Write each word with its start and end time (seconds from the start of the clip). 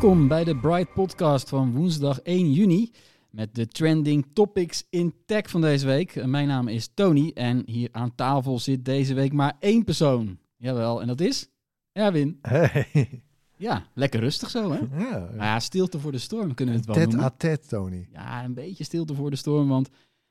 Welkom 0.00 0.28
bij 0.28 0.44
de 0.44 0.56
Bright 0.56 0.92
Podcast 0.94 1.48
van 1.48 1.72
woensdag 1.74 2.20
1 2.20 2.52
juni. 2.52 2.90
Met 3.30 3.54
de 3.54 3.66
trending 3.66 4.26
topics 4.32 4.84
in 4.90 5.14
tech 5.26 5.50
van 5.50 5.60
deze 5.60 5.86
week. 5.86 6.16
Eh, 6.16 6.24
Mijn 6.24 6.48
naam 6.48 6.68
is 6.68 6.90
Tony 6.94 7.30
en 7.34 7.62
hier 7.66 7.88
aan 7.92 8.14
tafel 8.14 8.58
zit 8.58 8.84
deze 8.84 9.14
week 9.14 9.32
maar 9.32 9.56
één 9.60 9.84
persoon. 9.84 10.38
Jawel, 10.56 11.00
en 11.00 11.06
dat 11.06 11.20
is 11.20 11.48
Erwin. 11.92 12.38
Hey. 12.42 13.22
Ja, 13.56 13.86
lekker 13.94 14.20
rustig 14.20 14.50
zo 14.50 14.70
hè. 14.72 14.78
Ja, 14.78 15.18
Nou 15.18 15.36
ja, 15.36 15.60
stilte 15.60 15.98
voor 15.98 16.12
de 16.12 16.18
storm 16.18 16.54
kunnen 16.54 16.74
we 16.74 16.80
het 16.80 16.88
wel 16.88 16.96
tet 16.96 17.06
noemen. 17.08 17.24
à 17.24 17.30
tet, 17.36 17.68
Tony. 17.68 18.08
Ja, 18.12 18.44
een 18.44 18.54
beetje 18.54 18.84
stilte 18.84 19.14
voor 19.14 19.30
de 19.30 19.36
storm, 19.36 19.68
want 19.68 19.88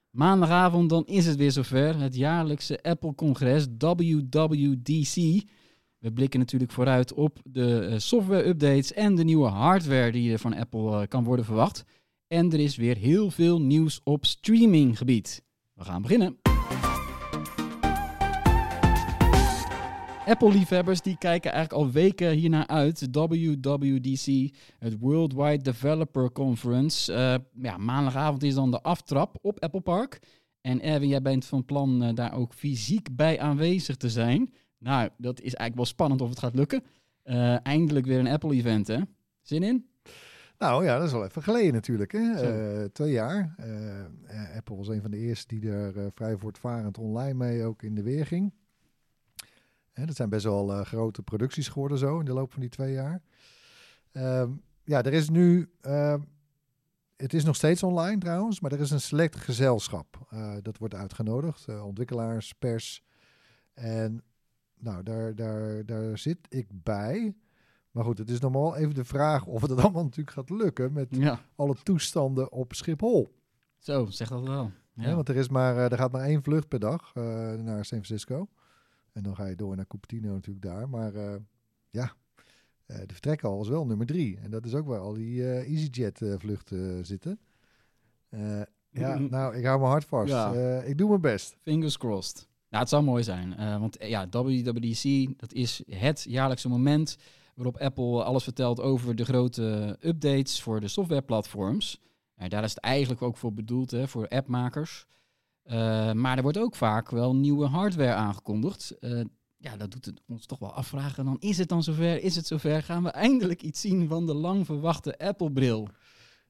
maandagavond 0.09 0.89
dan 0.89 1.05
is 1.05 1.25
het 1.25 1.35
weer 1.35 1.51
zover. 1.51 1.99
Het 1.99 2.15
jaarlijkse 2.15 2.83
Apple-congres 2.83 3.65
WWDC. 3.77 5.43
We 5.99 6.11
blikken 6.11 6.39
natuurlijk 6.39 6.71
vooruit 6.71 7.13
op 7.13 7.39
de 7.43 7.79
eh, 7.79 7.97
software-updates 7.97 8.93
en 8.93 9.15
de 9.15 9.23
nieuwe 9.23 9.47
hardware 9.47 10.11
die 10.11 10.31
er 10.31 10.39
van 10.39 10.53
Apple 10.55 11.01
eh, 11.01 11.07
kan 11.07 11.23
worden 11.23 11.45
verwacht. 11.45 11.83
En 12.27 12.51
er 12.51 12.59
is 12.59 12.75
weer 12.75 12.97
heel 12.97 13.31
veel 13.31 13.61
nieuws 13.61 14.01
op 14.03 14.25
streaminggebied. 14.25 15.43
We 15.73 15.83
gaan 15.83 16.01
beginnen. 16.01 16.37
Apple-liefhebbers 20.25 21.01
die 21.01 21.17
kijken 21.17 21.51
eigenlijk 21.51 21.85
al 21.85 21.91
weken 21.91 22.31
hiernaar 22.31 22.67
uit. 22.67 23.07
WWDC, 23.11 24.55
het 24.79 24.99
Worldwide 24.99 25.63
Developer 25.63 26.31
Conference. 26.31 27.13
Eh, 27.13 27.35
ja, 27.61 27.77
maandagavond 27.77 28.43
is 28.43 28.53
dan 28.53 28.71
de 28.71 28.81
aftrap 28.81 29.37
op 29.41 29.59
Apple 29.59 29.81
Park. 29.81 30.19
En 30.61 30.81
Erwin, 30.81 31.09
jij 31.09 31.21
bent 31.21 31.45
van 31.45 31.65
plan 31.65 32.15
daar 32.15 32.33
ook 32.33 32.53
fysiek 32.53 33.15
bij 33.15 33.39
aanwezig 33.39 33.95
te 33.95 34.09
zijn. 34.09 34.53
Nou, 34.77 35.09
dat 35.17 35.37
is 35.37 35.53
eigenlijk 35.53 35.75
wel 35.75 35.85
spannend 35.85 36.21
of 36.21 36.29
het 36.29 36.39
gaat 36.39 36.55
lukken. 36.55 36.83
Eh, 37.25 37.65
eindelijk 37.65 38.05
weer 38.05 38.19
een 38.19 38.27
Apple-event, 38.27 38.87
hè? 38.87 38.99
Zin 39.41 39.63
in? 39.63 39.89
Nou 40.57 40.85
ja, 40.85 40.97
dat 40.97 41.07
is 41.07 41.11
wel 41.11 41.25
even 41.25 41.43
geleden 41.43 41.73
natuurlijk. 41.73 42.11
Hè? 42.11 42.31
Eh, 42.33 42.89
twee 42.89 43.11
jaar. 43.11 43.55
Eh, 43.57 44.55
Apple 44.55 44.75
was 44.75 44.87
een 44.87 45.01
van 45.01 45.11
de 45.11 45.17
eerste 45.17 45.59
die 45.59 45.71
er 45.71 46.11
vrij 46.13 46.37
voortvarend 46.37 46.97
online 46.97 47.33
mee 47.33 47.63
ook 47.63 47.83
in 47.83 47.95
de 47.95 48.03
weer 48.03 48.25
ging. 48.25 48.53
Hè, 49.91 50.05
dat 50.05 50.15
zijn 50.15 50.29
best 50.29 50.43
wel 50.43 50.83
grote 50.83 51.21
producties 51.21 51.67
geworden 51.67 51.97
zo 51.97 52.19
in 52.19 52.25
de 52.25 52.33
loop 52.33 52.51
van 52.51 52.61
die 52.61 52.69
twee 52.69 52.93
jaar. 52.93 53.21
Ehm, 54.11 54.51
ja, 54.83 55.03
er 55.03 55.13
is 55.13 55.29
nu... 55.29 55.69
ehm, 55.81 56.19
het 57.15 57.33
is 57.33 57.43
nog 57.43 57.55
steeds 57.55 57.83
online 57.83 58.17
trouwens, 58.17 58.59
maar 58.59 58.71
er 58.71 58.79
is 58.79 58.91
een 58.91 59.01
select 59.01 59.35
gezelschap. 59.35 60.27
Dat 60.61 60.77
wordt 60.77 60.95
uitgenodigd. 60.95 61.81
ontwikkelaars, 61.81 62.53
pers. 62.53 63.03
En 63.73 64.23
nou, 64.85 65.03
daar, 65.03 65.35
daar, 65.35 65.85
daar 65.85 66.17
zit 66.17 66.37
ik 66.49 66.67
bij. 66.83 67.35
Maar 67.91 68.03
goed, 68.03 68.17
het 68.17 68.29
is 68.29 68.39
normaal 68.39 68.75
even 68.75 68.93
de 68.95 69.03
vraag 69.05 69.45
of 69.45 69.61
het 69.61 69.71
allemaal 69.81 70.03
natuurlijk 70.03 70.31
gaat 70.35 70.49
lukken 70.49 70.93
met 70.93 71.07
Ja. 71.09 71.39
alle 71.55 71.75
toestanden 71.83 72.51
op 72.51 72.73
Schiphol. 72.73 73.33
Zo, 73.77 74.05
zeg 74.05 74.29
dat 74.29 74.43
wel. 74.47 74.71
Ja. 74.93 75.15
Want 75.15 75.29
er, 75.29 75.35
is 75.35 75.49
maar, 75.49 75.77
eh, 75.77 75.91
er 75.91 75.97
gaat 75.97 76.11
maar 76.11 76.21
één 76.21 76.43
vlucht 76.43 76.67
per 76.67 76.79
dag 76.79 77.11
eh, 77.13 77.23
naar 77.53 77.85
San 77.85 78.03
Francisco. 78.03 78.47
En 79.13 79.23
dan 79.23 79.35
ga 79.35 79.45
je 79.45 79.55
door 79.55 79.75
naar 79.75 79.87
Cupertino 79.87 80.33
natuurlijk 80.33 80.65
daar. 80.65 80.89
Maar 80.89 81.13
eh, 81.15 81.35
ja, 81.89 82.13
eh, 82.85 82.97
de 82.97 83.13
vertrekhal 83.13 83.61
is 83.61 83.67
wel 83.67 83.85
nummer 83.85 84.05
drie. 84.05 84.39
En 84.39 84.51
dat 84.51 84.65
is 84.65 84.73
ook 84.73 84.87
waar 84.87 84.99
al 84.99 85.13
die 85.13 85.43
eh, 85.43 85.71
EasyJet 85.71 86.21
eh, 86.21 86.33
vluchten 86.37 87.05
zitten. 87.05 87.39
Ja, 88.89 89.17
nou, 89.19 89.55
ik 89.55 89.65
hou 89.65 89.79
mijn 89.79 89.91
hart 89.91 90.05
vast. 90.05 90.29
Ja. 90.31 90.81
Ik 90.81 90.97
doe 90.97 91.09
mijn 91.09 91.21
best. 91.21 91.57
Fingers 91.61 91.97
crossed. 91.97 92.47
Nou, 92.75 92.87
het 92.87 92.95
zou 92.95 93.05
mooi 93.05 93.23
zijn. 93.23 93.57
eh, 93.57 93.79
want 93.79 93.97
eh, 93.97 94.09
ja, 94.09 94.27
WWDC, 94.29 95.39
dat 95.39 95.53
is 95.53 95.81
het 95.89 96.25
jaarlijkse 96.29 96.69
moment 96.69 97.17
waarop 97.53 97.77
Apple 97.77 98.23
alles 98.23 98.43
vertelt 98.43 98.81
over 98.81 99.15
de 99.15 99.25
grote 99.25 99.97
updates 99.99 100.61
voor 100.61 100.79
de 100.79 100.87
softwareplatforms. 100.87 102.01
Nou, 102.35 102.49
daar 102.49 102.63
is 102.63 102.69
het 102.69 102.79
eigenlijk 102.79 103.21
ook 103.21 103.37
voor 103.37 103.53
bedoeld, 103.53 103.91
hè, 103.91 104.07
voor 104.07 104.27
appmakers. 104.27 105.05
Eh, 105.63 106.11
maar 106.11 106.37
er 106.37 106.43
wordt 106.43 106.57
ook 106.57 106.75
vaak 106.75 107.09
wel 107.09 107.35
nieuwe 107.35 107.65
hardware 107.65 108.13
aangekondigd. 108.13 108.95
Ja, 109.57 109.77
dat 109.77 109.91
doet 109.91 110.05
het 110.05 110.21
ons 110.27 110.45
toch 110.45 110.59
wel 110.59 110.73
afvragen. 110.73 111.25
Dan 111.25 111.39
is 111.39 111.57
het 111.57 111.69
dan 111.69 111.83
zover? 111.83 112.23
Is 112.23 112.35
het 112.35 112.47
zover? 112.47 112.83
Gaan 112.83 113.03
we 113.03 113.09
eindelijk 113.09 113.61
iets 113.61 113.81
zien 113.81 114.07
van 114.07 114.25
de 114.25 114.33
lang 114.33 114.65
verwachte 114.65 115.17
Apple-bril? 115.17 115.87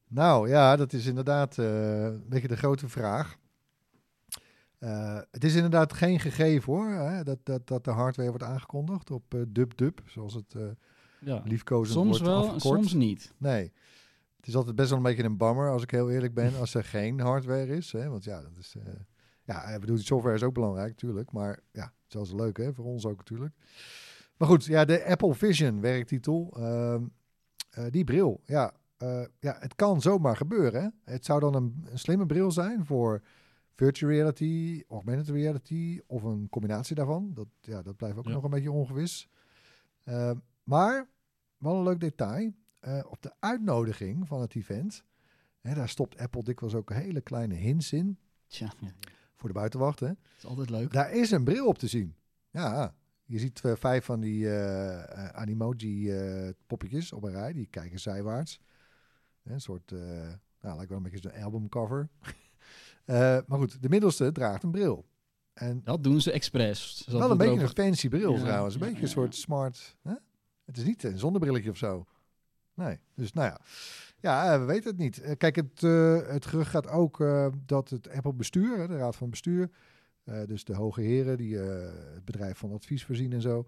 Nou 0.08 0.50
ja, 0.50 0.76
dat 0.76 0.94
is 0.94 1.06
inderdaad 1.06 1.58
een 1.58 2.26
beetje 2.30 2.48
de 2.48 2.58
grote 2.58 2.90
vraag. 2.90 3.38
Eh, 4.80 5.20
het 5.32 5.44
is 5.44 5.56
inderdaad 5.56 5.94
geen 5.94 6.20
gegeven 6.20 6.74
hoor, 6.74 6.90
hè, 6.90 7.24
dat, 7.24 7.40
dat, 7.44 7.68
dat 7.68 7.84
de 7.84 7.92
hardware 7.92 8.30
wordt 8.30 8.44
aangekondigd 8.44 9.12
op 9.12 9.34
eh 9.34 9.42
DubDub, 9.48 10.00
zoals 10.06 10.34
het 10.34 10.56
eh 10.56 10.62
Ja. 11.20 11.42
liefkozend 11.46 11.98
Soms 11.98 12.10
wordt 12.10 12.24
wel, 12.24 12.38
afgekort. 12.38 12.62
soms 12.80 12.94
niet. 12.94 13.34
Nee, 13.38 13.72
het 14.38 14.48
is 14.48 14.56
altijd 14.56 14.76
best 14.76 14.90
wel 14.90 14.98
een 14.98 15.04
beetje 15.04 15.24
een 15.24 15.38
bummer, 15.38 15.70
als 15.72 15.84
ik 15.84 15.92
heel 15.92 16.12
eerlijk 16.12 16.34
ben, 16.34 16.56
als 16.60 16.74
er 16.74 16.84
geen 16.84 17.20
hardware 17.20 17.76
is. 17.76 17.92
Hè, 17.92 18.10
want 18.10 18.24
ja, 18.24 18.42
dat 18.42 18.58
is, 18.60 18.76
ja, 19.44 19.64
ik 19.64 19.80
bedoel, 19.80 19.96
die 19.96 20.06
software 20.06 20.36
is 20.36 20.44
ook 20.44 20.54
belangrijk 20.54 20.90
natuurlijk, 20.90 21.32
maar 21.32 21.60
ja, 21.72 21.84
het 21.84 21.94
is 22.08 22.14
wel 22.14 22.22
eens 22.24 22.34
leuk 22.34 22.58
hè, 22.58 22.74
voor 22.74 22.86
ons 22.86 23.06
ook 23.06 23.18
natuurlijk. 23.18 23.54
Maar 24.38 24.48
goed, 24.48 24.66
ja, 24.66 24.86
de 24.86 25.06
Apple 25.06 25.34
Vision 25.34 25.82
werktitel, 25.82 26.54
ehm, 26.58 27.04
eh, 27.70 27.86
die 27.90 28.04
bril, 28.04 28.42
ja, 28.46 28.74
ja, 29.40 29.56
het 29.60 29.76
kan 29.76 30.02
zomaar 30.02 30.36
gebeuren. 30.38 30.82
Hè? 30.82 31.14
Het 31.14 31.26
zou 31.26 31.40
dan 31.40 31.56
een, 31.56 31.86
een 31.92 32.00
slimme 32.00 32.26
bril 32.26 32.52
zijn 32.52 32.86
voor 32.86 33.22
virtual 33.76 34.12
reality, 34.12 34.84
augmented 34.90 35.30
reality 35.30 36.02
of 36.08 36.24
een 36.24 36.48
combinatie 36.50 36.96
daarvan. 36.96 37.32
Dat, 37.34 37.48
ja, 37.62 37.82
dat 37.82 37.96
blijft 37.96 38.18
ook 38.18 38.26
Ja. 38.28 38.32
nog 38.32 38.44
een 38.44 38.50
beetje 38.50 38.72
ongewis. 38.72 39.30
Eh, 40.04 40.32
maar 40.64 41.10
wel 41.58 41.76
een 41.78 41.84
leuk 41.84 42.00
detail. 42.00 42.52
eh, 42.80 43.04
op 43.10 43.22
de 43.22 43.34
uitnodiging 43.40 44.28
van 44.28 44.42
het 44.42 44.56
event, 44.56 45.04
hè, 45.62 45.74
daar 45.76 45.90
stopt 45.90 46.18
Apple 46.18 46.44
dikwijls 46.44 46.76
ook 46.76 46.94
hele 46.94 47.22
kleine 47.22 47.54
hints 47.54 47.94
in 47.94 48.18
Tja, 48.48 48.74
ja, 48.80 48.94
voor 49.36 49.50
de 49.50 49.56
buitenwacht. 49.56 50.00
Hè. 50.00 50.08
dat 50.08 50.18
is 50.38 50.46
altijd 50.46 50.70
leuk. 50.70 50.92
Daar 50.92 51.12
is 51.12 51.32
een 51.32 51.44
bril 51.44 51.68
op 51.68 51.78
te 51.78 51.88
zien. 51.88 52.16
Ja, 52.52 52.96
je 53.26 53.40
ziet 53.40 53.62
eh, 53.62 53.76
vijf 53.76 54.06
van 54.06 54.20
die 54.20 54.50
eh 54.50 55.04
eh, 55.26 55.30
animoji 55.30 56.12
eh, 56.12 56.50
poppetjes 56.68 57.12
op 57.14 57.24
een 57.24 57.32
rij. 57.32 57.54
Die 57.54 57.68
kijken 57.68 58.00
zijwaarts. 58.00 58.60
Hè, 59.44 59.54
Een 59.54 59.62
soort, 59.62 59.92
eh, 59.92 60.00
nou, 60.62 60.76
lijkt 60.76 60.88
wel 60.90 60.98
een 60.98 61.04
beetje 61.04 61.30
zo'n 61.32 61.44
albumcover. 61.44 62.10
Eh, 63.06 63.38
maar 63.48 63.58
goed, 63.60 63.82
de 63.82 63.90
middelste 63.90 64.32
draagt 64.32 64.64
een 64.64 64.72
bril. 64.72 65.06
En 65.54 65.82
Dat 65.84 66.04
doen 66.04 66.22
ze 66.22 66.32
expres. 66.32 67.08
wel 67.12 67.32
een 67.32 67.38
beetje 67.38 67.62
een 67.62 67.70
fancy 67.70 68.10
bril 68.10 68.34
Ja, 68.34 68.40
trouwens. 68.40 68.74
Een 68.74 68.80
ja, 68.80 68.86
beetje 68.86 69.02
ja, 69.02 69.06
een 69.08 69.12
soort 69.14 69.36
smart... 69.36 69.98
Hè? 70.02 70.14
Het 70.66 70.78
is 70.78 70.84
niet 70.84 71.04
een 71.04 71.18
zonnebrilletje 71.18 71.70
of 71.70 71.78
zo. 71.78 72.06
Nee, 72.74 73.00
dus 73.16 73.34
nou 73.34 73.48
ja. 73.48 73.60
Ja, 74.20 74.54
eh, 74.54 74.60
we 74.60 74.66
weten 74.66 74.90
het 74.90 74.98
niet. 75.00 75.22
Eh, 75.22 75.38
Kijk, 75.38 75.56
het, 75.56 75.84
eh, 75.84 76.18
het 76.28 76.46
gerucht 76.46 76.70
gaat 76.70 76.88
ook 76.88 77.22
eh, 77.22 77.48
dat 77.66 77.90
het 77.90 78.10
Apple-bestuur, 78.10 78.88
de 78.88 78.98
raad 78.98 79.16
van 79.16 79.30
bestuur... 79.30 79.70
eh, 80.24 80.44
dus 80.46 80.64
de 80.64 80.76
hoge 80.76 81.02
heren 81.02 81.38
die 81.38 81.60
eh, 81.62 81.90
het 82.14 82.26
bedrijf 82.26 82.58
van 82.58 82.72
advies 82.74 83.06
voorzien 83.06 83.34
en 83.34 83.42
zo... 83.42 83.68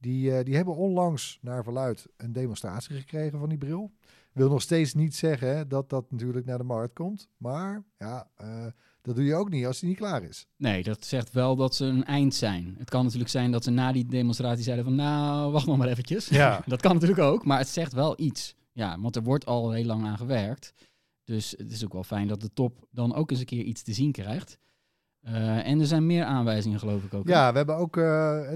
Die, 0.00 0.36
eh, 0.36 0.44
die 0.44 0.56
hebben 0.56 0.76
onlangs 0.76 1.38
naar 1.42 1.62
verluid 1.64 2.06
een 2.16 2.32
demonstratie 2.32 2.96
gekregen 2.96 3.38
van 3.38 3.48
die 3.48 3.58
bril. 3.58 3.92
Wil 4.38 4.48
nog 4.48 4.62
steeds 4.62 4.94
niet 4.94 5.14
zeggen 5.14 5.56
hè, 5.56 5.66
dat 5.66 5.90
dat 5.90 6.10
natuurlijk 6.10 6.46
naar 6.46 6.58
de 6.58 6.64
markt 6.64 6.94
komt. 6.94 7.28
Maar 7.36 7.84
ja, 7.98 8.30
eh, 8.36 8.66
Dat 9.02 9.16
doe 9.16 9.24
je 9.24 9.34
ook 9.34 9.50
niet 9.50 9.66
als 9.66 9.80
hij 9.80 9.88
niet 9.88 9.98
klaar 9.98 10.22
is. 10.22 10.46
Nee, 10.56 10.82
dat 10.82 11.04
zegt 11.04 11.32
wel 11.32 11.56
dat 11.56 11.74
ze 11.74 11.84
een 11.84 12.04
eind 12.04 12.34
zijn. 12.34 12.74
Het 12.78 12.90
kan 12.90 13.04
natuurlijk 13.04 13.30
zijn 13.30 13.50
dat 13.50 13.64
ze 13.64 13.70
na 13.70 13.92
die 13.92 14.06
demonstratie 14.06 14.64
zeiden 14.64 14.84
van... 14.84 14.94
nou, 14.94 15.52
wacht 15.52 15.66
nog 15.66 15.76
maar 15.76 15.88
eventjes. 15.88 16.28
Ja. 16.28 16.62
dat 16.66 16.80
kan 16.80 16.92
natuurlijk 16.92 17.20
ook, 17.20 17.44
maar 17.44 17.58
het 17.58 17.68
zegt 17.68 17.92
wel 17.92 18.20
iets. 18.20 18.54
Ja, 18.72 19.00
want 19.00 19.16
er 19.16 19.22
wordt 19.22 19.46
al 19.46 19.70
heel 19.70 19.84
lang 19.84 20.06
aan 20.06 20.16
gewerkt. 20.18 20.74
Dus 21.24 21.54
het 21.56 21.72
is 21.72 21.84
ook 21.84 21.92
wel 21.92 22.04
fijn 22.04 22.28
dat 22.28 22.40
de 22.40 22.52
top 22.52 22.86
dan 22.90 23.14
ook 23.14 23.30
eens 23.30 23.40
een 23.40 23.46
keer 23.46 23.64
iets 23.64 23.82
te 23.82 23.92
zien 23.92 24.12
krijgt. 24.12 24.58
Eh, 25.32 25.66
en 25.66 25.80
er 25.80 25.86
zijn 25.86 26.06
meer 26.06 26.24
aanwijzingen, 26.24 26.78
geloof 26.78 27.04
ik 27.04 27.14
ook. 27.14 27.26
hè? 27.26 27.32
Ja, 27.32 27.50
we 27.50 27.56
hebben 27.56 27.76
ook 27.76 27.96
eh, 27.96 28.02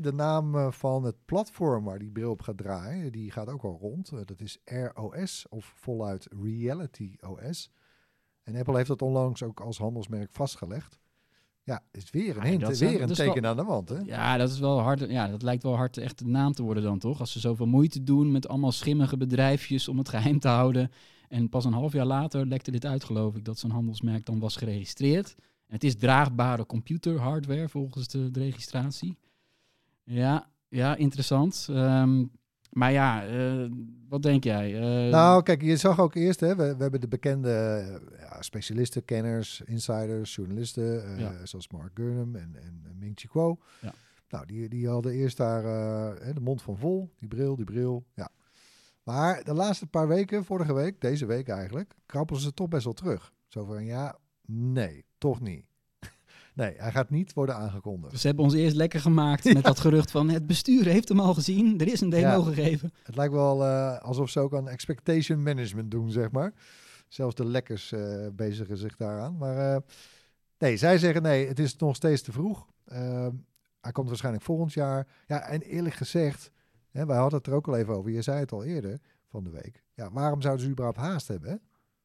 de 0.00 0.12
naam 0.14 0.54
eh, 0.54 0.70
van 0.70 1.04
het 1.04 1.16
platform 1.24 1.84
waar 1.84 1.98
die 1.98 2.10
bril 2.10 2.30
op 2.30 2.42
gaat 2.42 2.56
draaien. 2.56 3.12
Die 3.12 3.30
gaat 3.30 3.48
ook 3.48 3.62
al 3.62 3.78
rond. 3.80 4.10
Dat 4.10 4.40
is 4.40 4.58
ROS 4.64 5.46
of 5.48 5.72
voluit 5.76 6.28
Reality 6.42 7.14
OS. 7.20 7.70
En 8.42 8.56
Apple 8.56 8.76
heeft 8.76 8.88
dat 8.88 9.02
onlangs 9.02 9.42
ook 9.42 9.60
als 9.60 9.78
handelsmerk 9.78 10.28
vastgelegd. 10.32 10.98
Ja, 11.64 11.82
is 11.90 12.10
weer 12.10 12.36
een 12.36 12.42
Ja, 12.44 12.48
hint, 12.48 12.78
weer 12.78 13.02
een 13.02 13.12
teken 13.12 13.42
wel- 13.42 13.50
aan 13.50 13.56
de 13.56 13.64
wand. 13.64 13.88
Hè? 13.88 13.98
Ja, 14.04 14.36
dat 14.36 14.50
is 14.50 14.58
wel 14.58 14.80
hard. 14.80 15.00
Ja, 15.10 15.28
dat 15.28 15.42
lijkt 15.42 15.62
wel 15.62 15.76
hard 15.76 15.96
echt 15.96 16.18
de 16.18 16.26
naam 16.26 16.52
te 16.52 16.62
worden 16.62 16.82
dan 16.82 16.98
toch? 16.98 17.20
Als 17.20 17.32
ze 17.32 17.40
zoveel 17.40 17.66
moeite 17.66 18.02
doen 18.02 18.30
met 18.32 18.48
allemaal 18.48 18.72
schimmige 18.72 19.16
bedrijfjes 19.16 19.88
om 19.88 19.98
het 19.98 20.08
geheim 20.08 20.38
te 20.38 20.48
houden. 20.48 20.90
En 21.28 21.48
pas 21.48 21.64
een 21.64 21.72
half 21.72 21.92
jaar 21.92 22.06
later 22.06 22.46
lekte 22.46 22.70
dit 22.70 22.84
uit, 22.86 23.04
geloof 23.04 23.36
ik, 23.36 23.44
dat 23.44 23.58
zo'n 23.58 23.70
handelsmerk 23.70 24.24
dan 24.26 24.38
was 24.38 24.56
geregistreerd. 24.56 25.34
Het 25.72 25.84
is 25.84 25.96
draagbare 25.96 26.66
computerhardware 26.66 27.68
volgens 27.68 28.08
de, 28.08 28.30
de 28.30 28.40
registratie. 28.40 29.18
Ja, 30.04 30.50
ja, 30.68 30.96
interessant. 30.96 31.66
Ehm, 31.70 32.24
maar 32.70 32.92
ja, 32.92 33.26
eh, 33.26 33.66
wat 34.08 34.22
denk 34.22 34.44
jij? 34.44 34.74
Eh, 34.74 35.10
Nou, 35.12 35.42
kijk, 35.42 35.62
je 35.62 35.76
zag 35.76 36.00
ook 36.00 36.14
eerst, 36.14 36.40
hè, 36.40 36.56
we, 36.56 36.76
we 36.76 36.82
hebben 36.82 37.00
de 37.00 37.08
bekende 37.08 37.50
ja, 38.18 38.42
specialisten, 38.42 39.04
kenners, 39.04 39.60
insiders, 39.64 40.34
journalisten, 40.34 41.04
eh, 41.04 41.18
Ja. 41.18 41.46
zoals 41.46 41.68
Mark 41.68 41.90
Gurnham 41.94 42.36
en, 42.36 42.56
en 42.62 42.96
Ming 42.98 43.18
Chi 43.20 43.28
Kuo. 43.28 43.58
Ja. 43.80 43.94
Nou, 44.28 44.46
die, 44.46 44.68
die 44.68 44.88
hadden 44.88 45.12
eerst 45.12 45.36
daar 45.36 45.62
de 46.34 46.40
mond 46.40 46.62
van 46.62 46.78
vol, 46.78 47.10
die 47.18 47.28
bril, 47.28 47.56
die 47.56 47.64
bril, 47.64 48.04
ja. 48.14 48.28
Maar 49.02 49.44
de 49.44 49.54
laatste 49.54 49.86
paar 49.86 50.08
weken, 50.08 50.44
vorige 50.44 50.74
week, 50.74 51.00
deze 51.00 51.26
week 51.26 51.48
eigenlijk, 51.48 51.94
krabbelen 52.06 52.42
ze 52.42 52.54
toch 52.54 52.68
best 52.68 52.84
wel 52.84 52.92
terug. 52.92 53.32
Zo 53.48 53.64
van, 53.64 53.84
ja, 53.84 54.18
nee, 54.46 55.04
toch 55.22 55.40
niet. 55.40 55.64
nee, 56.54 56.74
hij 56.76 56.90
gaat 56.90 57.10
niet 57.10 57.32
worden 57.32 57.56
aangekondigd. 57.56 58.10
Dus 58.12 58.20
ze 58.20 58.26
hebben 58.26 58.44
ons 58.44 58.54
eerst 58.54 58.76
lekker 58.76 59.00
gemaakt 59.00 59.52
met 59.54 59.64
dat 59.64 59.80
gerucht 59.80 60.10
van 60.10 60.28
het 60.30 60.46
bestuur 60.46 60.84
heeft 60.84 61.08
hem 61.08 61.20
al 61.20 61.34
gezien. 61.34 61.80
Er 61.80 61.88
is 61.92 62.00
een 62.00 62.10
demo 62.10 62.26
Ja. 62.38 62.42
gegeven. 62.42 62.92
Het 63.02 63.16
lijkt 63.16 63.32
wel 63.32 63.64
eh, 63.64 63.98
alsof 63.98 64.30
ze 64.30 64.40
ook 64.40 64.54
aan 64.54 64.68
expectation 64.68 65.42
management 65.42 65.90
doen, 65.90 66.10
zeg 66.10 66.30
maar. 66.30 66.52
Zelfs 67.08 67.34
de 67.34 67.44
lekkers 67.44 67.92
eh, 67.92 68.26
bezigen 68.32 68.76
zich 68.76 68.96
daaraan. 68.96 69.36
Maar 69.36 69.74
eh, 69.74 69.80
nee, 70.58 70.76
zij 70.76 70.98
zeggen 70.98 71.22
nee, 71.22 71.46
het 71.48 71.58
is 71.58 71.76
nog 71.76 71.96
steeds 71.96 72.22
te 72.22 72.32
vroeg. 72.32 72.66
Eh, 72.84 73.26
hij 73.80 73.92
komt 73.92 74.08
waarschijnlijk 74.08 74.44
volgend 74.44 74.72
jaar. 74.72 75.06
Ja, 75.26 75.40
en 75.40 75.60
eerlijk 75.62 75.94
gezegd, 75.94 76.50
hè, 76.90 77.06
wij 77.06 77.16
hadden 77.16 77.38
het 77.38 77.46
er 77.46 77.54
ook 77.54 77.68
al 77.68 77.76
even 77.76 77.94
over. 77.94 78.10
Je 78.10 78.22
zei 78.22 78.38
het 78.40 78.52
al 78.52 78.64
eerder 78.64 79.00
van 79.28 79.44
de 79.44 79.50
week. 79.50 79.82
Ja, 79.94 80.10
waarom 80.10 80.42
zouden 80.42 80.64
ze 80.64 80.70
überhaupt 80.70 80.98
haast 80.98 81.28
hebben? 81.28 81.50
Hè? 81.50 81.56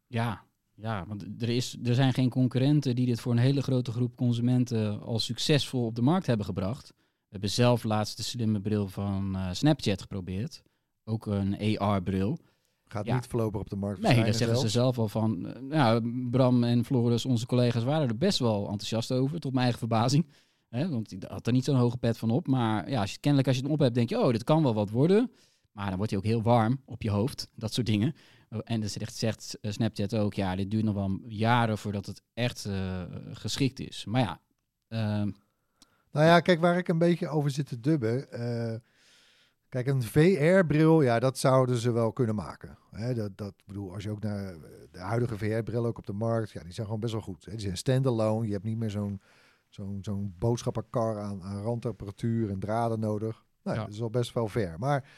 Ja, 0.08 0.44
ja 0.81 1.06
want 1.07 1.25
er, 1.39 1.50
is, 1.50 1.77
er 1.83 1.95
zijn 1.95 2.13
geen 2.13 2.29
concurrenten 2.29 2.95
die 2.95 3.06
dit 3.06 3.19
voor 3.19 3.31
een 3.31 3.38
hele 3.38 3.62
grote 3.62 3.91
groep 3.91 4.15
consumenten 4.15 5.01
al 5.01 5.19
succesvol 5.19 5.85
op 5.85 5.95
de 5.95 6.01
markt 6.01 6.27
hebben 6.27 6.45
gebracht. 6.45 6.88
We 6.97 7.33
hebben 7.33 7.50
zelf 7.50 7.83
laatst 7.83 8.18
de 8.18 8.24
slimme 8.24 8.62
bril 8.62 8.88
van 8.88 9.35
eh, 9.35 9.50
Snapchat 9.51 10.01
geprobeerd. 10.01 10.63
Ook 11.03 11.25
een 11.25 11.77
AR-bril. 11.79 12.38
Gaat 12.85 13.06
Ja. 13.06 13.15
niet 13.15 13.27
voorlopig 13.27 13.59
op 13.62 13.69
de 13.69 13.75
markt 13.75 14.01
Nee, 14.01 14.15
daar 14.15 14.33
zeggen 14.33 14.57
ze 14.57 14.69
zelf 14.69 15.00
al 15.00 15.07
van. 15.07 15.53
Nou, 15.68 16.27
Bram 16.29 16.63
en 16.63 16.85
Floris, 16.85 17.25
onze 17.25 17.45
collega's, 17.45 17.83
waren 17.83 18.07
er 18.07 18.18
best 18.18 18.39
wel 18.39 18.62
enthousiast 18.62 19.12
over, 19.12 19.39
tot 19.39 19.51
mijn 19.51 19.63
eigen 19.63 19.80
verbazing. 19.80 20.25
Hè, 20.75 20.89
want 20.89 21.12
ik 21.12 21.23
had 21.23 21.47
er 21.47 21.53
niet 21.53 21.63
zo'n 21.63 21.75
hoge 21.75 21.97
pet 21.97 22.18
van 22.18 22.31
op. 22.31 22.47
Maar 22.47 22.89
ja, 22.89 23.01
als 23.01 23.12
je, 23.12 23.19
kennelijk 23.19 23.47
als 23.47 23.57
je 23.57 23.63
het 23.63 23.71
op 23.71 23.80
hebt, 23.80 23.95
denk 23.95 24.09
je, 24.09 24.19
oh, 24.19 24.31
dit 24.31 24.44
kan 24.44 24.63
wel 24.63 24.73
wat 24.73 24.89
worden. 24.89 25.31
Maar 25.71 25.88
dan 25.88 25.95
wordt 25.97 26.12
hij 26.12 26.19
ook 26.19 26.25
heel 26.25 26.41
warm 26.41 26.81
op 26.85 27.01
je 27.01 27.09
hoofd, 27.09 27.50
dat 27.56 27.73
soort 27.73 27.88
dingen. 27.88 28.15
Oh, 28.51 28.59
En 28.63 28.81
dus 28.81 28.94
zegt, 28.94 29.15
zegt 29.15 29.57
eh, 29.61 29.71
Snapchat 29.71 30.15
ook, 30.15 30.33
ja, 30.33 30.55
dit 30.55 30.71
duurt 30.71 30.83
nog 30.83 30.94
wel 30.95 31.19
jaren 31.27 31.77
voordat 31.77 32.05
het 32.05 32.21
echt 32.33 32.65
eh, 32.65 33.01
geschikt 33.31 33.79
is. 33.79 34.05
Maar 34.05 34.21
ja, 34.21 34.39
ehm, 34.88 35.31
Nou 36.11 36.25
ja, 36.25 36.39
kijk, 36.39 36.59
waar 36.59 36.77
ik 36.77 36.88
een 36.88 36.97
beetje 36.97 37.27
over 37.27 37.49
zit 37.51 37.67
te 37.67 37.79
dubben. 37.79 38.31
eh, 38.31 38.75
kijk, 39.69 39.88
een 39.88 40.03
VR-bril, 40.03 41.01
ja, 41.01 41.19
dat 41.19 41.38
zouden 41.38 41.77
ze 41.77 41.91
wel 41.91 42.13
kunnen 42.13 42.35
maken. 42.35 42.77
Hè, 42.91 43.13
dat, 43.13 43.38
dat 43.38 43.53
bedoel, 43.65 43.94
als 43.94 44.03
je 44.03 44.09
ook 44.11 44.21
naar 44.21 44.55
de 44.91 44.99
huidige 44.99 45.38
VR-bril 45.38 45.85
ook 45.85 45.97
op 45.97 46.05
de 46.05 46.13
markt, 46.13 46.51
ja, 46.51 46.63
die 46.63 46.73
zijn 46.73 46.85
gewoon 46.85 47.01
best 47.01 47.13
wel 47.13 47.21
goed. 47.21 47.45
Hè. 47.45 47.51
Die 47.51 47.59
zijn 47.59 47.77
standalone. 47.77 48.45
Je 48.47 48.51
hebt 48.53 48.63
niet 48.65 48.77
meer 48.77 48.89
zo'n 48.89 49.21
zo'n 49.69 49.97
zo'n 50.01 50.35
boodschappenkar 50.38 51.19
aan, 51.19 51.44
aan 51.44 51.61
randtemperatuur 51.61 52.49
en 52.49 52.59
draden 52.59 52.99
nodig. 52.99 53.45
Nou, 53.63 53.77
Ja. 53.77 53.83
dat 53.83 53.94
is 53.94 53.99
wel 53.99 54.09
best 54.09 54.33
wel 54.33 54.47
ver. 54.47 54.79
Maar 54.79 55.09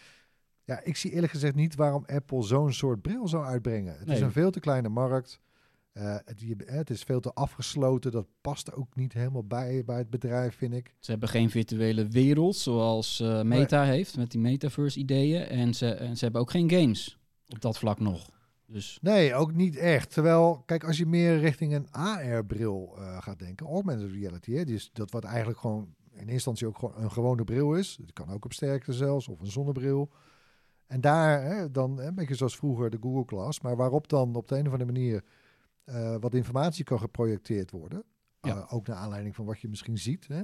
ja, 0.70 0.82
ik 0.84 0.96
zie 0.96 1.12
eerlijk 1.12 1.32
gezegd 1.32 1.56
niet 1.56 1.76
waarom 1.76 2.04
Apple 2.08 2.44
zo'n 2.44 2.74
soort 2.74 3.02
bril 3.02 3.28
zou 3.28 3.46
uitbrengen. 3.46 3.98
Het 4.00 4.10
is 4.10 4.20
een 4.26 4.32
veel 4.32 4.52
te 4.52 4.60
kleine 4.60 4.90
markt. 4.90 5.40
Eh, 5.92 6.16
het, 6.26 6.40
je- 6.40 6.64
het 6.66 6.90
is 6.90 7.04
veel 7.04 7.20
te 7.20 7.34
afgesloten. 7.34 8.12
Dat 8.12 8.28
past 8.42 8.74
ook 8.74 8.96
niet 8.96 9.14
helemaal 9.14 9.44
bij, 9.44 9.84
bij 9.86 9.98
het 9.98 10.10
bedrijf, 10.10 10.56
vind 10.56 10.74
ik. 10.74 10.96
ze 11.00 11.12
hebben 11.12 11.30
geen 11.30 11.50
virtuele 11.50 12.08
wereld 12.08 12.56
zoals 12.56 13.20
eh, 13.20 13.42
Meta 13.42 13.84
heeft, 13.84 14.18
met 14.18 14.32
die 14.32 14.40
metaverse-ideeën. 14.42 15.42
En 15.42 15.74
ze, 15.74 15.90
en 15.94 16.18
ze 16.18 16.24
hebben 16.24 16.42
ook 16.42 16.52
geen 16.52 16.70
games 16.70 17.18
op 17.48 17.62
dat 17.62 17.78
vlak 17.78 18.00
nog. 18.00 18.30
Dus 18.66 18.98
Nee, 19.02 19.34
ook 19.36 19.54
niet 19.54 19.76
echt. 19.76 20.14
Terwijl, 20.14 20.64
kijk, 20.66 20.84
als 20.84 20.98
je 20.98 21.06
meer 21.06 21.40
richting 21.40 21.74
een 21.74 21.92
AR-bril 21.92 22.96
eh, 22.98 23.22
gaat 23.22 23.40
denken, 23.40 23.66
augmented 23.68 24.12
reality, 24.12 24.52
hè, 24.54 24.64
dus 24.66 24.90
dat 24.94 25.12
wat 25.12 25.24
eigenlijk 25.24 25.60
gewoon 25.60 25.94
in 26.12 26.18
eerste 26.18 26.32
instantie 26.34 26.68
ook 26.68 26.78
gewoon 26.78 27.04
een 27.04 27.12
gewone 27.12 27.44
bril 27.44 27.74
is. 27.74 27.98
Het 28.02 28.14
kan 28.14 28.30
ook 28.30 28.46
op 28.46 28.54
sterkte 28.54 28.94
zelfs, 28.94 29.28
of 29.28 29.40
een 29.40 29.52
zonnebril. 29.52 30.10
En 30.90 31.02
daar, 31.02 31.44
hè, 31.44 31.72
dan 31.72 31.98
hè, 31.98 32.08
een 32.08 32.16
beetje 32.16 32.36
zoals 32.36 32.56
vroeger 32.56 32.90
de 32.90 32.98
Google 33.02 33.24
Glass, 33.26 33.62
maar 33.62 33.76
waarop 33.76 34.08
dan 34.08 34.36
op 34.36 34.48
de 34.48 34.58
een 34.58 34.66
of 34.68 34.72
andere 34.72 34.92
manier 34.92 35.24
eh, 35.84 36.16
wat 36.20 36.34
informatie 36.34 36.84
kan 36.84 37.00
geprojecteerd 37.00 37.72
worden. 37.72 38.04
Ja. 38.42 38.56
Eh, 38.56 38.74
ook 38.74 38.88
naar 38.88 38.98
aanleiding 38.98 39.36
van 39.36 39.46
wat 39.46 39.60
je 39.60 39.70
misschien 39.70 39.98
ziet. 39.98 40.28
Hè. 40.28 40.42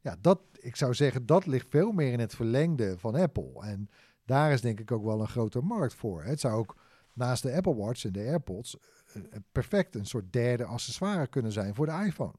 Ja, 0.00 0.16
dat, 0.20 0.40
ik 0.52 0.76
zou 0.76 0.94
zeggen, 0.94 1.26
dat 1.26 1.46
ligt 1.46 1.66
veel 1.68 1.92
meer 1.92 2.12
in 2.12 2.20
het 2.20 2.34
verlengde 2.34 2.98
van 2.98 3.14
Apple. 3.14 3.62
En 3.62 3.88
daar 4.24 4.52
is 4.52 4.60
denk 4.60 4.80
ik 4.80 4.92
ook 4.92 5.04
wel 5.04 5.20
een 5.20 5.28
grote 5.28 5.60
markt 5.60 5.94
voor. 5.94 6.22
Het 6.22 6.40
zou 6.40 6.54
ook 6.54 6.76
naast 7.14 7.42
de 7.42 7.52
Apple 7.52 7.74
Watch 7.74 8.04
en 8.04 8.12
de 8.12 8.26
AirPods 8.26 8.76
eh, 9.12 9.22
perfect 9.52 9.94
een 9.94 10.06
soort 10.06 10.32
derde 10.32 10.64
accessoire 10.64 11.26
kunnen 11.26 11.52
zijn 11.52 11.74
voor 11.74 11.86
de 11.86 12.04
iPhone. 12.06 12.34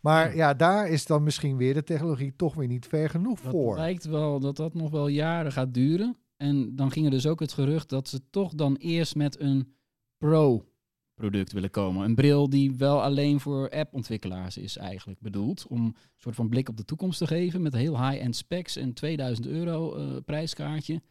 Maar 0.00 0.36
ja, 0.36 0.54
daar 0.54 0.88
is 0.88 1.06
dan 1.06 1.22
misschien 1.22 1.56
weer 1.56 1.74
de 1.74 1.84
technologie 1.84 2.36
toch 2.36 2.54
weer 2.54 2.68
niet 2.68 2.86
ver 2.86 3.10
genoeg 3.10 3.40
dat 3.40 3.50
voor. 3.50 3.76
lijkt 3.76 4.04
wel 4.04 4.40
dat 4.40 4.56
dat 4.56 4.74
nog 4.74 4.90
wel 4.90 5.08
jaren 5.08 5.52
gaat 5.52 5.74
duren. 5.74 6.16
En 6.36 6.76
dan 6.76 6.90
ging 6.90 7.04
er 7.04 7.10
dus 7.10 7.26
ook 7.26 7.40
het 7.40 7.52
gerucht 7.52 7.88
dat 7.88 8.08
ze 8.08 8.20
toch 8.30 8.54
dan 8.54 8.76
eerst 8.76 9.14
met 9.14 9.40
een 9.40 9.74
Pro-product 10.18 11.52
willen 11.52 11.70
komen. 11.70 12.04
Een 12.04 12.14
bril 12.14 12.48
die 12.50 12.74
wel 12.76 13.02
alleen 13.02 13.40
voor 13.40 13.70
appontwikkelaars 13.70 14.56
is 14.56 14.76
eigenlijk 14.76 15.20
bedoeld. 15.20 15.66
Om 15.66 15.84
een 15.84 15.96
soort 16.16 16.34
van 16.34 16.48
blik 16.48 16.68
op 16.68 16.76
de 16.76 16.84
toekomst 16.84 17.18
te 17.18 17.26
geven 17.26 17.62
met 17.62 17.74
heel 17.74 18.08
high-end 18.08 18.36
specs 18.36 18.76
en 18.76 18.92
2000 18.92 19.46
euro 19.46 19.94
eh, 19.94 20.16
prijskaartje. 20.24 21.02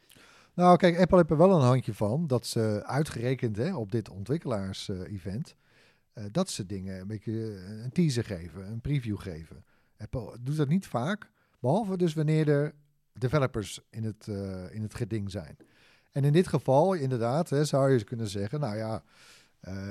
Nou, 0.56 0.78
kijk, 0.78 1.00
Apple 1.00 1.18
heeft 1.18 1.30
er 1.30 1.38
wel 1.38 1.56
een 1.56 1.66
handje 1.68 1.94
van 1.94 2.28
dat 2.28 2.46
ze 2.46 2.84
uitgerekend 2.86 3.58
hè, 3.58 3.76
op 3.76 3.92
dit 3.92 4.10
ontwikkelaars-event, 4.10 5.56
eh, 6.16 6.24
dat 6.32 6.50
ze 6.50 6.66
dingen 6.66 7.00
een 7.00 7.08
beetje 7.08 7.32
eh, 7.32 7.84
een 7.84 7.92
teaser 7.92 8.24
geven, 8.24 8.68
een 8.68 8.82
preview 8.82 9.20
geven. 9.20 9.64
Apple 9.98 10.38
doet 10.42 10.58
dat 10.58 10.68
niet 10.68 10.88
vaak, 10.88 11.30
behalve 11.60 11.98
dus 11.98 12.14
wanneer 12.14 12.50
er 12.50 12.74
developers 13.14 13.82
in 13.90 14.04
het, 14.04 14.28
eh, 14.28 14.74
in 14.74 14.82
het 14.82 14.96
geding 14.96 15.32
zijn. 15.32 15.58
En 16.12 16.24
in 16.24 16.34
dit 16.34 16.48
geval, 16.48 16.94
inderdaad, 16.94 17.50
hè, 17.50 17.66
zou 17.66 17.92
je 17.92 18.04
kunnen 18.04 18.28
zeggen, 18.28 18.60
nou 18.60 18.78
ja, 18.78 19.04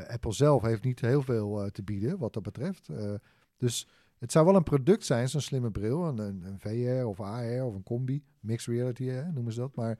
Apple 0.08 0.32
zelf 0.32 0.62
heeft 0.62 0.82
niet 0.82 1.00
heel 1.00 1.22
veel 1.22 1.70
te 1.70 1.82
bieden 1.82 2.18
wat 2.18 2.32
dat 2.32 2.42
betreft. 2.42 2.88
Dus 3.56 3.88
het 4.18 4.32
zou 4.32 4.44
wel 4.46 4.56
een 4.56 4.62
product 4.62 5.04
zijn, 5.04 5.28
zo'n 5.28 5.40
slimme 5.40 5.70
bril, 5.70 6.04
een, 6.04 6.18
een, 6.18 6.42
een 6.44 6.58
VR 6.58 7.06
of 7.06 7.20
AR 7.20 7.64
of 7.64 7.74
een 7.74 7.82
combi, 7.82 8.24
mixed 8.40 8.74
reality 8.74 9.04
hè, 9.04 9.32
noemen 9.32 9.52
ze 9.52 9.60
dat, 9.60 9.74
maar 9.74 9.98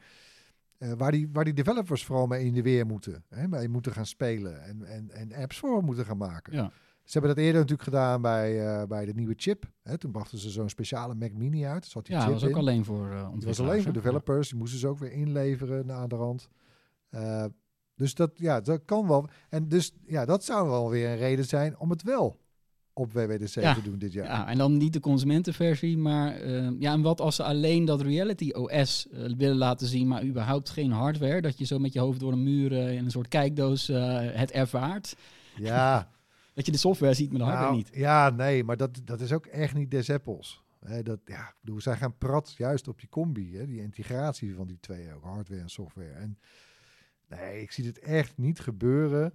eh, 0.85 0.93
waar, 0.97 1.11
die, 1.11 1.29
waar 1.33 1.45
die 1.45 1.53
developers 1.53 2.05
vooral 2.05 2.27
mee 2.27 2.45
in 2.45 2.53
de 2.55 2.63
weer 2.63 2.87
moeten. 2.87 3.25
Hè, 3.29 3.49
mee 3.49 3.69
moeten 3.69 3.93
gaan 3.93 4.07
spelen 4.07 4.63
en, 4.65 4.85
en, 4.85 5.11
en 5.11 5.33
apps 5.35 5.59
voor 5.59 5.83
moeten 5.85 6.05
gaan 6.05 6.17
maken. 6.17 6.53
Ja. 6.53 6.71
Ze 7.05 7.19
hebben 7.19 7.35
dat 7.35 7.45
eerder 7.45 7.61
natuurlijk 7.61 7.89
gedaan 7.89 8.23
bij, 8.23 8.67
eh, 8.67 8.87
bij 8.87 9.05
de 9.05 9.15
nieuwe 9.15 9.35
chip. 9.37 9.71
Hè, 9.83 9.99
toen 9.99 10.13
brachten 10.13 10.39
ze 10.39 10.51
zo'n 10.51 10.69
speciale 10.69 11.15
Mac 11.15 11.33
Mini 11.33 11.65
uit. 11.67 11.87
Zat 11.87 12.07
die 12.07 12.15
Ja, 12.15 12.21
chip 12.21 12.31
dat 12.33 12.41
was 12.41 12.51
ook 12.51 12.57
in. 12.57 12.61
alleen 12.63 12.85
voor 12.85 13.11
eh 13.11 13.29
Die 13.33 13.47
was 13.47 13.61
alleen 13.61 13.83
voor 13.83 13.93
developers. 13.93 14.49
Die 14.49 14.59
moesten 14.59 14.79
ze 14.79 14.89
ook 14.89 14.99
weer 14.99 15.13
inleveren 15.13 15.87
na 15.87 16.07
de 16.07 16.17
rand. 16.17 16.49
Dus 17.97 18.15
dat, 18.15 18.31
ja, 18.35 18.61
dat 18.61 18.85
kan 18.85 19.09
wel. 19.09 19.29
En 19.49 19.69
dus 19.69 19.93
ja, 20.07 20.25
dat 20.25 20.45
zou 20.45 20.69
wel 20.69 20.91
weer 20.91 21.09
een 21.11 21.17
reden 21.17 21.45
zijn 21.45 21.79
om 21.79 21.91
het 21.91 22.03
wel 22.03 22.37
op 22.95 23.13
WWDC 23.13 23.55
Ja. 23.55 23.75
te 23.75 23.83
doen 23.83 23.99
dit 23.99 24.13
jaar. 24.13 24.25
Ja, 24.25 24.49
en 24.49 24.59
dan 24.59 24.77
niet 24.77 24.93
de 24.93 25.01
consumentenversie, 25.01 25.99
maar 25.99 26.37
eh, 26.37 26.69
ja, 26.79 26.93
en 26.93 27.03
wat 27.03 27.21
als 27.21 27.37
ze 27.37 27.43
alleen 27.43 27.85
dat 27.85 28.01
Reality 28.01 28.51
OS 28.51 29.09
eh, 29.09 29.33
willen 29.37 29.57
laten 29.57 29.87
zien, 29.87 30.09
maar 30.09 30.25
überhaupt 30.25 30.71
geen 30.71 30.91
hardware, 30.91 31.41
dat 31.41 31.59
je 31.59 31.65
zo 31.65 31.79
met 31.79 31.93
je 31.93 32.01
hoofd 32.01 32.21
door 32.21 32.33
een 32.33 32.43
muur 32.43 32.73
in 32.73 33.05
een 33.05 33.11
soort 33.11 33.29
kijkdoos 33.29 33.89
eh, 33.89 34.19
het 34.21 34.51
ervaart. 34.51 35.17
Ja, 35.57 36.11
dat 36.55 36.67
je 36.67 36.73
de 36.73 36.79
software 36.79 37.15
ziet, 37.15 37.31
maar 37.31 37.39
de 37.39 37.45
hardware 37.45 37.71
Nou, 37.71 37.83
niet. 37.83 37.95
Ja, 37.95 38.31
nee, 38.31 38.65
maar 38.65 38.77
dat, 38.77 39.01
dat 39.05 39.21
is 39.21 39.33
ook 39.33 39.47
echt 39.47 39.75
niet 39.75 39.91
des 39.91 40.11
Apples. 40.11 40.63
Hè, 40.81 41.03
dat, 41.03 41.21
ja, 41.25 41.49
ik 41.49 41.57
bedoel, 41.61 41.81
zij 41.81 41.97
gaan 41.97 42.19
prat 42.19 42.55
juist 42.57 42.89
op 42.89 42.99
die 43.01 43.09
combi, 43.09 43.57
hè, 43.57 43.67
die 43.67 43.81
integratie 43.81 44.55
van 44.55 44.67
die 44.67 44.79
twee 44.81 45.15
ook, 45.15 45.25
hardware 45.25 45.61
en 45.61 45.71
software. 45.71 46.13
En 46.13 46.39
nee, 47.29 47.63
ik 47.63 47.73
zie 47.73 47.87
het 47.87 47.99
echt 47.99 48.37
niet 48.37 48.61
gebeuren 48.61 49.35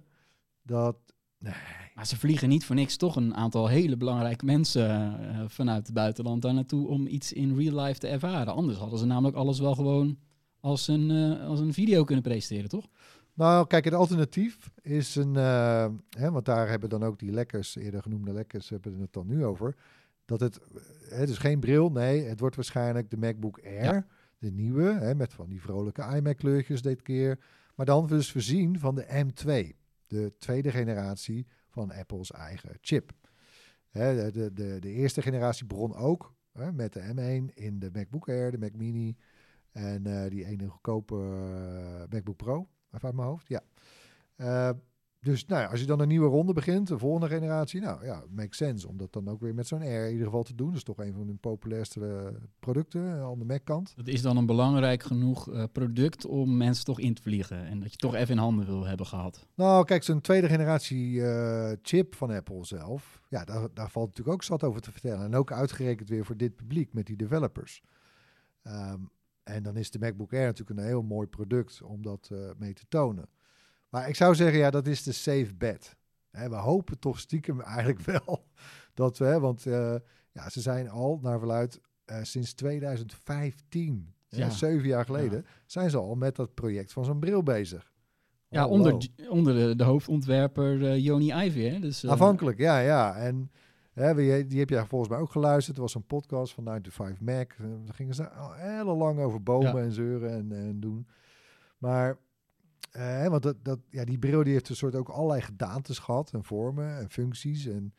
dat... 0.62 0.96
Nee, 1.40 1.52
Maar 1.94 2.06
ze 2.06 2.16
vliegen 2.16 2.48
niet 2.48 2.64
voor 2.64 2.74
niks 2.74 2.96
toch 2.96 3.16
een 3.16 3.34
aantal 3.34 3.66
hele 3.68 3.96
belangrijke 3.96 4.44
mensen 4.44 4.88
eh, 5.20 5.44
vanuit 5.46 5.86
het 5.86 5.94
buitenland 5.94 6.42
daar 6.42 6.54
naartoe 6.54 6.88
om 6.88 7.06
iets 7.06 7.32
in 7.32 7.56
real 7.56 7.84
life 7.84 7.98
te 7.98 8.08
ervaren. 8.08 8.54
Anders 8.54 8.78
hadden 8.78 8.98
ze 8.98 9.06
namelijk 9.06 9.36
alles 9.36 9.60
wel 9.60 9.74
gewoon 9.74 10.18
als 10.60 10.88
een, 10.88 11.10
eh, 11.10 11.46
als 11.46 11.60
een 11.60 11.72
video 11.72 12.04
kunnen 12.04 12.24
presenteren, 12.24 12.68
toch? 12.68 12.86
Nou, 13.34 13.66
kijk, 13.66 13.84
het 13.84 13.94
alternatief 13.94 14.70
is 14.82 15.14
een, 15.16 15.36
eh, 15.36 15.86
hè, 16.18 16.30
want 16.30 16.44
daar 16.44 16.68
hebben 16.68 16.88
dan 16.88 17.02
ook 17.02 17.18
die 17.18 17.30
lekkers, 17.32 17.76
eerder 17.76 18.02
genoemde 18.02 18.32
lekkers, 18.32 18.68
hebben 18.68 19.00
het 19.00 19.12
dan 19.12 19.26
nu 19.26 19.44
over. 19.44 19.74
Dat 20.24 20.40
het, 20.40 20.60
het 21.08 21.28
is 21.28 21.38
geen 21.38 21.60
bril, 21.60 21.90
nee, 21.90 22.22
het 22.24 22.40
wordt 22.40 22.56
waarschijnlijk 22.56 23.10
de 23.10 23.16
MacBook 23.16 23.60
Air, 23.64 23.94
Ja. 23.94 24.06
de 24.38 24.50
nieuwe, 24.50 24.92
hè, 24.92 25.14
met 25.14 25.32
van 25.32 25.48
die 25.48 25.60
vrolijke 25.60 26.16
iMac 26.16 26.36
kleurtjes 26.36 26.82
dit 26.82 27.02
keer. 27.02 27.38
Maar 27.74 27.86
dan 27.86 28.06
dus 28.06 28.30
voorzien 28.32 28.78
van 28.78 28.94
de 28.94 29.06
M2, 29.24 29.76
de 30.10 30.34
tweede 30.38 30.70
generatie 30.70 31.46
van 31.68 31.92
Apple's 31.92 32.30
eigen 32.30 32.78
chip. 32.80 33.12
De, 33.90 34.50
de, 34.54 34.78
de, 34.78 34.92
eerste 34.92 35.22
generatie 35.22 35.66
begon 35.66 35.94
ook 35.94 36.34
met 36.72 36.92
de 36.92 37.00
M1 37.00 37.54
in 37.54 37.78
de 37.78 37.90
MacBook 37.92 38.28
Air, 38.28 38.50
de 38.50 38.58
Mac 38.58 38.74
Mini 38.74 39.16
en 39.72 40.06
eh, 40.06 40.30
die 40.30 40.44
ene 40.44 40.68
goedkope 40.68 41.14
eh, 41.14 42.12
MacBook 42.12 42.36
Pro. 42.36 42.68
Even 42.92 43.06
uit 43.06 43.14
mijn 43.14 43.28
hoofd, 43.28 43.48
ja. 43.48 43.62
Dus 45.22 45.46
nou 45.46 45.62
ja, 45.62 45.68
als 45.68 45.80
je 45.80 45.86
dan 45.86 46.00
een 46.00 46.08
nieuwe 46.08 46.28
ronde 46.28 46.52
begint, 46.52 46.88
de 46.88 46.98
volgende 46.98 47.28
generatie, 47.28 47.80
nou 47.80 48.04
ja, 48.04 48.24
makes 48.30 48.56
sense 48.56 48.88
om 48.88 48.96
dat 48.96 49.12
dan 49.12 49.28
ook 49.28 49.40
weer 49.40 49.54
met 49.54 49.66
zo'n 49.66 49.82
Air 49.82 50.04
in 50.04 50.10
ieder 50.10 50.26
geval 50.26 50.42
te 50.42 50.54
doen. 50.54 50.66
Dat 50.68 50.76
is 50.76 50.82
toch 50.82 50.98
een 50.98 51.12
van 51.12 51.26
hun 51.26 51.38
populairste 51.38 52.06
eh, 52.06 52.26
producten 52.60 53.16
eh, 53.16 53.22
aan 53.22 53.38
de 53.38 53.44
Mac-kant. 53.44 53.92
Dat 53.96 54.06
is 54.06 54.22
dan 54.22 54.36
een 54.36 54.46
belangrijk 54.46 55.02
genoeg 55.02 55.52
eh, 55.52 55.64
product 55.72 56.26
om 56.26 56.56
mensen 56.56 56.84
toch 56.84 57.00
in 57.00 57.14
te 57.14 57.22
vliegen. 57.22 57.66
En 57.66 57.80
dat 57.80 57.90
je 57.90 57.96
toch 57.96 58.14
even 58.14 58.34
in 58.34 58.40
handen 58.40 58.66
wil 58.66 58.86
hebben 58.86 59.06
gehad. 59.06 59.46
Nou, 59.54 59.84
kijk, 59.84 60.02
zo'n 60.02 60.20
tweede 60.20 60.48
generatie 60.48 61.22
chip 61.82 62.14
van 62.14 62.30
Apple 62.30 62.64
zelf, 62.64 63.20
ja, 63.28 63.44
daar, 63.44 63.68
daar 63.74 63.90
valt 63.90 64.06
natuurlijk 64.06 64.36
ook 64.36 64.42
zat 64.42 64.64
over 64.64 64.80
te 64.80 64.92
vertellen. 64.92 65.24
En 65.24 65.34
ook 65.34 65.52
uitgerekend 65.52 66.08
weer 66.08 66.24
voor 66.24 66.36
dit 66.36 66.56
publiek 66.56 66.92
met 66.92 67.06
die 67.06 67.16
developers. 67.16 67.82
Ehm, 68.62 69.00
en 69.42 69.62
dan 69.62 69.76
is 69.76 69.90
de 69.90 69.98
MacBook 69.98 70.32
Air 70.32 70.46
natuurlijk 70.46 70.78
een 70.78 70.86
heel 70.86 71.02
mooi 71.02 71.26
product 71.26 71.82
om 71.82 72.02
dat 72.02 72.30
mee 72.58 72.72
te 72.72 72.84
tonen. 72.88 73.28
Maar 73.90 74.08
ik 74.08 74.14
zou 74.16 74.34
zeggen, 74.34 74.58
ja, 74.58 74.70
dat 74.70 74.86
is 74.86 75.02
de 75.02 75.12
safe 75.12 75.54
bet. 75.58 75.96
Hè, 76.30 76.48
we 76.48 76.56
hopen 76.56 76.98
toch 76.98 77.18
stiekem 77.18 77.60
eigenlijk 77.76 78.00
wel 78.00 78.46
dat 78.94 79.18
we, 79.18 79.24
hè, 79.24 79.40
want 79.40 79.66
eh, 79.66 79.94
ja, 80.32 80.48
ze 80.50 80.60
zijn 80.60 80.88
al 80.88 81.18
naar 81.22 81.38
verluid 81.38 81.80
eh, 82.04 82.22
sinds 82.22 82.52
2015, 82.54 84.14
hè, 84.28 84.36
Ja. 84.38 84.50
zeven 84.50 84.86
jaar 84.88 85.04
geleden, 85.04 85.46
zijn 85.66 85.90
ze 85.90 85.96
al 85.96 86.14
met 86.14 86.36
dat 86.36 86.54
project 86.54 86.92
van 86.92 87.04
zo'n 87.04 87.18
bril 87.20 87.42
bezig. 87.42 87.92
Ja, 88.48 88.60
Hallo. 88.60 88.74
onder, 88.74 89.08
onder 89.28 89.54
de, 89.54 89.76
de 89.76 89.84
hoofdontwerper 89.84 90.84
eh, 90.86 91.04
Joni 91.04 91.32
Ivy. 91.44 91.60
Hè? 91.68 91.78
Dus, 91.78 92.06
Afhankelijk, 92.06 92.58
ja, 92.58 92.78
ja. 92.78 93.14
En 93.16 93.50
hè, 93.92 94.14
die, 94.14 94.46
die 94.46 94.58
heb 94.58 94.68
je 94.68 94.86
volgens 94.86 95.10
mij 95.10 95.18
ook 95.20 95.30
geluisterd. 95.30 95.76
Er 95.76 95.82
was 95.82 95.94
een 95.94 96.06
podcast 96.06 96.52
van 96.54 96.64
9 96.64 96.82
to 96.82 96.90
5 96.90 97.20
Mac. 97.20 97.52
Daar 97.84 97.94
gingen 97.94 98.14
ze 98.14 98.30
al 98.30 98.52
heel 98.52 98.96
lang 98.96 99.18
over 99.18 99.42
bomen 99.42 99.76
Ja. 99.76 99.82
en 99.82 99.92
zeuren 99.92 100.30
en, 100.30 100.52
en 100.52 100.80
doen. 100.80 101.06
Maar, 101.78 102.18
eh, 102.90 103.26
want 103.26 103.42
dat, 103.42 103.56
dat, 103.64 103.78
ja, 103.90 104.04
die 104.04 104.18
bril 104.18 104.44
die 104.44 104.52
heeft 104.52 104.68
een 104.68 104.76
soort 104.76 104.94
ook 104.94 105.08
allerlei 105.08 105.40
gedaantes 105.40 105.98
gehad 105.98 106.32
en 106.32 106.44
vormen 106.44 106.98
en 106.98 107.10
functies. 107.10 107.66
En, 107.66 107.94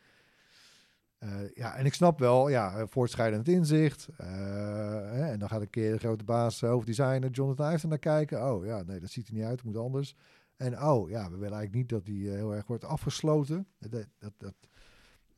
eh, 1.18 1.30
ja, 1.54 1.76
en 1.76 1.86
ik 1.86 1.94
snap 1.94 2.20
wel, 2.20 2.50
ja, 2.50 2.88
voortschrijdend 2.88 3.48
inzicht. 3.48 4.08
eh, 4.18 5.30
en 5.32 5.40
dan 5.40 5.50
gaat 5.50 5.62
een 5.62 5.70
keer 5.70 5.92
de 5.92 6.00
grote 6.00 6.24
baas, 6.24 6.62
eh, 6.62 6.70
hoofddesigner 6.70 7.30
Jonathan 7.30 7.74
Ive 7.74 7.88
naar 7.88 7.98
kijken. 8.00 8.52
Oh 8.52 8.66
ja, 8.66 8.84
nee, 8.84 9.00
dat 9.00 9.10
ziet 9.10 9.28
er 9.28 9.34
niet 9.34 9.44
uit, 9.44 9.56
het 9.56 9.64
moet 9.64 9.78
anders. 9.78 10.16
En 10.56 10.84
oh 10.84 11.10
ja, 11.10 11.24
we 11.24 11.38
willen 11.38 11.58
eigenlijk 11.58 11.74
niet 11.74 11.90
dat 11.90 12.06
die 12.06 12.30
eh, 12.30 12.36
heel 12.36 12.56
erg 12.56 12.68
wordt 12.68 12.86
afgesloten. 12.86 13.68
Dat, 13.80 14.06
dat, 14.18 14.34
dat, 14.38 14.54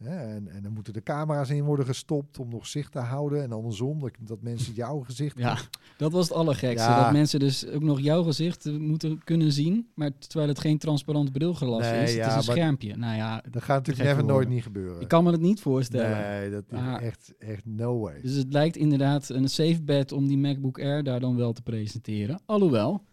en, 0.06 0.48
en 0.48 0.64
dan 0.64 0.72
moeten 0.74 0.94
de 0.94 1.04
camera's 1.04 1.50
in 1.50 1.64
worden 1.64 1.86
gestopt 1.86 2.40
om 2.40 2.50
nog 2.50 2.68
zicht 2.68 2.92
te 2.92 3.00
houden. 3.00 3.44
En 3.44 3.52
andersom, 3.52 4.00
dat, 4.00 4.12
dat 4.20 4.42
mensen 4.42 4.74
jouw 4.74 5.00
gezicht... 5.00 5.38
Ja, 5.38 5.58
dat 5.98 6.12
was 6.12 6.28
het 6.28 6.38
allergekste. 6.38 6.90
Ja. 6.90 7.04
Dat 7.04 7.12
mensen 7.12 7.40
dus 7.40 7.68
ook 7.68 7.84
nog 7.84 8.00
jouw 8.00 8.24
gezicht 8.24 8.66
eh, 8.66 8.78
moeten 8.78 9.24
kunnen 9.24 9.52
zien. 9.52 9.88
Maar 9.96 10.12
terwijl 10.18 10.50
het 10.50 10.60
geen 10.60 10.78
transparant 10.78 11.32
brilglas 11.32 11.82
Nee, 11.82 12.04
is. 12.04 12.10
Het 12.10 12.18
ja, 12.20 12.28
is 12.28 12.36
een 12.36 12.54
schermpje. 12.54 12.96
Nou 12.96 13.16
ja, 13.16 13.44
Dat 13.52 13.64
gaat 13.64 13.78
natuurlijk 13.78 14.08
never 14.08 14.26
nooit 14.26 14.50
niet 14.50 14.64
gebeuren. 14.64 15.02
ik 15.02 15.08
kan 15.08 15.24
me 15.24 15.32
het 15.32 15.42
niet 15.42 15.62
voorstellen. 15.62 16.18
Nee, 16.18 16.50
dat 16.50 16.64
is 16.70 16.80
echt, 17.02 17.34
echt 17.40 17.66
no 17.66 18.00
way. 18.00 18.22
Dus 18.22 18.36
het 18.36 18.54
lijkt 18.54 18.76
inderdaad 18.76 19.30
een 19.30 19.48
safe 19.50 19.82
bet 19.84 20.12
om 20.12 20.28
die 20.28 20.38
MacBook 20.38 20.80
Air 20.80 21.04
daar 21.04 21.20
dan 21.20 21.36
wel 21.36 21.54
te 21.54 21.62
presenteren. 21.62 22.42
Alhoewel, 22.46 23.04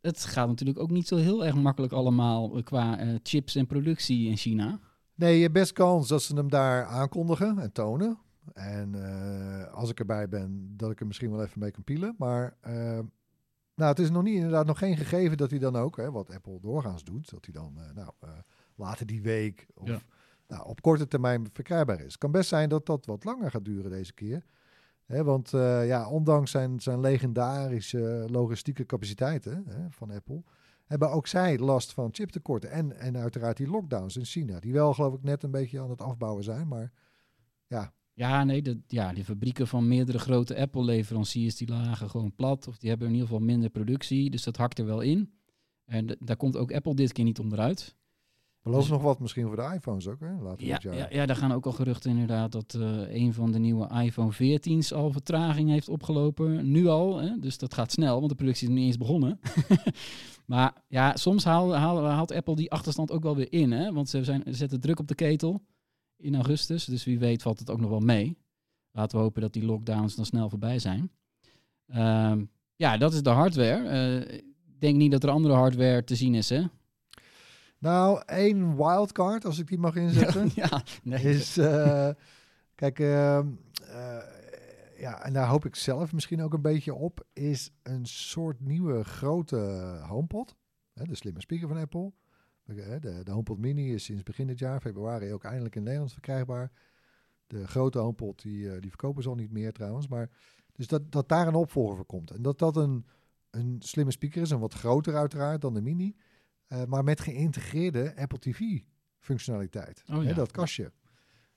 het 0.00 0.24
gaat 0.24 0.48
natuurlijk 0.48 0.78
ook 0.78 0.90
niet 0.90 1.08
zo 1.08 1.16
heel 1.16 1.46
erg 1.46 1.54
makkelijk 1.54 1.92
allemaal 1.92 2.56
eh, 2.56 2.62
qua 2.62 2.98
eh, 2.98 3.08
chips 3.22 3.54
en 3.54 3.66
productie 3.66 4.28
in 4.28 4.36
China. 4.36 4.80
Nee, 5.18 5.36
je 5.36 5.42
hebt 5.42 5.52
best 5.52 5.72
kans 5.72 6.08
dat 6.08 6.22
ze 6.22 6.34
hem 6.34 6.50
daar 6.50 6.84
aankondigen 6.84 7.58
en 7.58 7.72
tonen. 7.72 8.18
En 8.54 8.94
eh, 8.94 9.72
als 9.74 9.90
ik 9.90 9.98
erbij 9.98 10.28
ben, 10.28 10.74
dat 10.76 10.90
ik 10.90 11.00
er 11.00 11.06
misschien 11.06 11.30
wel 11.30 11.42
even 11.42 11.60
mee 11.60 11.70
kan 11.70 11.84
pielen. 11.84 12.14
Maar 12.18 12.56
eh, 12.60 12.72
nou, 13.74 13.90
het 13.90 13.98
is 13.98 14.10
nog 14.10 14.22
niet, 14.22 14.34
inderdaad 14.34 14.66
nog 14.66 14.78
geen 14.78 14.96
gegeven 14.96 15.36
dat 15.36 15.50
hij 15.50 15.58
dan 15.58 15.76
ook, 15.76 15.96
hè, 15.96 16.10
wat 16.10 16.34
Apple 16.34 16.60
doorgaans 16.60 17.04
doet, 17.04 17.30
dat 17.30 17.44
hij 17.44 17.54
dan 17.54 17.78
eh, 17.78 17.94
nou, 17.94 18.10
later 18.74 19.06
die 19.06 19.22
week 19.22 19.66
of 19.74 19.88
Ja. 19.88 19.98
nou, 20.48 20.66
op 20.66 20.82
korte 20.82 21.08
termijn 21.08 21.48
verkrijgbaar 21.52 22.00
is. 22.00 22.18
kan 22.18 22.30
best 22.30 22.48
zijn 22.48 22.68
dat 22.68 22.86
dat 22.86 23.06
wat 23.06 23.24
langer 23.24 23.50
gaat 23.50 23.64
duren 23.64 23.90
deze 23.90 24.12
keer. 24.12 24.44
Hè, 25.06 25.24
want 25.24 25.50
ja, 25.84 26.08
ondanks 26.08 26.50
zijn, 26.50 26.80
zijn 26.80 27.00
legendarische 27.00 28.26
logistieke 28.30 28.86
capaciteiten 28.86 29.64
hè, 29.66 29.90
van 29.90 30.10
Apple, 30.10 30.42
hebben 30.88 31.10
ook 31.10 31.26
zij 31.26 31.58
last 31.58 31.92
van 31.92 32.08
chiptekorten. 32.12 32.70
En, 32.70 32.98
en 32.98 33.16
uiteraard 33.16 33.56
die 33.56 33.68
lockdowns 33.68 34.16
in 34.16 34.24
China, 34.24 34.60
die 34.60 34.72
wel 34.72 34.94
geloof 34.94 35.14
ik 35.14 35.22
net 35.22 35.42
een 35.42 35.50
beetje 35.50 35.80
aan 35.80 35.90
het 35.90 36.00
afbouwen 36.02 36.44
zijn. 36.44 36.68
Maar 36.68 36.92
Ja, 38.14 38.44
nee, 38.44 38.62
de, 38.62 38.80
ja, 38.86 39.12
die 39.12 39.24
fabrieken 39.24 39.66
van 39.66 39.88
meerdere 39.88 40.18
grote 40.18 40.56
Apple-leveranciers 40.60 41.56
die 41.56 41.68
lagen 41.68 42.10
gewoon 42.10 42.34
plat. 42.34 42.68
Of 42.68 42.78
die 42.78 42.88
hebben 42.88 43.06
in 43.08 43.12
ieder 43.14 43.28
geval 43.28 43.44
minder 43.44 43.70
productie. 43.70 44.30
Dus 44.30 44.42
dat 44.42 44.56
hakt 44.56 44.78
er 44.78 44.86
wel 44.86 45.00
in. 45.00 45.32
En 45.84 46.16
daar 46.20 46.36
komt 46.36 46.56
ook 46.56 46.72
Apple 46.72 46.94
dit 46.94 47.12
keer 47.12 47.24
niet 47.24 47.38
onderuit. 47.38 47.96
beloof 48.62 48.80
Dus- 48.80 48.90
nog 48.90 49.02
wat 49.02 49.20
misschien 49.20 49.46
voor 49.46 49.56
de 49.56 49.70
iPhones 49.74 50.08
ook, 50.08 50.20
hè? 50.20 50.32
Later 50.40 50.66
Ja, 50.66 50.72
dit 50.74 50.82
jaar. 50.82 50.96
ja, 50.96 51.06
ja, 51.10 51.26
daar 51.26 51.36
gaan 51.36 51.52
ook 51.52 51.66
al 51.66 51.72
geruchten 51.72 52.10
inderdaad 52.10 52.52
dat 52.52 52.74
eh, 52.74 53.14
een 53.14 53.34
van 53.34 53.52
de 53.52 53.58
nieuwe 53.58 54.02
iPhone 54.02 54.32
14's 54.32 54.92
al 54.92 55.10
vertraging 55.12 55.70
heeft 55.70 55.88
opgelopen. 55.88 56.70
Nu 56.70 56.86
al, 56.86 57.16
hè? 57.16 57.38
dus 57.38 57.58
dat 57.58 57.74
gaat 57.74 57.92
snel, 57.92 58.16
want 58.18 58.28
de 58.30 58.36
productie 58.36 58.62
is 58.62 58.68
nog 58.68 58.78
niet 58.78 58.86
eens 58.88 58.98
begonnen. 58.98 59.40
maar 60.48 60.72
ja, 60.86 61.16
soms 61.16 61.44
haal, 61.44 61.74
haal- 61.76 62.04
haalt 62.04 62.32
Apple 62.32 62.56
die 62.56 62.70
achterstand 62.70 63.10
ook 63.10 63.22
wel 63.22 63.36
weer 63.36 63.52
in, 63.52 63.72
hè? 63.72 63.92
want 63.92 64.08
ze 64.08 64.24
zijn, 64.24 64.42
ze 64.46 64.52
zetten 64.54 64.80
druk 64.80 64.98
op 64.98 65.08
de 65.08 65.14
ketel 65.14 65.62
in 66.16 66.34
augustus. 66.34 66.84
Dus 66.84 67.04
wie 67.04 67.18
weet 67.18 67.42
valt 67.42 67.58
het 67.58 67.70
ook 67.70 67.80
nog 67.80 67.90
wel 67.90 68.00
mee. 68.00 68.36
Laten 68.92 69.16
we 69.18 69.22
hopen 69.24 69.40
dat 69.42 69.52
die 69.52 69.64
lockdowns 69.64 70.14
dan 70.14 70.24
snel 70.24 70.48
voorbij 70.50 70.78
zijn. 70.78 71.10
Ehm, 71.86 72.44
ja, 72.76 72.96
dat 72.96 73.12
is 73.12 73.22
de 73.22 73.30
hardware. 73.30 73.88
Eh, 73.88 74.38
Ik 74.78 74.84
denk 74.84 74.96
niet 74.96 75.10
dat 75.12 75.22
er 75.22 75.30
andere 75.30 75.54
hardware 75.54 76.04
te 76.04 76.14
zien 76.14 76.34
is, 76.34 76.48
hè? 76.48 76.62
Nou, 77.78 78.22
één 78.26 78.76
wildcard, 78.76 79.44
als 79.44 79.58
ik 79.58 79.68
die 79.68 79.78
mag 79.78 79.94
inzetten. 79.96 80.50
ja, 80.62 80.82
nee. 81.02 81.22
is, 81.22 81.56
eh, 81.56 82.08
kijk, 82.74 82.98
ehm, 82.98 83.46
eh, 83.90 84.16
ja, 84.98 85.24
en 85.24 85.32
daar 85.32 85.48
hoop 85.48 85.64
ik 85.64 85.74
zelf 85.74 86.12
misschien 86.12 86.42
ook 86.42 86.52
een 86.52 86.62
beetje 86.62 86.94
op, 86.94 87.26
is 87.32 87.70
een 87.82 88.06
soort 88.06 88.60
nieuwe 88.60 89.04
grote 89.04 89.56
HomePod. 90.06 90.56
Hè, 90.92 91.04
de 91.04 91.14
slimme 91.14 91.40
speaker 91.40 91.68
van 91.68 91.76
Apple. 91.76 92.12
De, 92.64 92.98
de, 93.24 93.30
HomePod 93.30 93.58
Mini 93.58 93.94
is 93.94 94.04
sinds 94.04 94.22
begin 94.22 94.46
dit 94.46 94.58
jaar, 94.58 94.80
februari, 94.80 95.32
ook 95.32 95.44
eindelijk 95.44 95.76
in 95.76 95.82
Nederland 95.82 96.12
verkrijgbaar. 96.12 96.72
De 97.46 97.66
grote 97.66 97.98
HomePod, 97.98 98.42
die, 98.42 98.70
eh, 98.72 98.80
die 98.80 98.90
verkopen 98.90 99.22
ze 99.22 99.28
al 99.28 99.34
niet 99.34 99.52
meer 99.52 99.72
trouwens. 99.72 100.08
Maar 100.08 100.30
dus 100.72 100.86
dat, 100.86 101.12
dat 101.12 101.28
daar 101.28 101.46
een 101.46 101.54
opvolger 101.54 101.96
voor 101.96 102.06
komt. 102.06 102.30
En 102.30 102.42
dat 102.42 102.58
dat 102.58 102.76
een, 102.76 103.06
een 103.50 103.76
slimme 103.78 104.12
speaker 104.12 104.42
is, 104.42 104.50
een 104.50 104.58
wat 104.60 104.74
groter 104.74 105.16
uiteraard 105.16 105.60
dan 105.60 105.74
de 105.74 105.82
Mini. 105.82 106.16
eh, 106.66 106.84
maar 106.84 107.04
met 107.04 107.20
geïntegreerde 107.20 108.16
Apple 108.16 108.38
TV 108.38 108.60
functionaliteit. 109.18 110.02
Oh 110.06 110.16
Hè, 110.16 110.28
ja. 110.28 110.34
dat 110.34 110.50
kastje. 110.50 110.92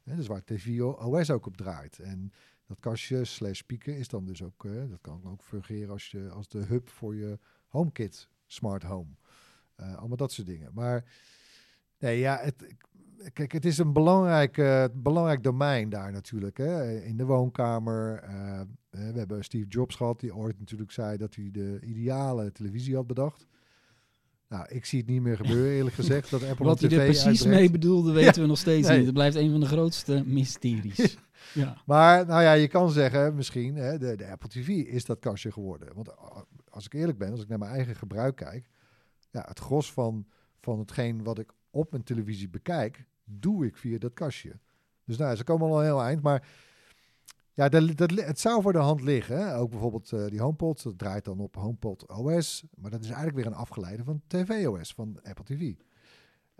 Hè, 0.03 0.15
dus 0.15 0.27
waar 0.27 0.43
TV 0.43 0.81
OS 0.81 1.29
ook 1.29 1.45
op 1.45 1.57
draait. 1.57 2.00
En 2.00 2.31
dat 2.71 2.79
kastje 2.79 3.25
slash 3.25 3.57
speaker 3.57 3.97
is 3.97 4.07
dan 4.07 4.25
dus 4.25 4.43
ook, 4.43 4.65
eh, 4.65 4.71
dat 4.89 5.01
kan 5.01 5.21
ook 5.25 5.43
fungeren 5.43 5.89
als, 5.89 6.11
je, 6.11 6.29
als 6.29 6.47
de 6.47 6.59
hub 6.59 6.89
voor 6.89 7.15
je 7.15 7.39
HomeKit 7.67 8.29
Smart 8.47 8.83
Home. 8.83 9.09
Eh, 9.75 9.95
allemaal 9.97 10.17
dat 10.17 10.31
soort 10.31 10.47
dingen. 10.47 10.71
Maar 10.73 11.03
nee, 11.99 12.19
ja, 12.19 12.37
het, 12.41 12.75
kijk, 13.33 13.51
het 13.51 13.65
is 13.65 13.77
een 13.77 13.93
belangrijk, 13.93 14.57
eh, 14.57 14.85
belangrijk 14.93 15.43
domein 15.43 15.89
daar 15.89 16.11
natuurlijk. 16.11 16.57
Hè, 16.57 16.99
in 17.01 17.17
de 17.17 17.25
woonkamer. 17.25 18.23
we 18.89 18.99
hebben 18.99 19.43
Steve 19.43 19.67
Jobs 19.67 19.95
gehad, 19.95 20.19
die 20.19 20.35
ooit 20.35 20.59
natuurlijk 20.59 20.91
zei 20.91 21.17
dat 21.17 21.35
hij 21.35 21.49
de 21.51 21.79
ideale 21.83 22.51
televisie 22.51 22.95
had 22.95 23.07
bedacht. 23.07 23.47
Nou, 24.47 24.65
ik 24.69 24.85
zie 24.85 24.99
het 24.99 25.07
niet 25.07 25.21
meer 25.21 25.37
gebeuren, 25.37 25.71
eerlijk 25.71 25.95
gezegd. 26.03 26.29
Dat 26.29 26.43
Apple 26.43 26.65
Wat 26.65 26.79
hij 26.79 26.89
er 26.89 27.03
precies 27.03 27.25
uitbrengt. 27.25 27.59
mee 27.59 27.71
bedoelde, 27.71 28.11
weten 28.11 28.41
we 28.41 28.47
nog 28.47 28.57
steeds 28.57 28.87
Nee. 28.87 28.97
niet. 28.97 29.05
Het 29.05 29.15
blijft 29.15 29.35
een 29.35 29.51
van 29.51 29.59
de 29.59 29.65
grootste 29.65 30.23
mysteries. 30.25 31.17
ja. 31.53 31.77
Maar 31.86 32.25
nou 32.25 32.41
ja, 32.41 32.51
je 32.51 32.67
kan 32.67 32.91
zeggen, 32.91 33.36
misschien, 33.36 33.75
hè, 33.75 33.98
de, 33.98 34.15
de 34.15 34.27
Apple 34.27 34.50
TV 34.50 34.67
is 34.67 35.05
dat 35.05 35.19
kastje 35.19 35.51
geworden. 35.51 35.93
Want 35.95 36.07
uh, 36.07 36.13
als 36.69 36.86
ik 36.86 36.93
eerlijk 36.93 37.17
ben, 37.17 37.31
als 37.31 37.41
ik 37.41 37.48
naar 37.48 37.60
mijn 37.60 37.71
eigen 37.71 37.95
gebruik 37.95 38.36
kijk, 38.36 38.69
ja, 39.31 39.45
het 39.48 39.60
gros 39.60 39.93
van, 39.93 40.27
van 40.60 40.79
hetgeen 40.79 41.24
wat 41.24 41.39
ik 41.39 41.51
op 41.69 41.91
mijn 41.91 42.03
televisie 42.03 42.50
bekijk, 42.50 43.05
doe 43.24 43.65
ik 43.65 43.77
via 43.77 43.98
dat 43.98 44.13
kastje. 44.13 44.60
Dus 45.05 45.17
nou, 45.17 45.36
ze 45.36 45.43
komen 45.43 45.67
al 45.67 45.79
een 45.79 45.86
heel 45.86 46.01
eind, 46.01 46.21
maar 46.21 46.48
ja, 47.53 47.69
dat, 47.69 48.12
het 48.12 48.39
zou 48.39 48.62
voor 48.62 48.74
de 48.74 48.79
hand 48.79 49.01
liggen. 49.01 49.38
Hè? 49.38 49.57
Ook 49.57 49.69
bijvoorbeeld 49.69 50.12
eh, 50.12 50.25
die 50.25 50.41
HomePod, 50.41 50.83
dat 50.83 50.98
draait 50.98 51.25
dan 51.25 51.39
op 51.39 51.55
HomePod 51.55 52.07
OS, 52.07 52.63
maar 52.75 52.91
dat 52.91 53.00
is 53.00 53.05
eigenlijk 53.05 53.38
weer 53.38 53.45
een 53.45 53.53
afgeleide 53.53 54.03
van 54.03 54.21
tvOS, 54.27 54.93
van 54.93 55.19
Apple 55.24 55.45
TV. 55.45 55.74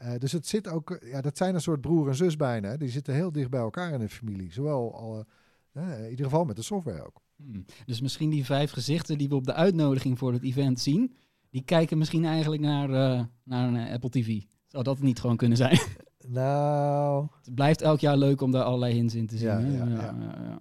Eh, 0.02 0.12
dus 0.18 0.32
het 0.32 0.48
zit 0.48 0.68
ook, 0.68 0.92
eh, 0.92 1.12
ja, 1.12 1.22
dat 1.22 1.38
zijn 1.38 1.56
een 1.56 1.62
soort 1.62 1.82
broer 1.82 2.08
en 2.08 2.16
zus 2.16 2.36
bijna. 2.36 2.78
Die 2.78 2.90
zitten 2.90 3.14
heel 3.14 3.32
dicht 3.32 3.50
bij 3.50 3.60
elkaar 3.60 3.94
in 3.94 4.00
de 4.00 4.10
familie. 4.10 4.52
Zowel 4.52 4.96
al, 4.96 5.26
eh, 5.72 6.04
in 6.04 6.10
ieder 6.10 6.26
geval 6.26 6.46
met 6.46 6.56
de 6.56 6.62
software 6.62 7.06
ook. 7.06 7.22
Hmm. 7.36 7.66
Dus 7.86 8.02
misschien 8.02 8.30
die 8.30 8.46
vijf 8.46 8.72
gezichten 8.72 9.18
die 9.18 9.30
we 9.30 9.36
op 9.36 9.46
de 9.46 9.54
uitnodiging 9.54 10.18
voor 10.18 10.34
het 10.34 10.44
event 10.44 10.80
zien, 10.80 11.16
die 11.50 11.64
kijken 11.64 11.98
misschien 11.98 12.26
eigenlijk 12.26 12.62
naar, 12.62 12.90
naar 13.44 13.68
een 13.68 13.94
Apple 13.94 14.10
TV. 14.10 14.42
Zou 14.68 14.84
dat 14.84 15.00
niet 15.00 15.20
gewoon 15.20 15.38
kunnen 15.38 15.58
zijn? 15.58 15.80
Nou, 16.28 17.28
Het 17.44 17.56
blijft 17.56 17.82
elk 17.82 18.00
jaar 18.00 18.18
leuk 18.18 18.42
om 18.42 18.52
daar 18.52 18.64
allerlei 18.64 18.94
hints 18.94 19.16
in 19.16 19.28
te 19.28 19.38
zien. 19.38 19.48
Ja, 19.48 19.60
hè? 19.60 19.78
ja, 19.78 19.86
ja. 19.86 20.16
ja, 20.20 20.44
ja. 20.44 20.58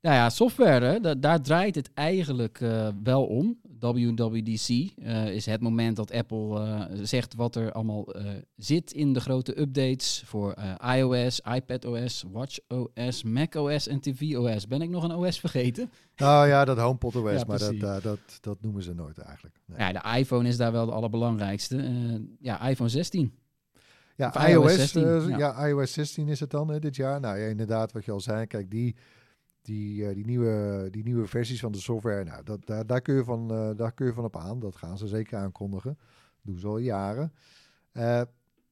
Nou 0.00 0.16
ja, 0.16 0.30
software, 0.30 0.84
hè, 0.86 1.00
da- 1.00 1.14
daar 1.14 1.42
draait 1.42 1.74
het 1.74 1.90
eigenlijk 1.94 2.58
wel 3.02 3.26
om. 3.26 3.60
WWDC 3.80 4.68
eh, 4.68 5.34
is 5.34 5.46
het 5.46 5.60
moment 5.60 5.96
dat 5.96 6.12
Apple 6.12 6.60
eh, 6.60 6.98
zegt 7.02 7.34
wat 7.34 7.56
er 7.56 7.72
allemaal 7.72 8.14
eh, 8.14 8.24
zit 8.56 8.92
in 8.92 9.12
de 9.12 9.20
grote 9.20 9.60
updates 9.60 10.22
voor 10.26 10.54
iOS, 10.96 11.40
iPadOS, 11.40 12.24
WatchOS, 12.32 13.22
macOS 13.22 13.88
en 13.88 14.00
tvOS. 14.00 14.66
Ben 14.66 14.82
ik 14.82 14.90
nog 14.90 15.02
een 15.02 15.14
OS 15.14 15.40
vergeten? 15.40 15.90
nou 16.16 16.48
ja, 16.48 16.64
dat 16.64 16.78
HomePod 16.78 17.16
OS, 17.16 17.32
Ja, 17.40 17.44
maar 17.46 17.58
dat, 17.58 18.02
dat, 18.02 18.18
dat 18.40 18.62
noemen 18.62 18.82
ze 18.82 18.94
nooit 18.94 19.18
eigenlijk. 19.18 19.60
Nee. 19.66 19.78
Ja, 19.78 19.92
de 19.92 20.18
iPhone 20.18 20.48
is 20.48 20.56
daar 20.56 20.72
wel 20.72 20.86
de 20.86 20.92
allerbelangrijkste. 20.92 21.90
Ja, 22.40 22.68
iPhone 22.68 22.90
16. 22.90 23.32
Ja, 24.20 24.28
Of 24.28 24.48
iOS, 24.48 24.70
iOS 24.70 24.76
16, 24.76 25.04
eh, 25.04 25.28
ja. 25.28 25.38
ja. 25.38 25.66
iOS 25.66 25.92
16 25.92 26.28
is 26.28 26.40
het 26.40 26.50
dan 26.50 26.68
hè, 26.68 26.78
dit 26.78 26.96
jaar. 26.96 27.20
Nou 27.20 27.38
ja, 27.38 27.46
inderdaad, 27.46 27.92
wat 27.92 28.04
je 28.04 28.12
al 28.12 28.20
zei. 28.20 28.46
Kijk, 28.46 28.70
die, 28.70 28.96
die, 29.70 30.06
eh, 30.06 30.14
die, 30.14 30.24
nieuwe, 30.24 30.88
die 30.90 31.02
nieuwe 31.02 31.26
versies 31.26 31.60
van 31.60 31.72
de 31.72 31.78
software, 31.78 32.24
nou, 32.24 32.42
dat, 32.42 32.66
daar, 32.66 32.86
daar, 32.86 33.00
kun 33.00 33.14
je 33.14 33.24
van, 33.24 33.50
eh, 33.50 33.70
daar 33.76 33.92
kun 33.92 34.06
je 34.06 34.12
van 34.12 34.24
op 34.24 34.36
aan. 34.36 34.60
Dat 34.60 34.76
gaan 34.76 34.98
ze 34.98 35.06
zeker 35.06 35.38
aankondigen. 35.38 35.98
doen 36.42 36.58
ze 36.58 36.66
al 36.66 36.78
jaren. 36.78 37.32
Eh, 37.92 38.22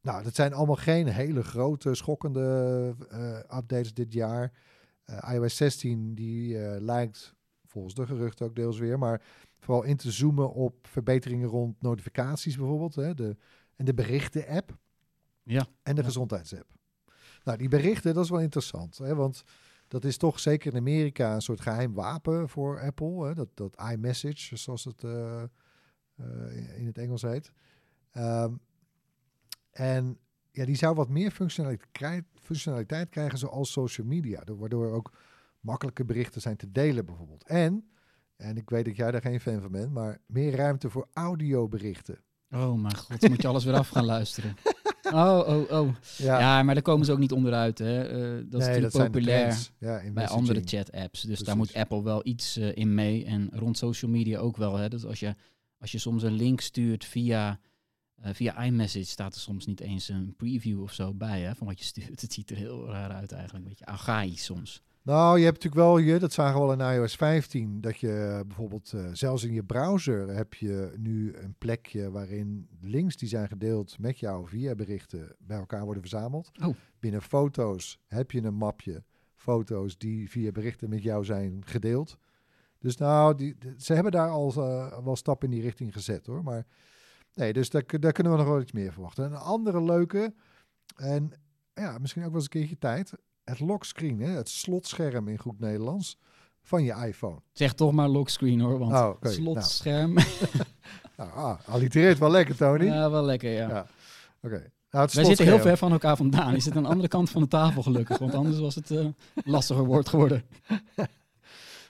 nou, 0.03 0.23
dat 0.23 0.35
zijn 0.35 0.53
allemaal 0.53 0.77
geen 0.77 1.07
hele 1.07 1.43
grote, 1.43 1.95
schokkende 1.95 2.95
updates 3.57 3.95
dit 3.95 4.13
jaar. 4.13 4.53
IOS 5.33 5.57
16, 5.57 6.15
die 6.15 6.59
lijkt 6.81 7.35
volgens 7.67 7.95
de 7.95 8.07
geruchten 8.07 8.47
ook 8.47 8.55
deels 8.55 8.79
weer, 8.79 8.99
maar 8.99 9.23
vooral 9.59 9.83
in 9.83 9.97
te 9.97 10.11
zoomen 10.11 10.53
op 10.53 10.87
verbeteringen 10.87 11.49
rond 11.49 11.83
notificaties 11.83 12.57
bijvoorbeeld. 12.57 12.95
Hè, 12.95 13.15
de, 13.15 13.37
en 13.77 13.85
de 13.85 13.95
berichten-app. 13.95 14.77
Ja. 15.43 15.67
En 15.83 15.95
de 15.95 16.01
Ja. 16.01 16.07
gezondheidsapp. 16.07 16.67
Nou, 17.45 17.59
die 17.59 17.69
berichten, 17.69 18.15
dat 18.15 18.25
is 18.25 18.31
wel 18.31 18.41
interessant. 18.41 18.99
Hè? 18.99 19.15
Want 19.15 19.45
dat 19.89 20.05
is 20.05 20.17
toch 20.17 20.41
zeker 20.41 20.73
in 20.73 20.79
Amerika 20.79 21.35
een 21.35 21.41
soort 21.43 21.61
geheim 21.61 21.95
wapen 21.95 22.49
voor 22.49 22.81
Apple. 22.81 23.27
Hè? 23.27 23.35
Dat, 23.35 23.49
dat 23.55 23.77
iMessage, 23.93 24.57
zoals 24.57 24.85
het 24.85 25.05
eh, 25.05 25.43
eh, 25.43 26.79
in 26.79 26.87
het 26.87 26.99
Engels 26.99 27.23
heet. 27.23 27.53
Ehm, 28.11 28.53
en 29.71 30.19
ja, 30.51 30.65
die 30.65 30.77
zou 30.77 30.95
wat 30.95 31.09
meer 31.09 31.31
functionaliteit, 31.31 32.25
functionaliteit 32.35 33.09
krijgen, 33.09 33.39
zoals 33.39 33.73
social 33.73 34.07
media. 34.07 34.41
door- 34.45 34.59
Waardoor 34.59 34.93
ook 34.93 35.13
makkelijke 35.61 36.05
berichten 36.05 36.41
zijn 36.41 36.57
te 36.57 36.71
delen 36.73 37.05
bijvoorbeeld. 37.07 37.45
En, 37.45 37.91
en 38.37 38.57
ik 38.57 38.71
weet 38.71 38.85
dat 38.85 38.97
jij 38.97 39.11
daar 39.11 39.21
geen 39.21 39.41
fan 39.41 39.61
van 39.61 39.71
bent, 39.73 39.93
maar 39.93 40.19
meer 40.27 40.55
ruimte 40.57 40.91
voor 40.91 41.09
audioberichten. 41.13 42.19
Oh 42.51 42.75
mijn 42.83 42.97
god, 42.97 43.29
moet 43.29 43.43
je 43.43 43.49
alles 43.49 43.65
weer 43.65 43.75
af 43.75 43.89
gaan 43.89 44.05
luisteren. 44.17 44.57
Oh, 45.13 45.49
oh, 45.49 45.71
oh. 45.71 45.95
Ja, 46.17 46.63
maar 46.63 46.75
daar 46.75 46.83
komen 46.83 47.07
ze 47.07 47.13
ook 47.13 47.19
niet 47.19 47.33
onderuit. 47.33 47.79
Hè. 47.79 48.03
Eh, 48.03 48.45
dat 48.51 48.61
is 48.61 48.67
natuurlijk 48.67 48.97
populair. 48.97 49.69
Ja, 49.79 49.99
in 49.99 50.15
bij 50.15 50.29
andere 50.29 50.63
chat-apps. 50.65 51.21
Dus 51.21 51.39
daar 51.39 51.57
moet 51.57 51.75
Apple 51.75 52.03
wel 52.03 52.21
iets 52.27 52.57
eh, 52.57 52.77
in 52.77 52.95
mee. 52.95 53.25
En 53.25 53.51
rond 53.53 53.77
social 53.77 54.11
media 54.11 54.39
ook 54.39 54.57
wel. 54.57 54.77
Hè. 54.77 54.89
Dus 54.89 55.05
als 55.05 55.21
je, 55.21 55.35
als 55.79 55.93
je 55.93 55.99
soms 55.99 56.23
een 56.23 56.33
link 56.33 56.61
stuurt 56.61 57.05
via, 57.05 57.61
eh, 58.15 58.35
via 58.35 58.63
iMessage, 58.63 59.05
staat 59.05 59.35
er 59.35 59.41
soms 59.41 59.67
niet 59.67 59.81
eens 59.81 60.09
een 60.09 60.35
preview 60.37 60.83
of 60.83 60.93
zo 60.93 61.15
bij 61.15 61.41
hè, 61.41 61.55
van 61.55 61.67
wat 61.67 61.79
je 61.79 61.85
stuurt. 61.85 62.21
Het 62.21 62.33
ziet 62.33 62.51
er 62.51 62.57
heel 62.57 62.87
raar 62.87 63.11
uit 63.11 63.33
eigenlijk. 63.33 63.65
Een 63.65 63.71
beetje 63.71 63.87
archaïs 63.87 64.45
soms. 64.45 64.83
Nou, 65.09 65.39
je 65.39 65.45
hebt 65.45 65.63
natuurlijk 65.63 65.87
wel 65.89 65.97
hier, 65.97 66.21
dat 66.21 66.33
zagen 66.33 66.55
we 66.55 66.67
al 66.67 66.73
in 66.73 66.95
iOS 66.95 67.17
15, 67.17 67.81
dat 67.81 67.99
je 67.99 68.43
bijvoorbeeld 68.47 68.93
eh, 68.93 69.07
zelfs 69.13 69.45
in 69.45 69.53
je 69.53 69.65
browser 69.65 70.29
heb 70.29 70.55
je 70.55 70.93
nu 70.97 71.35
een 71.37 71.55
plekje 71.59 72.11
waarin 72.11 72.69
links 72.81 73.17
die 73.17 73.29
zijn 73.29 73.49
gedeeld 73.49 73.99
met 73.99 74.19
jou 74.19 74.49
via 74.49 74.75
berichten 74.75 75.37
bij 75.39 75.59
elkaar 75.59 75.85
worden 75.85 76.03
verzameld. 76.03 76.51
Oh. 76.63 76.75
Binnen 77.01 77.23
foto's 77.23 78.01
heb 78.07 78.31
je 78.31 78.43
een 78.43 78.55
mapje 78.55 79.05
foto's 79.35 79.99
die 79.99 80.31
via 80.31 80.53
berichten 80.53 80.89
met 80.89 81.03
jou 81.03 81.25
zijn 81.25 81.63
gedeeld. 81.67 82.19
Dus 82.79 82.97
nou, 82.97 83.35
die, 83.35 83.57
ze 83.77 83.95
hebben 83.95 84.13
daar 84.13 84.31
al 84.31 84.51
eh, 84.51 85.05
wel 85.05 85.17
stappen 85.17 85.49
in 85.49 85.55
die 85.55 85.65
richting 85.65 85.93
gezet 85.93 86.27
hoor. 86.27 86.43
Maar 86.43 86.67
nee, 87.35 87.53
dus 87.53 87.71
daar, 87.71 87.85
daar 88.01 88.13
kunnen 88.13 88.33
we 88.33 88.39
nog 88.39 88.49
wel 88.49 88.61
iets 88.61 88.73
meer 88.73 88.93
verwachten. 88.93 89.25
Een 89.25 89.35
andere 89.35 89.83
leuke, 89.83 90.35
en 90.97 91.33
ja, 91.75 91.99
misschien 91.99 92.23
ook 92.23 92.29
wel 92.29 92.37
eens 92.37 92.45
een 92.45 92.61
keertje 92.61 92.79
tijd, 92.79 93.13
het 93.49 93.61
lockscreen, 93.61 94.21
hè, 94.21 94.31
het 94.31 94.49
slotscherm 94.49 95.29
in 95.29 95.39
goed 95.39 95.61
Nederlands 95.61 96.19
van 96.63 96.83
je 96.85 96.95
iPhone. 97.07 97.41
Zeg 97.53 97.75
toch 97.75 97.93
maar 97.93 98.09
lockscreen 98.09 98.61
hoor, 98.61 98.79
want 98.79 98.93
Oh, 98.93 99.09
oké. 99.09 99.31
slotscherm. 99.31 100.17
Nou, 101.17 101.31
ah, 101.33 101.59
allitereert 101.67 102.19
wel 102.19 102.31
lekker, 102.31 102.57
Tony. 102.57 102.85
ja, 102.85 103.11
wel 103.11 103.23
lekker 103.25 103.51
ja. 103.51 103.69
Ja, 103.69 103.87
Oké. 104.43 104.71
Nou, 104.91 105.05
het 105.05 105.15
Wij 105.15 105.25
zitten 105.25 105.45
heel 105.47 105.59
ver 105.59 105.77
van 105.77 105.93
elkaar 105.93 106.17
vandaan. 106.17 106.53
Je 106.53 106.61
zit 106.61 106.77
aan 106.77 106.83
de 106.83 106.89
andere 106.89 107.09
kant 107.09 107.31
van 107.31 107.43
de 107.43 107.49
tafel 107.49 107.83
gelukkig, 107.83 108.19
want 108.19 108.35
anders 108.35 108.59
was 108.59 108.75
het 108.75 108.91
eh, 108.91 109.07
lastiger 109.45 109.85
woord 109.85 110.09
geworden. 110.09 110.43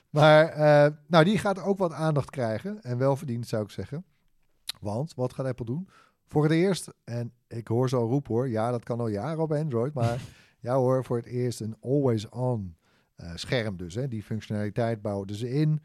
Maar 0.09 0.45
eh, 0.47 0.91
nou, 1.07 1.23
die 1.23 1.37
gaat 1.37 1.61
ook 1.61 1.77
wat 1.77 1.91
aandacht 1.91 2.29
krijgen. 2.29 2.81
En 2.81 2.97
wel 2.97 3.15
verdiend, 3.15 3.47
zou 3.47 3.63
ik 3.63 3.69
zeggen. 3.69 4.05
Want 4.79 5.13
wat 5.15 5.33
gaat 5.33 5.45
Apple 5.45 5.65
doen? 5.65 5.89
Voor 6.27 6.43
het 6.43 6.51
eerst, 6.51 6.87
en 7.03 7.31
ik 7.47 7.67
hoor 7.67 7.89
ze 7.89 7.95
al 7.95 8.07
roepen 8.07 8.33
hoor. 8.33 8.49
Ja, 8.49 8.71
dat 8.71 8.83
kan 8.83 8.99
al 8.99 9.07
jaren 9.07 9.39
op 9.43 9.51
Android. 9.51 9.93
Maar 9.93 10.21
ja 10.59 10.75
hoor, 10.75 11.05
voor 11.05 11.17
het 11.17 11.25
eerst 11.25 11.61
een 11.61 11.75
always-on 11.81 12.77
eh, 13.19 13.31
scherm 13.35 13.77
dus. 13.77 13.95
Hè. 13.95 14.07
Die 14.07 14.23
functionaliteit 14.23 15.01
bouwden 15.01 15.35
ze 15.35 15.49
in. 15.49 15.81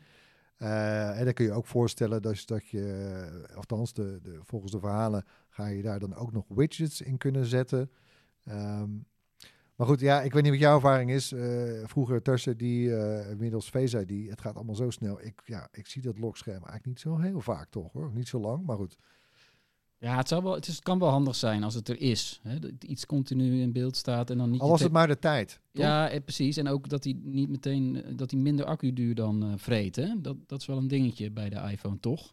Eh, 0.57 1.19
en 1.19 1.25
dan 1.25 1.33
kun 1.33 1.45
je 1.45 1.53
ook 1.53 1.67
voorstellen 1.67 2.23
dat, 2.23 2.43
dat 2.47 2.69
je, 2.69 3.13
eh, 3.49 3.57
althans 3.57 3.93
de, 3.93 4.19
de, 4.23 4.39
volgens 4.43 4.73
de 4.73 4.79
verhalen, 4.79 5.25
ga 5.49 5.67
je 5.67 5.83
daar 5.83 5.99
dan 5.99 6.15
ook 6.15 6.33
nog 6.33 6.45
widgets 6.49 7.01
in 7.01 7.17
kunnen 7.17 7.45
zetten. 7.47 7.91
Ehm, 8.45 8.91
maar 9.77 9.87
goed, 9.87 10.01
ja, 10.01 10.23
ik 10.23 10.33
weet 10.33 10.43
niet 10.43 10.53
wat 10.53 10.61
jouw 10.61 10.75
ervaring 10.75 11.11
is. 11.11 11.35
Vroeger 11.85 12.23
tussen 12.23 12.57
die, 12.57 12.97
eh 12.97 13.31
inmiddels 13.31 13.71
Face 13.71 14.07
ID, 14.07 14.31
het 14.31 14.41
gaat 14.41 14.55
allemaal 14.55 14.75
zo 14.75 14.91
snel. 14.91 15.21
Ik, 15.21 15.43
ja, 15.45 15.69
ik 15.73 15.87
zie 15.87 16.03
dat 16.03 16.19
lokscherm 16.19 16.57
eigenlijk 16.57 16.87
niet 16.87 17.01
zo 17.01 17.19
heel 17.19 17.41
vaak 17.41 17.71
toch 17.71 17.93
hoor. 17.93 18.11
Niet 18.13 18.29
zo 18.29 18.41
lang, 18.41 18.67
maar 18.67 18.77
goed. 18.77 18.99
Ja, 20.05 20.17
het, 20.17 20.29
zou 20.29 20.43
wel, 20.43 20.55
het, 20.55 20.67
is, 20.67 20.75
het 20.75 20.83
kan 20.85 20.99
wel 20.99 21.09
handig 21.09 21.35
zijn 21.35 21.62
als 21.64 21.75
het 21.75 21.88
er 21.88 22.01
is. 22.01 22.40
Hè? 22.43 22.59
Dat 22.59 22.71
iets 22.87 23.07
continu 23.07 23.61
in 23.61 23.73
beeld 23.73 23.97
staat 23.97 24.31
en 24.31 24.38
dan 24.38 24.51
niet... 24.51 24.61
Al 24.61 24.69
was 24.69 24.81
het 24.81 24.93
maar 24.93 25.07
de 25.07 25.19
tijd. 25.19 25.61
toch? 25.73 25.85
Ja, 25.85 26.09
eh, 26.09 26.21
precies. 26.25 26.57
En 26.57 26.69
ook 26.69 26.88
dat 26.88 27.05
hij 27.05 27.19
niet 27.23 27.49
meteen 27.49 28.05
eh, 28.05 28.17
dat 28.17 28.31
hij 28.31 28.40
minder 28.40 28.64
accuduur 28.64 29.14
dan 29.14 29.43
eh 29.45 29.53
vreet. 29.57 29.97
Hè? 29.97 30.21
Dat, 30.21 30.37
dat 30.47 30.61
is 30.61 30.67
wel 30.67 30.77
een 30.77 30.88
dingetje 30.88 31.31
bij 31.31 31.49
de 31.49 31.57
iPhone, 31.71 32.01
toch? 32.01 32.33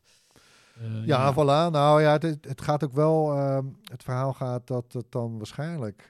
Ja, 1.05 1.33
voilà. 1.33 1.71
Nou 1.71 2.01
ja, 2.01 2.11
het, 2.11 2.23
het 2.47 2.61
gaat 2.61 2.83
ook 2.83 2.93
wel. 2.93 3.33
ehm, 3.37 3.65
het 3.83 4.03
verhaal 4.03 4.33
gaat 4.33 4.67
dat 4.67 4.93
het 4.93 5.05
dan 5.11 5.37
waarschijnlijk 5.37 6.09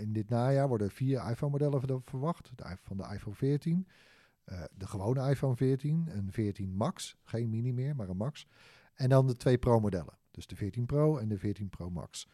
in 0.00 0.12
dit 0.12 0.28
najaar 0.28 0.68
worden 0.68 0.90
vier 0.90 1.30
iPhone-modellen 1.30 1.80
ver- 1.80 2.00
verwacht. 2.04 2.50
De, 2.54 2.76
van 2.82 2.96
de 2.96 3.04
iPhone 3.12 3.36
14, 3.36 3.86
eh, 4.44 4.62
de 4.76 4.86
gewone 4.86 5.30
iPhone 5.30 5.56
14, 5.56 6.08
een 6.12 6.32
14 6.32 6.74
Max, 6.76 7.16
geen 7.24 7.50
mini 7.50 7.72
meer, 7.72 7.96
maar 7.96 8.08
een 8.08 8.16
Max. 8.16 8.46
En 8.94 9.08
dan 9.08 9.26
de 9.26 9.36
twee 9.36 9.58
Pro-modellen, 9.58 10.14
dus 10.34 10.46
de 10.46 10.56
14 10.56 10.86
Pro 10.86 11.16
en 11.18 11.28
de 11.28 11.38
14 11.38 11.68
Pro 11.68 11.90
Max. 11.90 12.28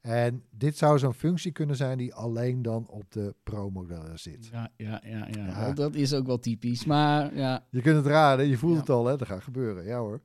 En 0.00 0.42
dit 0.50 0.76
zou 0.76 0.98
zo'n 0.98 1.14
functie 1.14 1.52
kunnen 1.52 1.76
zijn 1.76 1.98
die 1.98 2.14
alleen 2.14 2.62
dan 2.62 2.88
op 2.88 3.12
de 3.12 3.34
Pro-modellen 3.42 4.18
zit. 4.18 4.46
Ja, 4.46 4.70
ja, 4.76 5.00
ja, 5.04 5.28
ja. 5.30 5.46
Ja. 5.46 5.66
Dat, 5.66 5.76
dat 5.76 5.94
is 5.94 6.14
ook 6.14 6.26
wel 6.26 6.38
typisch. 6.38 6.84
Maar 6.84 7.34
ja, 7.36 7.66
Je 7.70 7.80
kunt 7.80 7.96
het 7.96 8.06
raden, 8.06 8.46
je 8.46 8.58
voelt 8.58 8.74
Ja. 8.74 8.80
het 8.80 8.90
al, 8.90 9.06
hè? 9.06 9.16
Dat 9.16 9.28
gaat 9.28 9.42
gebeuren. 9.42 9.84
Ja 9.84 9.98
hoor. 9.98 10.20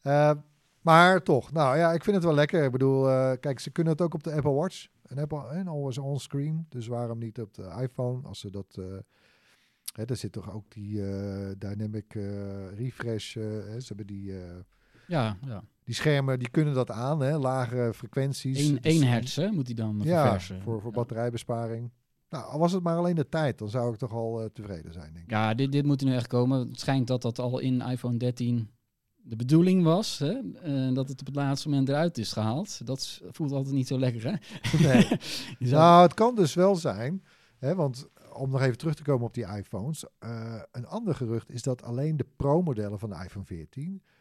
Eh, 0.00 0.30
maar 0.80 1.22
toch, 1.22 1.52
nou 1.52 1.76
ja, 1.76 1.92
ik 1.92 2.04
vind 2.04 2.16
het 2.16 2.24
wel 2.24 2.34
lekker. 2.34 2.64
Ik 2.64 2.70
bedoel, 2.72 3.08
eh, 3.10 3.32
kijk, 3.40 3.60
ze 3.60 3.70
kunnen 3.70 3.92
het 3.92 4.02
ook 4.02 4.14
op 4.14 4.22
de 4.22 4.32
Apple 4.32 4.52
Watch. 4.52 4.86
En 5.02 5.18
Apple 5.18 5.48
en 5.48 5.68
always 5.68 5.98
on 5.98 6.20
screen. 6.20 6.66
Dus 6.68 6.86
waarom 6.86 7.18
niet 7.18 7.40
op 7.40 7.54
de 7.54 7.76
iPhone? 7.80 8.26
Als 8.28 8.40
ze 8.40 8.50
dat. 8.50 8.76
eh 8.78 8.84
hè, 9.92 10.04
er 10.04 10.16
zit 10.16 10.32
toch 10.32 10.52
ook 10.54 10.70
die 10.70 11.06
eh, 11.10 11.50
dynamic 11.58 12.14
eh, 12.14 12.72
refresh. 12.78 13.36
eh, 13.36 13.42
hè, 13.44 13.80
ze 13.80 13.86
hebben 13.86 14.06
die. 14.06 14.40
eh, 14.42 14.50
Ja, 15.06 15.36
ja. 15.46 15.64
Die 15.92 16.00
schermen 16.00 16.38
die 16.38 16.48
kunnen 16.50 16.74
dat 16.74 16.90
aan, 16.90 17.20
hè, 17.20 17.38
lagere 17.38 17.94
frequenties. 17.94 18.68
1, 18.68 18.78
Dus- 18.80 19.02
hertz 19.04 19.36
hè, 19.36 19.50
moet 19.50 19.66
hij 19.66 19.74
dan 19.74 20.00
Ja, 20.02 20.22
verversen. 20.22 20.62
voor, 20.62 20.80
voor 20.80 20.92
batterijbesparing. 20.92 21.90
Nou, 22.30 22.44
al 22.44 22.58
was 22.58 22.72
het 22.72 22.82
maar 22.82 22.96
alleen 22.96 23.14
de 23.14 23.28
tijd, 23.28 23.58
dan 23.58 23.68
zou 23.68 23.92
ik 23.92 23.98
toch 23.98 24.12
al 24.12 24.40
eh, 24.42 24.46
tevreden 24.52 24.92
zijn, 24.92 25.12
denk 25.12 25.24
ik. 25.24 25.30
Ja, 25.30 25.54
dit, 25.54 25.72
dit 25.72 25.84
moet 25.84 26.00
er 26.00 26.06
nu 26.06 26.14
echt 26.14 26.26
komen. 26.26 26.68
Het 26.68 26.80
schijnt 26.80 27.06
dat 27.06 27.22
dat 27.22 27.38
al 27.38 27.58
in 27.58 27.80
iPhone 27.80 28.16
13 28.16 28.70
de 29.16 29.36
bedoeling 29.36 29.82
was. 29.84 30.18
Hè? 30.18 30.38
En 30.62 30.94
dat 30.94 31.08
het 31.08 31.20
op 31.20 31.26
het 31.26 31.34
laatste 31.36 31.68
moment 31.68 31.88
eruit 31.88 32.18
is 32.18 32.32
gehaald. 32.32 32.86
Dat 32.86 33.20
voelt 33.30 33.52
altijd 33.52 33.74
niet 33.74 33.86
zo 33.88 33.98
lekker, 33.98 34.22
hè? 34.24 34.34
Nee. 34.88 35.08
Nou, 35.70 36.02
het 36.02 36.14
kan 36.14 36.34
dus 36.34 36.54
wel 36.54 36.76
zijn, 36.76 37.24
hè, 37.58 37.74
want 37.74 38.08
om 38.32 38.50
nog 38.50 38.60
even 38.60 38.78
terug 38.78 38.94
te 38.94 39.02
komen 39.02 39.26
op 39.26 39.34
die 39.34 39.46
iPhones. 39.56 40.04
eh, 40.18 40.62
een 40.72 40.86
ander 40.86 41.14
gerucht 41.14 41.50
is 41.50 41.62
dat 41.62 41.82
alleen 41.82 42.16
de 42.16 42.26
Pro-modellen 42.36 42.98
van 42.98 43.10
de 43.10 43.20
iPhone 43.24 43.44
14 43.44 44.02
eh, 44.04 44.11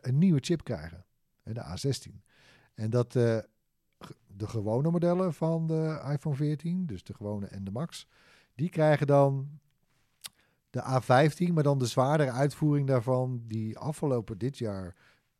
een 0.00 0.18
nieuwe 0.18 0.40
chip 0.40 0.64
krijgen, 0.64 1.04
de 1.42 1.62
A16. 1.62 2.22
En 2.74 2.90
dat 2.90 3.16
eh, 3.16 3.38
de 4.26 4.46
gewone 4.46 4.90
modellen 4.90 5.34
van 5.34 5.66
de 5.66 6.00
iPhone 6.12 6.36
14, 6.36 6.86
dus 6.86 7.04
de 7.04 7.14
gewone 7.14 7.46
en 7.46 7.64
de 7.64 7.70
Max, 7.70 8.06
die 8.54 8.68
krijgen 8.68 9.06
dan 9.06 9.60
de 10.70 10.82
A15, 10.82 11.52
maar 11.52 11.62
dan 11.62 11.78
de 11.78 11.86
zwaardere 11.86 12.30
uitvoering 12.30 12.86
daarvan, 12.86 13.42
die 13.46 13.78
afgelopen 13.78 14.38
dit 14.38 14.58
jaar 14.58 14.96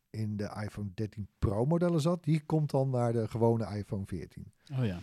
in 0.09 0.37
de 0.37 0.61
iPhone 0.63 0.89
13 0.93 1.27
Pro 1.39 1.65
modellen 1.65 2.01
zat, 2.01 2.23
die 2.23 2.41
komt 2.45 2.71
dan 2.71 2.89
naar 2.89 3.13
de 3.13 3.27
gewone 3.27 3.77
iPhone 3.77 4.05
14. 4.05 4.51
oh 4.77 4.85
ja. 4.85 4.99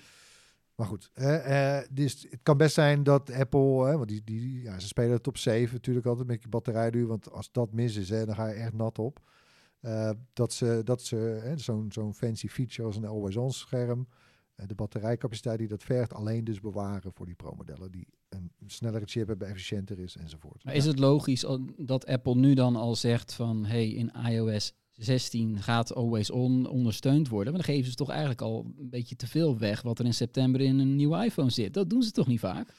Maar 0.81 0.89
goed, 0.89 1.11
eh, 1.13 1.79
dus 1.91 2.27
het 2.31 2.41
kan 2.43 2.57
best 2.57 2.75
zijn 2.75 3.03
dat 3.03 3.33
Apple, 3.33 3.87
hè, 3.87 3.97
want 3.97 4.09
die, 4.09 4.25
die, 4.25 4.63
ja, 4.63 4.79
ze 4.79 4.87
spelen 4.87 5.13
het 5.13 5.27
op 5.27 5.37
7 5.37 5.75
natuurlijk 5.75 6.07
altijd 6.07 6.27
met 6.27 6.43
je 6.43 6.49
batterijduur, 6.49 7.07
want 7.07 7.31
als 7.31 7.53
dat 7.53 7.73
mis 7.73 7.97
is, 7.97 8.09
hè, 8.09 8.27
dan 8.27 8.35
ga 8.35 8.47
je 8.47 8.55
echt 8.55 8.73
nat 8.73 8.99
op. 8.99 9.21
Eh, 9.81 10.11
dat 10.33 10.53
ze, 10.53 10.81
dat 10.85 11.03
ze 11.03 11.53
zo'n 11.57 11.93
zo'n 11.93 12.15
fancy 12.15 12.49
feature 12.49 12.87
als 12.87 12.97
een 12.97 13.05
always-on 13.05 13.53
scherm, 13.53 14.09
eh, 14.55 14.67
de 14.67 14.75
batterijcapaciteit 14.75 15.59
die 15.59 15.69
dat 15.69 15.83
vergt, 15.83 16.15
alleen 16.15 16.45
dus 16.45 16.61
bewaren 16.61 17.13
voor 17.13 17.27
die 17.27 17.35
Pro-modellen 17.35 17.91
die 17.91 18.07
een 18.29 18.51
snellere 18.67 19.07
chip 19.07 19.29
hebben, 19.29 19.49
efficiënter 19.49 19.99
is 19.99 20.17
enzovoort. 20.17 20.65
Maar 20.65 20.75
is 20.75 20.85
het 20.85 20.99
logisch 20.99 21.47
dat 21.77 22.07
Apple 22.07 22.35
nu 22.35 22.55
dan 22.55 22.77
al 22.77 22.95
zegt 22.97 23.35
van... 23.35 23.65
hey, 23.65 23.89
in 23.89 24.13
iOS 24.29 24.73
16 25.03 25.63
gaat 25.63 25.95
Always 25.95 26.31
On 26.31 26.67
ondersteund 26.67 27.29
worden? 27.29 27.53
Maar 27.53 27.63
dan 27.63 27.75
geven 27.75 27.91
ze 27.91 27.97
toch 27.97 28.09
eigenlijk 28.11 28.41
al 28.41 28.73
een 28.79 28.91
beetje 28.91 29.17
te 29.17 29.27
veel 29.27 29.59
weg... 29.59 29.83
wat 29.83 29.99
er 29.99 30.05
in 30.05 30.15
september 30.15 30.61
in 30.61 30.79
een 30.79 30.97
nieuwe 30.97 31.25
iPhone 31.25 31.51
zit. 31.51 31.75
Dat 31.75 31.91
doen 31.91 32.03
ze 32.03 32.11
toch 32.11 32.27
niet 32.27 32.41
vaak? 32.41 32.75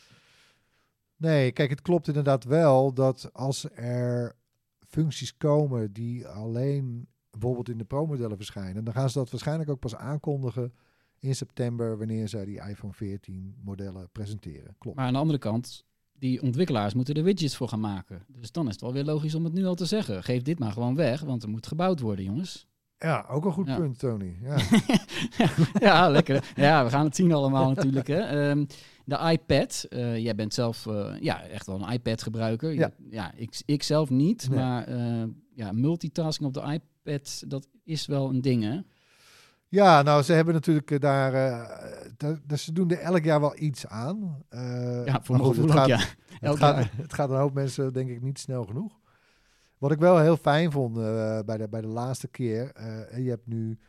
Nee, 1.16 1.52
kijk, 1.52 1.70
het 1.70 1.82
klopt 1.82 2.08
inderdaad 2.08 2.44
wel 2.44 2.94
dat 2.94 3.30
als 3.34 3.66
er 3.76 4.36
functies 4.80 5.38
komen 5.38 5.94
die 5.94 6.28
alleen 6.28 7.08
bijvoorbeeld 7.30 7.70
in 7.70 7.78
de 7.78 7.84
Pro-modellen 7.84 8.38
verschijnen, 8.38 8.84
dan 8.84 8.94
gaan 8.94 9.10
ze 9.10 9.18
dat 9.18 9.32
waarschijnlijk 9.32 9.70
ook 9.70 9.80
pas 9.80 9.96
aankondigen 9.96 10.74
in 11.20 11.36
september 11.36 11.98
wanneer 11.98 12.28
zij 12.28 12.46
die 12.46 12.62
iPhone 12.62 12.94
14 12.94 13.56
modellen 13.64 14.10
presenteren. 14.12 14.76
Klopt. 14.78 14.98
Maar 14.98 15.06
aan 15.06 15.14
de 15.14 15.20
andere 15.20 15.40
kant, 15.40 15.86
die 16.22 16.42
ontwikkelaars 16.42 16.94
moeten 16.94 17.16
er 17.16 17.24
widgets 17.24 17.56
voor 17.56 17.68
gaan 17.68 17.80
maken. 17.80 18.26
Dus 18.28 18.52
dan 18.52 18.66
is 18.66 18.72
het 18.72 18.82
wel 18.82 18.94
weer 18.94 19.04
logisch 19.04 19.36
om 19.36 19.44
het 19.44 19.54
nu 19.54 19.66
al 19.66 19.76
te 19.76 19.86
zeggen. 19.86 20.24
Geef 20.24 20.42
dit 20.42 20.60
maar 20.60 20.72
gewoon 20.72 20.96
weg, 20.96 21.22
want 21.22 21.44
er 21.44 21.50
moet 21.50 21.68
gebouwd 21.68 22.00
worden, 22.00 22.26
jongens. 22.26 22.68
Ja, 22.98 23.26
ook 23.30 23.46
een 23.46 23.52
goed 23.52 23.68
Ja. 23.68 23.76
punt, 23.76 24.00
Tony. 24.00 24.38
Ja. 24.42 24.58
ja, 25.88 26.10
lekker. 26.10 26.52
Ja, 26.56 26.84
we 26.84 26.90
gaan 26.90 27.06
het 27.06 27.16
zien 27.16 27.32
allemaal 27.34 27.70
natuurlijk. 27.72 28.08
Hè. 28.08 28.20
Ehm, 28.20 28.66
de 29.06 29.18
iPad. 29.32 29.86
eh, 29.90 30.18
jij 30.18 30.36
bent 30.36 30.54
zelf 30.54 30.86
eh, 30.86 31.14
ja, 31.20 31.42
echt 31.44 31.66
wel 31.66 31.82
een 31.82 31.92
iPad-gebruiker. 31.94 32.74
Ja. 32.74 32.92
ja 33.10 33.32
ik, 33.36 33.62
ik 33.66 33.84
zelf 33.84 34.10
niet. 34.10 34.50
Nee. 34.50 34.60
Maar 34.60 34.88
eh, 34.88 35.24
ja, 35.56 35.72
multitasking 35.72 36.48
op 36.48 36.54
de 36.54 36.80
iPad, 37.04 37.44
dat 37.48 37.68
is 37.84 38.06
wel 38.06 38.30
een 38.30 38.42
ding, 38.42 38.64
hè? 38.64 38.80
Ja, 39.72 40.02
nou, 40.02 40.22
ze 40.24 40.34
hebben 40.34 40.54
natuurlijk 40.54 40.92
eh, 40.92 41.00
daar, 41.00 41.34
eh, 41.34 42.12
da- 42.18 42.40
da- 42.46 42.56
ze 42.56 42.72
doen 42.72 42.90
er 42.92 43.00
elk 43.00 43.24
jaar 43.24 43.40
wel 43.40 43.60
iets 43.60 43.88
aan. 43.88 44.44
Eh, 44.50 45.06
Ja, 45.06 45.20
voor 45.24 45.40
goed, 45.40 45.56
het 45.58 45.72
gaat, 45.72 45.88
ja. 45.88 46.00
Het 46.40 46.58
gaat, 46.58 46.90
het 46.96 47.14
gaat 47.14 47.30
een 47.30 47.36
hoop 47.38 47.54
mensen 47.54 47.94
denk 47.94 48.10
ik 48.10 48.22
niet 48.22 48.40
snel 48.40 48.66
genoeg. 48.66 49.00
Wat 49.78 49.92
ik 49.92 50.00
wel 50.00 50.20
heel 50.20 50.38
fijn 50.38 50.72
vond 50.72 50.94
bij, 51.46 51.58
de, 51.58 51.68
bij 51.70 51.82
de 51.82 51.88
laatste 51.88 52.28
keer. 52.28 52.72
je 53.22 53.30
hebt 53.30 53.48
nu 53.48 53.80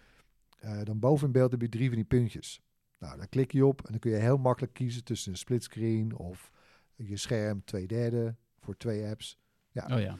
dan 0.84 0.98
boven 0.98 1.26
in 1.26 1.32
beeld 1.32 1.50
heb 1.50 1.60
je 1.60 1.68
drie 1.68 1.86
van 1.86 1.96
die 1.96 2.04
puntjes. 2.04 2.60
Nou, 2.98 3.16
daar 3.16 3.28
klik 3.28 3.52
je 3.52 3.66
op 3.66 3.80
en 3.84 3.90
dan 3.90 3.98
kun 4.00 4.10
je 4.10 4.16
heel 4.16 4.36
makkelijk 4.38 4.72
kiezen 4.72 5.04
tussen 5.04 5.32
een 5.32 5.38
splitscreen 5.38 6.16
of 6.16 6.50
je 6.94 7.16
scherm 7.16 7.64
twee 7.64 7.86
derde 7.86 8.36
voor 8.60 8.76
twee 8.76 9.06
apps. 9.08 9.38
Ja, 9.70 9.86
Oh 9.92 10.00
ja. 10.00 10.16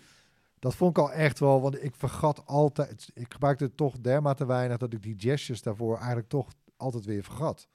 Dat 0.62 0.74
vond 0.74 0.90
ik 0.96 1.02
al 1.02 1.12
echt 1.12 1.38
wel, 1.38 1.60
want 1.60 1.84
ik 1.84 1.94
vergat 1.96 2.46
altijd. 2.46 3.10
Ik 3.14 3.32
gebruikte 3.32 3.64
het 3.64 3.76
toch 3.76 4.00
dermate 4.00 4.46
weinig 4.46 4.76
dat 4.78 4.92
ik 4.92 5.02
die 5.02 5.14
gestures 5.18 5.62
daarvoor 5.62 5.96
eigenlijk 5.96 6.28
toch 6.28 6.48
altijd 6.76 7.04
weer 7.04 7.22
vergat. 7.22 7.68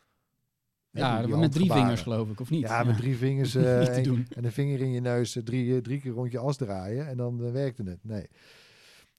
Ja, 0.89 1.17
die- 1.17 1.27
die 1.27 1.35
met 1.35 1.51
drie 1.51 1.71
vingers 1.71 2.01
geloof 2.01 2.29
ik, 2.29 2.39
of 2.39 2.49
niet? 2.49 2.61
Ja, 2.61 2.83
met 2.83 2.97
drie 2.97 3.17
vingers 3.17 3.55
eh, 3.65 3.97
en, 3.97 4.03
doen. 4.03 4.27
en 4.35 4.45
een 4.45 4.51
vinger 4.51 4.79
in 4.81 4.91
je 4.91 4.99
neus, 4.99 5.35
eh, 5.35 5.43
drie, 5.43 5.75
eh, 5.75 5.81
drie 5.81 6.01
keer 6.01 6.11
rond 6.11 6.31
je 6.31 6.39
as 6.39 6.57
draaien 6.57 7.07
en 7.07 7.17
dan 7.17 7.43
eh, 7.43 7.51
werkte 7.51 7.83
het. 7.83 8.03
Nee. 8.03 8.27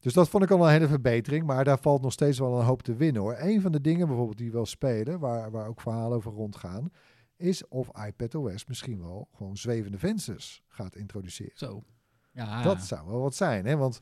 Dus 0.00 0.12
dat 0.12 0.28
vond 0.28 0.42
ik 0.44 0.50
al 0.50 0.64
een 0.66 0.72
hele 0.72 0.88
verbetering, 0.88 1.46
maar 1.46 1.64
daar 1.64 1.78
valt 1.80 2.02
nog 2.02 2.12
steeds 2.12 2.38
wel 2.38 2.58
een 2.58 2.64
hoop 2.64 2.82
te 2.82 2.94
winnen 2.94 3.22
hoor. 3.22 3.36
Een 3.38 3.60
van 3.60 3.72
de 3.72 3.80
dingen 3.80 4.06
bijvoorbeeld 4.06 4.38
die 4.38 4.52
wel 4.52 4.66
spelen, 4.66 5.18
waar, 5.18 5.50
waar 5.50 5.68
ook 5.68 5.80
verhalen 5.80 6.16
over 6.16 6.32
rondgaan, 6.32 6.90
is 7.36 7.68
of 7.68 7.90
iPadOS 8.06 8.66
misschien 8.66 9.00
wel 9.00 9.28
gewoon 9.34 9.56
zwevende 9.56 9.98
vensters 9.98 10.62
gaat 10.68 10.96
introduceren. 10.96 11.52
Zo. 11.54 11.82
Ja, 12.44 12.62
Dat 12.62 12.82
zou 12.82 13.06
wel 13.06 13.20
wat 13.20 13.34
zijn, 13.34 13.66
hè? 13.66 13.76
Want 13.76 14.00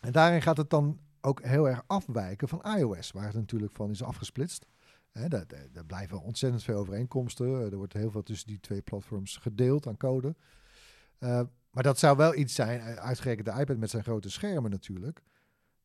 en 0.00 0.12
daarin 0.12 0.42
gaat 0.42 0.56
het 0.56 0.70
dan 0.70 1.00
ook 1.20 1.42
heel 1.42 1.68
erg 1.68 1.82
afwijken 1.86 2.48
van 2.48 2.62
iOS, 2.76 3.10
waar 3.10 3.26
het 3.26 3.34
natuurlijk 3.34 3.72
van 3.72 3.90
is 3.90 4.02
afgesplitst. 4.02 4.66
Hè, 5.10 5.28
daar, 5.28 5.46
blijven 5.86 6.22
ontzettend 6.22 6.62
veel 6.62 6.76
overeenkomsten. 6.76 7.46
Er 7.46 7.76
wordt 7.76 7.92
heel 7.92 8.10
veel 8.10 8.22
tussen 8.22 8.46
die 8.46 8.60
twee 8.60 8.82
platforms 8.82 9.36
gedeeld 9.36 9.86
aan 9.86 9.96
code. 9.96 10.34
Eh, 11.18 11.40
maar 11.70 11.82
dat 11.82 11.98
zou 11.98 12.16
wel 12.16 12.34
iets 12.34 12.54
zijn, 12.54 12.80
eh, 12.80 12.94
uitgerekend 12.94 13.46
de 13.46 13.60
iPad 13.60 13.76
met 13.76 13.90
zijn 13.90 14.02
grote 14.02 14.30
schermen 14.30 14.70
natuurlijk. 14.70 15.22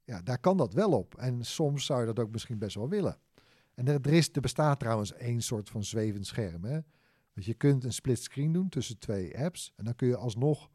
Ja, 0.03 0.21
daar 0.21 0.39
kan 0.39 0.57
dat 0.57 0.73
wel 0.73 0.91
op. 0.91 1.15
En 1.15 1.45
soms 1.45 1.85
zou 1.85 1.99
je 1.99 2.05
dat 2.05 2.19
ook 2.19 2.31
misschien 2.31 2.57
best 2.57 2.75
wel 2.75 2.89
willen. 2.89 3.17
En 3.73 3.87
er, 3.87 3.99
er, 4.01 4.13
is, 4.13 4.29
er 4.33 4.41
bestaat 4.41 4.79
trouwens 4.79 5.13
één 5.13 5.41
soort 5.41 5.69
van 5.69 5.83
zwevend 5.83 6.27
scherm. 6.27 6.63
Hè? 6.63 6.79
Want 7.33 7.45
je 7.45 7.53
kunt 7.53 7.83
een 7.83 7.93
split 7.93 8.23
screen 8.23 8.51
doen 8.51 8.69
tussen 8.69 8.99
twee 8.99 9.37
apps. 9.39 9.73
En 9.75 9.85
dan 9.85 9.95
kun 9.95 10.07
je 10.07 10.17
alsnog 10.17 10.69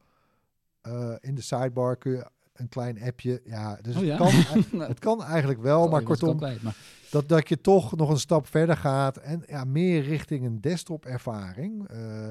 eh, 0.82 1.14
in 1.20 1.34
de 1.34 1.40
sidebar 1.40 1.96
kun 1.96 2.12
je 2.12 2.30
een 2.52 2.68
klein 2.68 3.02
appje. 3.02 3.40
Ja, 3.44 3.76
dus 3.76 3.96
Oh 3.96 4.04
ja? 4.04 4.24
Het, 4.26 4.68
kan, 4.70 4.80
het 4.88 4.98
kan 4.98 5.22
eigenlijk 5.22 5.60
wel, 5.60 5.84
Oh, 5.84 5.90
maar 5.90 6.02
kortom, 6.02 6.36
kwijt, 6.36 6.62
maar 6.62 6.76
dat, 7.10 7.28
dat 7.28 7.48
je 7.48 7.60
toch 7.60 7.96
nog 7.96 8.10
een 8.10 8.18
stap 8.18 8.46
verder 8.46 8.76
gaat 8.76 9.16
en 9.16 9.42
ja, 9.46 9.64
meer 9.64 10.02
richting 10.02 10.44
een 10.46 10.60
desktop 10.60 11.04
ervaring. 11.06 11.88
eh, 11.88 12.28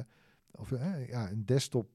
of 0.51 0.71
eh, 0.71 1.07
ja, 1.07 1.29
een 1.31 1.45
desktop 1.45 1.89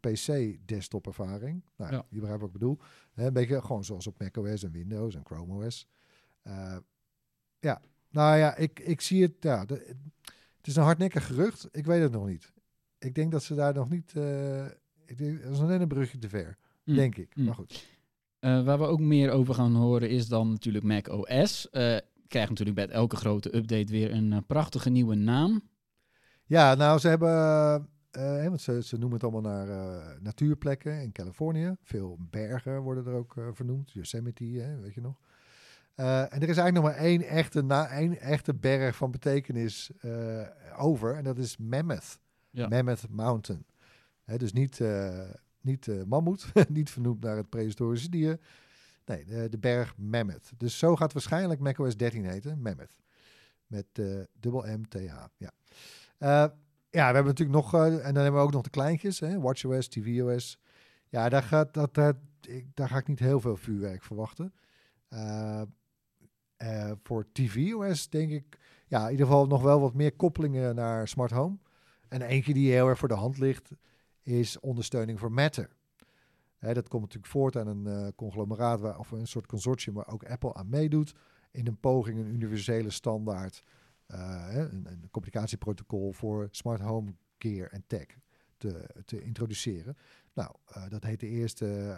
PC 0.00 0.56
desktop 0.66 1.06
ervaring. 1.06 1.64
Nou, 1.76 1.92
Ja. 1.92 2.06
je 2.08 2.18
begrijpt 2.18 2.40
wat 2.42 2.50
ik 2.54 2.58
bedoel. 2.58 2.78
Een 3.14 3.32
beetje 3.32 3.62
gewoon 3.62 3.84
zoals 3.84 4.06
op 4.06 4.18
macOS 4.18 4.62
en 4.64 4.70
Windows 4.72 5.14
en 5.14 5.24
Chrome 5.24 5.66
OS. 5.66 5.86
Ja, 7.60 7.80
nou 8.10 8.36
ja, 8.36 8.56
ik, 8.56 8.80
ik 8.80 9.00
zie 9.00 9.22
het. 9.22 9.32
Ja, 9.40 9.64
de- 9.64 9.94
het 10.56 10.66
is 10.66 10.76
een 10.76 10.82
hardnekkig 10.82 11.26
gerucht. 11.26 11.68
Ik 11.72 11.86
weet 11.86 12.02
het 12.02 12.12
nog 12.12 12.26
niet. 12.26 12.52
Ik 12.98 13.14
denk 13.14 13.32
dat 13.32 13.42
ze 13.42 13.54
daar 13.54 13.74
nog 13.74 13.90
niet. 13.90 14.12
Ik 15.06 15.18
denk, 15.18 15.42
dat 15.42 15.52
is 15.52 15.58
nog 15.58 15.68
net 15.68 15.80
een 15.80 15.88
brugje 15.88 16.18
te 16.18 16.28
ver, 16.28 16.56
Mm. 16.84 16.94
denk 16.94 17.16
ik. 17.16 17.36
Mm. 17.36 17.44
Maar 17.44 17.54
goed. 17.54 17.86
Eh, 18.38 18.64
waar 18.64 18.78
we 18.78 18.84
ook 18.84 19.00
meer 19.00 19.30
over 19.30 19.54
gaan 19.54 19.74
horen 19.74 20.08
is 20.08 20.28
dan 20.28 20.50
natuurlijk 20.50 20.84
Mac 20.84 21.08
OS. 21.08 21.70
Eh 21.70 21.96
krijgt 22.28 22.48
natuurlijk 22.48 22.76
bij 22.76 22.88
elke 22.88 23.16
grote 23.16 23.56
update 23.56 23.92
weer 23.92 24.12
een 24.12 24.32
eh, 24.32 24.38
prachtige 24.46 24.90
nieuwe 24.90 25.14
naam. 25.14 25.62
Ja, 26.44 26.74
nou, 26.74 26.98
ze 26.98 27.08
hebben. 27.08 27.88
want 28.48 28.60
ze, 28.60 28.82
ze 28.82 28.96
noemen 28.98 29.12
het 29.20 29.22
allemaal 29.32 29.52
naar 29.66 29.66
natuurplekken 30.22 31.02
in 31.02 31.12
Californië. 31.12 31.76
Veel 31.82 32.18
bergen 32.30 32.80
worden 32.80 33.06
er 33.06 33.12
ook 33.12 33.34
vernoemd. 33.52 33.92
Yosemite, 33.92 34.44
hè, 34.44 34.80
weet 34.80 34.94
je 34.94 35.00
nog. 35.00 35.20
En 35.94 36.06
er 36.30 36.48
is 36.48 36.56
eigenlijk 36.56 36.74
nog 36.74 36.84
maar 36.84 36.94
één 36.94 37.22
echte, 37.22 37.62
na, 37.62 37.88
één 37.88 38.20
echte 38.20 38.54
berg 38.54 38.96
van 38.96 39.10
betekenis 39.10 39.90
over. 40.76 41.14
En 41.14 41.24
dat 41.24 41.38
is 41.38 41.56
Mammoth. 41.56 42.18
Ja. 42.50 42.68
Mammoth 42.68 43.08
Mountain. 43.08 43.64
Hè, 44.26 44.36
dus 44.36 44.52
niet, 44.52 44.80
eh 44.80 45.30
niet 45.60 45.88
eh, 45.88 46.02
mammoet, 46.02 46.52
niet 46.68 46.90
vernoemd 46.90 47.20
naar 47.20 47.36
het 47.36 47.48
prehistorische 47.48 48.08
dier. 48.08 48.40
Nee, 49.04 49.24
de, 49.24 49.48
de 49.48 49.58
berg 49.58 49.96
Mammoth. 49.96 50.52
Dus 50.56 50.78
zo 50.78 50.96
gaat 50.96 51.12
waarschijnlijk 51.12 51.60
macOS 51.60 51.96
13 51.96 52.24
heten, 52.24 52.60
Mammoth. 52.60 52.96
Met 53.66 53.86
eh 53.92 54.20
dubbel 54.40 54.64
M-T-H, 54.78 55.26
ja. 55.36 55.52
Ja, 56.90 57.08
we 57.08 57.14
hebben 57.14 57.34
natuurlijk 57.34 57.58
nog, 57.58 57.74
en 57.74 58.14
dan 58.14 58.22
hebben 58.22 58.40
we 58.40 58.46
ook 58.46 58.52
nog 58.52 58.62
de 58.62 58.70
kleintjes, 58.70 59.20
hè, 59.20 59.40
WatchOS, 59.40 59.88
tvOS. 59.88 60.58
Ja, 61.08 61.28
daar, 61.28 61.42
gaat, 61.42 61.74
dat, 61.74 61.94
dat, 61.94 62.16
daar 62.74 62.88
ga 62.88 62.96
ik 62.96 63.06
niet 63.06 63.18
heel 63.18 63.40
veel 63.40 63.56
vuurwerk 63.56 64.02
verwachten. 64.02 64.52
Voor 67.02 67.26
tvOS 67.32 68.08
denk 68.08 68.30
ik, 68.30 68.58
ja, 68.86 69.04
in 69.04 69.10
ieder 69.10 69.26
geval 69.26 69.46
nog 69.46 69.62
wel 69.62 69.80
wat 69.80 69.94
meer 69.94 70.12
koppelingen 70.12 70.74
naar 70.74 71.08
smart 71.08 71.30
home. 71.30 71.56
En 72.08 72.22
eentje 72.22 72.54
die 72.54 72.72
heel 72.72 72.88
erg 72.88 72.98
voor 72.98 73.08
de 73.08 73.14
hand 73.14 73.38
ligt, 73.38 73.70
is 74.26 74.60
ondersteuning 74.60 75.18
voor 75.18 75.32
Matter. 75.32 75.70
Hè, 76.58 76.74
dat 76.74 76.88
komt 76.88 77.02
natuurlijk 77.02 77.32
voort 77.32 77.56
aan 77.56 77.66
een 77.66 77.86
eh, 77.86 78.08
conglomeraat 78.16 78.80
waar, 78.80 78.98
of 78.98 79.10
een 79.10 79.26
soort 79.26 79.46
consortium 79.46 79.94
waar 79.94 80.08
ook 80.08 80.24
Apple 80.24 80.54
aan 80.54 80.68
meedoet. 80.68 81.14
In 81.50 81.66
een 81.66 81.80
poging 81.80 82.18
een 82.18 82.34
universele 82.34 82.90
standaard, 82.90 83.62
hè, 84.06 84.68
een, 84.68 84.86
een 84.86 85.08
communicatieprotocol 85.10 86.12
voor 86.12 86.48
smart 86.50 86.80
home 86.80 87.14
gear 87.38 87.68
en 87.68 87.84
tech 87.86 88.06
te, 88.56 89.02
te 89.04 89.22
introduceren. 89.22 89.96
Nou, 90.34 90.54
eh, 90.66 90.88
dat 90.88 91.04
heet 91.04 91.20
de 91.20 91.28
eerste 91.28 91.96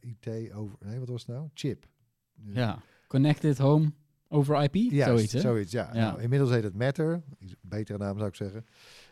IT 0.00 0.52
over, 0.52 0.76
nee, 0.80 0.98
wat 0.98 1.08
was 1.08 1.26
het 1.26 1.36
nou? 1.36 1.48
Chip. 1.54 1.86
Ja, 2.34 2.82
Connected 3.06 3.58
Home 3.58 3.92
over 4.28 4.62
IP, 4.62 4.74
Ja, 4.74 5.06
zoiets 5.06 5.32
hè? 5.32 5.40
zoiets 5.40 5.72
ja. 5.72 5.90
Ja. 5.92 6.00
Nou, 6.00 6.20
inmiddels 6.22 6.50
heet 6.50 6.62
het 6.62 6.74
Matter, 6.74 7.22
betere 7.60 7.98
naam 7.98 8.16
zou 8.16 8.28
ik 8.28 8.34
zeggen. 8.34 8.66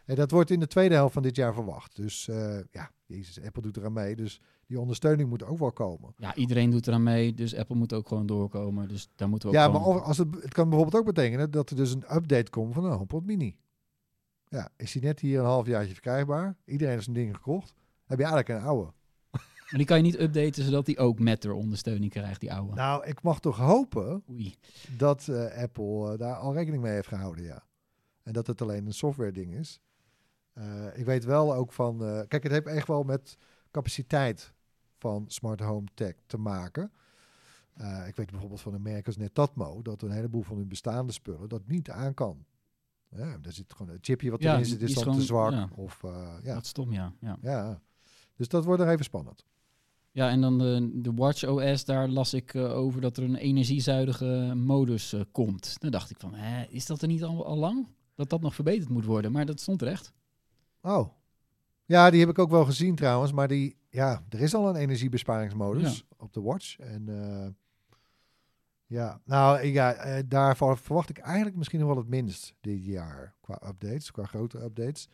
En 0.05 0.15
dat 0.15 0.31
wordt 0.31 0.51
in 0.51 0.61
de 0.61 0.67
tweede 0.67 0.95
helft 0.95 1.13
van 1.13 1.23
dit 1.23 1.37
jaar 1.37 1.55
verwacht. 1.55 1.97
Dus 1.97 2.29
eh, 2.29 2.59
ja, 2.71 2.91
jezus, 3.07 3.43
Apple 3.43 3.63
doet 3.63 3.77
eraan 3.77 3.93
mee. 3.93 4.17
Dus 4.17 4.41
die 4.67 4.81
ondersteuning 4.81 5.29
moet 5.29 5.45
ook 5.45 5.59
wel 5.59 5.73
komen. 5.73 6.15
Ja, 6.17 6.35
iedereen 6.35 6.71
doet 6.71 6.87
eraan 6.87 7.03
mee, 7.03 7.35
dus 7.35 7.55
Apple 7.55 7.77
moet 7.77 7.93
ook 7.93 8.09
gewoon 8.09 8.27
doorkomen. 8.27 8.89
Dus 8.89 9.09
daar 9.15 9.29
moeten 9.29 9.51
we 9.51 9.57
ook 9.57 9.63
Ja, 9.63 9.71
maar 9.71 10.03
als 10.03 10.19
het, 10.19 10.35
het 10.43 10.53
kan 10.53 10.69
bijvoorbeeld 10.69 11.03
ook 11.03 11.15
betekenen 11.15 11.51
dat 11.51 11.71
er 11.71 11.77
dus 11.77 11.93
een 11.93 12.15
update 12.17 12.51
komt 12.51 12.75
van 12.75 12.85
een 12.85 12.93
HomePod 12.93 13.25
Mini. 13.27 13.57
Ja, 14.49 14.69
is 14.77 14.93
die 14.93 15.03
net 15.03 15.21
hier 15.21 15.39
een 15.39 15.45
halfjaartje 15.45 15.93
verkrijgbaar? 15.93 16.57
Iedereen 16.65 16.93
heeft 16.93 17.05
zijn 17.05 17.17
ding 17.17 17.35
gekocht. 17.37 17.75
Heb 18.05 18.19
je 18.19 18.25
eigenlijk 18.25 18.49
een 18.61 18.67
oude? 18.69 18.93
Maar 19.67 19.79
die 19.79 19.87
kan 19.87 19.97
je 19.97 20.03
niet 20.03 20.21
updaten 20.21 20.65
zodat 20.65 20.87
die 20.87 20.99
ook 20.99 21.19
Matter 21.19 21.53
ondersteuning 21.53 22.11
krijgt, 22.11 22.41
die 22.41 22.53
oude. 22.53 22.75
Nou, 22.75 23.07
ik 23.07 23.23
mag 23.23 23.41
toch 23.41 23.57
hopen 23.57 24.23
Oei. 24.31 24.55
dat 24.97 25.29
eh, 25.29 25.63
Apple 25.63 26.13
eh, 26.13 26.19
daar 26.19 26.35
al 26.35 26.55
rekening 26.55 26.83
mee 26.83 26.93
heeft 26.93 27.09
gehouden, 27.09 27.45
ja. 27.45 27.65
En 28.23 28.33
dat 28.33 28.47
het 28.47 28.63
alleen 28.63 28.87
een 28.87 28.95
software 28.95 29.33
ding 29.33 29.55
is. 29.55 29.81
Eh, 30.53 30.99
ik 30.99 31.05
weet 31.05 31.25
wel 31.25 31.55
ook 31.55 31.73
van... 31.73 31.99
kijk, 32.29 32.43
het 32.43 32.53
heeft 32.53 32.67
echt 32.67 32.87
wel 32.87 33.03
met 33.03 33.39
capaciteit 33.71 34.53
van 34.99 35.25
smart 35.29 35.61
home 35.61 35.87
tech 35.95 36.15
te 36.27 36.39
maken. 36.39 36.93
Ik 38.07 38.17
weet 38.17 38.31
bijvoorbeeld 38.31 38.61
van 38.61 38.75
een 38.75 38.83
merk 38.83 39.07
als 39.07 39.17
Netatmo... 39.17 39.83
dat 39.83 40.03
een 40.03 40.11
heleboel 40.11 40.43
van 40.43 40.57
hun 40.57 40.69
bestaande 40.69 41.13
spullen 41.13 41.49
dat 41.49 41.67
niet 41.67 41.91
aan 41.91 42.15
kan. 42.15 42.45
Ja, 43.09 43.39
daar 43.39 43.53
zit 43.53 43.73
gewoon 43.73 43.93
een 43.93 43.99
chipje 44.01 44.31
wat 44.31 44.43
Ja, 44.43 44.53
erin 44.53 44.67
zit, 44.67 44.83
is 44.83 44.91
is 44.91 45.03
dan 45.03 45.15
te 45.15 45.23
zwak. 45.23 45.77
Of, 45.77 46.01
ja, 46.43 46.55
Dat 46.55 46.63
is 46.63 46.69
stom, 46.69 46.93
ja. 46.93 47.13
ja. 47.21 47.39
ja. 47.41 47.81
Dus 48.37 48.49
dat 48.49 48.65
wordt 48.65 48.83
er 48.83 48.89
even 48.89 49.05
spannend. 49.05 49.45
Ja, 50.17 50.31
en 50.31 50.41
dan 50.41 50.59
de, 50.59 50.91
de 50.95 51.15
Watch 51.15 51.45
OS, 51.45 51.85
daar 51.85 52.09
las 52.09 52.35
ik 52.35 52.55
eh, 52.55 52.77
over 52.77 53.01
dat 53.01 53.17
er 53.17 53.23
een 53.23 53.37
energiezuidige 53.37 54.53
modus 54.55 55.13
eh, 55.13 55.21
komt. 55.33 55.77
Dan 55.81 55.91
dacht 55.91 56.11
ik 56.11 56.17
van, 56.19 56.35
hè, 56.35 56.65
is 56.65 56.87
dat 56.87 57.03
er 57.03 57.09
niet 57.09 57.25
al, 57.25 57.47
al 57.47 57.57
lang? 57.57 57.87
Dat 58.15 58.31
dat 58.31 58.41
nog 58.41 58.55
verbeterd 58.55 58.89
moet 58.89 59.05
worden, 59.05 59.33
maar 59.33 59.47
dat 59.47 59.61
stond 59.61 59.83
er 59.83 59.89
echt. 59.89 60.13
Oh. 60.81 61.09
Ja, 61.85 62.11
die 62.11 62.21
heb 62.21 62.29
ik 62.29 62.39
ook 62.39 62.51
wel 62.51 62.65
gezien 62.65 62.95
trouwens. 62.95 63.33
Maar 63.33 63.49
die, 63.49 63.77
ja, 63.89 64.23
er 64.29 64.41
is 64.41 64.55
al 64.55 64.69
een 64.69 64.77
energiebesparingsmodus 64.77 66.05
op 66.17 66.33
de 66.33 66.41
watch. 66.41 66.79
En 66.79 67.09
eh, 67.09 67.49
ja, 68.87 69.21
nou 69.25 69.67
ja, 69.67 70.23
daarvan 70.27 70.79
verwacht 70.79 71.11
ik 71.11 71.19
eigenlijk 71.19 71.57
misschien 71.57 71.79
nog 71.79 71.89
wel 71.89 71.99
het 71.99 72.09
minst 72.09 72.55
dit 72.61 72.85
jaar 72.85 73.35
qua 73.41 73.63
updates, 73.69 74.11
qua 74.11 74.25
grote 74.25 74.63
updates. 74.63 75.09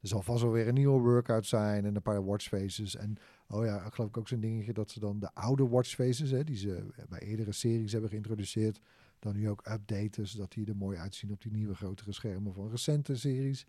Er 0.00 0.08
zal 0.08 0.22
vast 0.22 0.42
wel 0.42 0.52
weer 0.52 0.68
een 0.68 0.74
nieuwe 0.74 1.00
workout 1.00 1.46
zijn 1.46 1.84
en 1.84 1.96
een 1.96 2.02
paar 2.02 2.24
watchfaces. 2.24 2.96
En 2.96 3.16
oh 3.52 3.64
ja, 3.64 3.84
ik 3.86 3.92
geloof 3.94 4.08
ik 4.10 4.16
ook 4.16 4.28
zo'n 4.28 4.40
dingetje 4.40 4.72
dat 4.72 4.90
ze 4.90 5.00
dan 5.00 5.18
de 5.18 5.34
oude 5.34 5.68
watchfaces, 5.68 6.30
hè, 6.30 6.44
die 6.44 6.56
ze 6.56 6.86
bij 7.08 7.20
eerdere 7.20 7.52
series 7.52 7.92
hebben 7.92 8.10
geïntroduceerd, 8.10 8.80
dan 9.18 9.36
nu 9.36 9.48
ook 9.48 9.66
updaten, 9.72 10.26
zodat 10.28 10.52
die 10.52 10.66
er 10.66 10.76
mooi 10.76 10.98
uitzien 10.98 11.30
op 11.32 11.42
die 11.42 11.52
nieuwe 11.52 11.74
grotere 11.74 12.12
schermen 12.12 12.54
van 12.54 12.70
recente 12.70 13.16
series. 13.16 13.66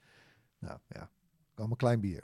Nou 0.59 0.77
ja, 0.87 1.09
allemaal 1.55 1.75
klein 1.77 1.99
bier. 1.99 2.23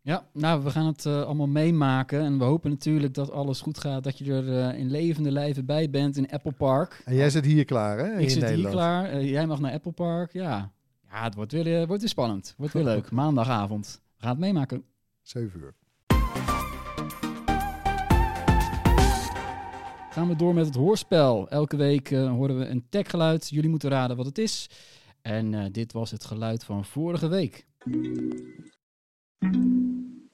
Ja, 0.00 0.28
nou, 0.32 0.62
we 0.64 0.70
gaan 0.70 0.86
het 0.86 1.06
eh, 1.06 1.22
allemaal 1.22 1.46
meemaken. 1.48 2.20
En 2.20 2.38
we 2.38 2.44
hopen 2.44 2.70
natuurlijk 2.70 3.14
dat 3.14 3.30
alles 3.30 3.60
goed 3.60 3.78
gaat. 3.78 4.04
Dat 4.04 4.18
je 4.18 4.32
er 4.32 4.58
eh, 4.70 4.78
in 4.78 4.90
levende 4.90 5.30
lijven 5.30 5.66
bij 5.66 5.90
bent 5.90 6.16
in 6.16 6.30
Apple 6.30 6.52
Park. 6.52 7.02
En 7.04 7.14
jij 7.14 7.30
zit 7.30 7.44
hier 7.44 7.64
klaar, 7.64 7.98
hè? 7.98 8.12
Ik 8.14 8.20
in 8.20 8.30
zit 8.30 8.38
hier 8.38 8.44
Nederland. 8.48 8.74
klaar. 8.74 9.04
eh, 9.10 9.30
jij 9.30 9.46
mag 9.46 9.60
naar 9.60 9.72
Apple 9.72 9.92
Park. 9.92 10.32
Ja, 10.32 10.72
ja 11.10 11.24
het 11.24 11.34
wordt 11.34 11.52
weer, 11.52 11.86
wordt 11.86 12.00
weer 12.02 12.10
spannend. 12.10 12.54
Wordt 12.56 12.72
weer 12.72 12.84
leuk. 12.94 13.10
Maandagavond. 13.10 14.00
We 14.16 14.22
gaan 14.22 14.30
het 14.30 14.40
meemaken. 14.40 14.84
7 15.22 15.60
uur. 15.60 15.74
Gaan 20.16 20.28
we 20.28 20.36
door 20.36 20.54
met 20.54 20.66
het 20.66 20.74
hoorspel. 20.74 21.48
Elke 21.48 21.76
week 21.76 22.10
eh, 22.10 22.28
horen 22.28 22.58
we 22.58 22.66
een 22.66 22.86
techgeluid. 22.88 23.48
Jullie 23.48 23.70
moeten 23.70 23.90
raden 23.90 24.16
wat 24.16 24.26
het 24.26 24.38
is. 24.38 24.70
En 25.22 25.54
eh, 25.54 25.64
dit 25.72 25.92
was 25.92 26.10
het 26.10 26.24
geluid 26.24 26.64
van 26.64 26.84
vorige 26.84 27.28
week. 27.28 27.66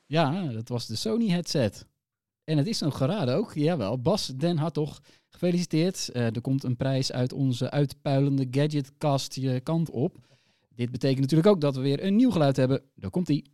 Ja, 0.07 0.53
dat 0.53 0.69
was 0.69 0.87
de 0.87 0.97
Sony 0.97 1.29
headset. 1.29 1.87
En 2.45 2.57
het 2.57 2.67
is 2.67 2.81
nog 2.81 2.97
geraden 2.97 3.35
ook. 3.37 3.55
Jawel, 3.55 4.01
Bas 4.01 4.27
Den 4.27 4.57
Hartog, 4.57 5.01
gefeliciteerd. 5.29 6.09
Eh, 6.09 6.25
er 6.25 6.41
komt 6.41 6.65
een 6.65 6.77
prijs 6.77 7.13
uit 7.13 7.33
onze 7.33 7.71
uitpuilende 7.71 8.47
gadgetkast 8.51 9.35
je 9.35 9.61
kant 9.61 9.91
op. 9.91 10.17
Dit 10.75 10.91
betekent 10.91 11.21
natuurlijk 11.21 11.49
ook 11.49 11.61
dat 11.61 11.77
we 11.77 11.83
weer 11.83 12.05
een 12.05 12.17
nieuw 12.17 12.31
geluid 12.31 12.57
hebben. 12.57 12.83
Daar 12.95 13.11
komt 13.11 13.29
ie. 13.29 13.45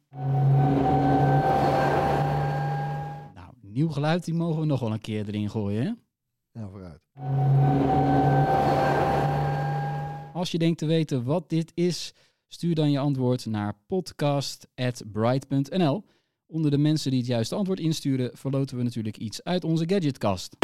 Nou, 3.34 3.52
nieuw 3.60 3.88
geluid, 3.88 4.24
die 4.24 4.34
mogen 4.34 4.60
we 4.60 4.66
nog 4.66 4.80
wel 4.80 4.92
een 4.92 5.00
keer 5.00 5.28
erin 5.28 5.50
gooien, 5.50 5.82
hè? 5.82 5.92
Nou, 6.58 6.70
vooruit. 6.70 7.00
Als 10.34 10.50
je 10.50 10.58
denkt 10.58 10.78
te 10.78 10.86
weten 10.86 11.24
wat 11.24 11.50
dit 11.50 11.72
is, 11.74 12.14
stuur 12.48 12.74
dan 12.74 12.90
je 12.90 12.98
antwoord 12.98 13.46
naar 13.46 13.74
podcast.bright.nl. 13.86 16.04
Onder 16.46 16.70
de 16.70 16.78
mensen 16.78 17.10
die 17.10 17.20
het 17.20 17.28
juiste 17.28 17.54
antwoord 17.54 17.80
insturen, 17.80 18.30
verloten 18.32 18.76
we 18.76 18.82
natuurlijk 18.82 19.16
iets 19.16 19.44
uit 19.44 19.64
onze 19.64 19.88
gadgetkast. 19.88 20.56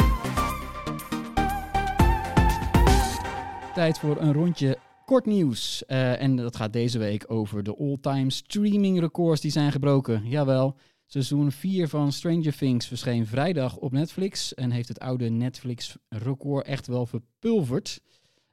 Tijd 3.73 3.99
voor 3.99 4.21
een 4.21 4.33
rondje 4.33 4.77
kort 5.05 5.25
nieuws. 5.25 5.85
Eh, 5.85 6.21
en 6.21 6.35
dat 6.35 6.55
gaat 6.55 6.73
deze 6.73 6.97
week 6.97 7.23
over 7.27 7.63
de 7.63 7.77
all-time 7.77 8.31
streaming 8.31 8.99
records 8.99 9.41
die 9.41 9.51
zijn 9.51 9.71
gebroken. 9.71 10.27
Jawel, 10.27 10.75
seizoen 11.05 11.51
4 11.51 11.87
van 11.89 12.11
Stranger 12.11 12.57
Things 12.57 12.87
verscheen 12.87 13.27
vrijdag 13.27 13.77
op 13.77 13.91
Netflix 13.91 14.53
en 14.53 14.71
heeft 14.71 14.87
het 14.87 14.99
oude 14.99 15.29
Netflix-record 15.29 16.65
echt 16.65 16.87
wel 16.87 17.05
verpulverd. 17.05 17.99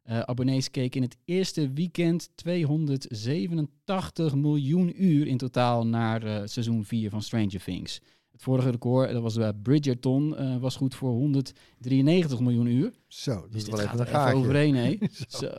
Eh, 0.03 0.21
abonnees 0.21 0.71
keken 0.71 0.97
in 0.97 1.03
het 1.09 1.17
eerste 1.25 1.73
weekend 1.73 2.31
287 2.35 4.35
miljoen 4.35 5.03
uur 5.05 5.27
in 5.27 5.37
totaal 5.37 5.87
naar 5.87 6.23
eh, 6.23 6.41
seizoen 6.45 6.85
4 6.85 7.11
van 7.11 7.23
Stranger 7.23 7.63
Things. 7.65 8.01
Het 8.33 8.43
vorige 8.43 8.71
record, 8.71 9.13
dat 9.13 9.23
was 9.23 9.35
bij 9.35 9.53
Bridgerton, 9.53 10.37
eh, 10.37 10.57
was 10.57 10.77
goed 10.77 10.95
voor 10.95 11.11
193 11.11 12.41
miljoen 12.41 12.67
uur. 12.67 12.93
Zo, 13.09 13.35
dat 13.41 13.53
Dus 13.53 13.63
is 13.63 13.69
wel 13.69 13.79
gaat 13.79 13.87
even 13.87 14.01
een 14.01 14.07
gaatje. 14.07 14.37
overheen, 14.37 14.75
hè? 14.75 14.97
Zo. 15.29 15.39
Zo. 15.39 15.51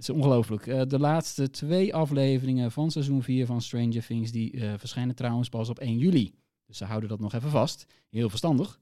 Het 0.00 0.08
is 0.08 0.14
ongelooflijk. 0.14 0.66
Eh, 0.66 0.82
de 0.86 0.98
laatste 0.98 1.50
twee 1.50 1.94
afleveringen 1.94 2.72
van 2.72 2.90
seizoen 2.90 3.22
4 3.22 3.46
van 3.46 3.62
Stranger 3.62 4.06
Things... 4.06 4.30
die 4.30 4.52
eh, 4.52 4.72
verschijnen 4.76 5.14
trouwens 5.14 5.48
pas 5.48 5.68
op 5.68 5.78
1 5.78 5.98
juli. 5.98 6.34
Dus 6.66 6.76
ze 6.76 6.84
houden 6.84 7.08
dat 7.08 7.20
nog 7.20 7.32
even 7.32 7.50
vast. 7.50 7.86
Heel 8.10 8.28
verstandig. 8.28 8.80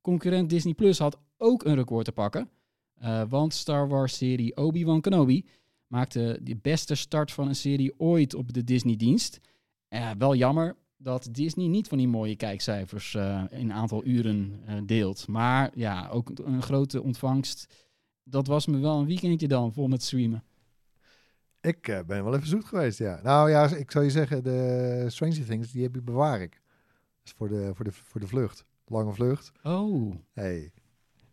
Concurrent 0.00 0.50
Disney 0.50 0.74
Plus 0.74 0.98
had 0.98 1.18
ook 1.36 1.64
een 1.64 1.74
record 1.74 2.04
te 2.04 2.12
pakken. 2.12 2.48
eh, 2.94 3.22
want 3.28 3.54
Star 3.54 3.88
Wars-serie 3.88 4.56
Obi-Wan 4.56 5.00
Kenobi... 5.00 5.46
maakte 5.86 6.38
de 6.42 6.56
beste 6.56 6.94
start 6.94 7.32
van 7.32 7.48
een 7.48 7.56
serie 7.56 7.94
ooit 7.98 8.34
op 8.34 8.52
de 8.52 8.64
Disney-dienst. 8.64 9.40
Wel 10.18 10.34
jammer 10.34 10.76
dat 10.96 11.28
Disney 11.32 11.66
niet 11.66 11.88
van 11.88 11.98
die 11.98 12.08
mooie 12.08 12.36
kijkcijfers... 12.36 13.14
in 13.50 13.72
aantal 13.72 14.04
uren 14.04 14.60
deelt. 14.86 15.28
Maar 15.28 15.70
ja, 15.74 16.08
ook 16.08 16.32
een 16.44 16.62
grote 16.62 17.02
ontvangst... 17.02 17.74
Dat 18.24 18.46
was 18.46 18.66
me 18.66 18.78
wel 18.78 18.98
een 18.98 19.06
weekendje 19.06 19.48
dan, 19.48 19.72
vol 19.72 19.88
met 19.88 20.02
streamen. 20.02 20.44
Ik 21.62 21.88
eh, 21.88 22.00
ben 22.06 22.24
wel 22.24 22.34
even 22.34 22.46
zoet 22.48 22.64
geweest, 22.64 22.98
ja. 22.98 23.20
Nou 23.22 23.50
ja, 23.50 23.68
ik 23.68 23.90
zou 23.90 24.04
je 24.04 24.10
zeggen, 24.10 24.42
de 24.44 25.04
Stranger 25.08 25.44
Things, 25.46 25.70
die 25.72 25.82
heb 25.82 25.96
ik 25.96 26.04
bewaar 26.04 26.40
ik. 26.42 26.60
Is 27.24 27.32
voor 27.32 27.48
de, 27.48 27.70
voor 27.74 27.84
de, 27.84 27.92
voor 27.92 28.20
de 28.20 28.26
vlucht. 28.26 28.64
Lange 28.86 29.12
vlucht. 29.12 29.52
Oh, 29.62 30.14
Hey. 30.32 30.72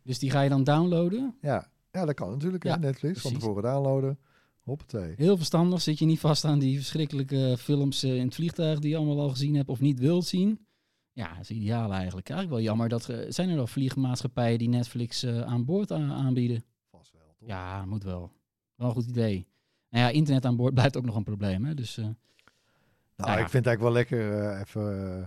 dus 0.04 0.20
die 0.20 0.32
ga 0.32 0.42
je 0.42 0.50
dan 0.50 0.63
downloaden? 0.63 1.36
Ja. 1.42 1.72
ja, 1.92 2.06
dat 2.06 2.15
kan 2.15 2.30
natuurlijk, 2.30 2.63
hè, 2.63 2.70
Ja, 2.70 2.78
Netflix. 2.78 3.22
Van 3.22 3.34
tevoren 3.34 3.63
downloaden. 3.63 4.20
Hoppatee. 4.60 5.13
Heel 5.18 5.38
verstandig. 5.38 5.82
Zit 5.82 6.00
je 6.00 6.06
niet 6.06 6.20
vast 6.20 6.46
aan 6.46 6.60
die 6.60 6.78
verschrikkelijke 6.78 7.56
films 7.60 8.04
eh, 8.04 8.15
in 8.15 8.26
het 8.26 8.36
vliegtuig 8.36 8.80
die 8.80 8.89
je 8.89 8.98
allemaal 8.98 9.20
al 9.20 9.30
gezien 9.30 9.56
hebt 9.56 9.70
of 9.70 9.80
niet 9.80 10.00
wilt 10.00 10.26
zien? 10.26 10.65
Ja, 11.13 11.30
dat 11.30 11.42
is 11.42 11.50
ideaal 11.50 11.92
eigenlijk. 11.94 12.30
Eigenlijk 12.30 12.50
wel 12.50 12.68
jammer 12.70 12.89
dat 12.89 13.08
er 13.08 13.34
zijn 13.34 13.50
er 13.50 13.60
al 13.60 13.68
vliegmaatschappijen 13.68 14.58
die 14.60 14.70
Netflix 14.70 15.24
eh, 15.24 15.42
aan 15.42 15.65
boord 15.65 15.92
aanbieden. 15.92 16.63
Vast 16.92 17.12
wel, 17.12 17.36
toch? 17.39 17.48
Ja, 17.48 17.86
moet 17.86 18.04
wel. 18.04 18.32
Wel 18.76 18.88
een 18.88 18.94
goed 18.94 19.06
idee. 19.08 19.48
Nou 19.89 20.06
ja, 20.06 20.10
internet 20.10 20.45
aan 20.45 20.56
boord 20.56 20.73
blijft 20.80 20.97
ook 20.97 21.06
nog 21.06 21.15
een 21.15 21.23
probleem. 21.23 21.65
Hè? 21.65 21.73
Dus 21.73 21.97
eh, 21.97 22.04
Nou, 22.04 22.15
Nou 23.15 23.32
ja. 23.32 23.38
ik 23.38 23.49
vind 23.49 23.65
het 23.65 23.67
eigenlijk 23.67 23.82
wel 23.82 23.91
lekker 23.91 24.52
eh, 24.52 24.60
even... 24.60 24.82
eh, 24.82 25.25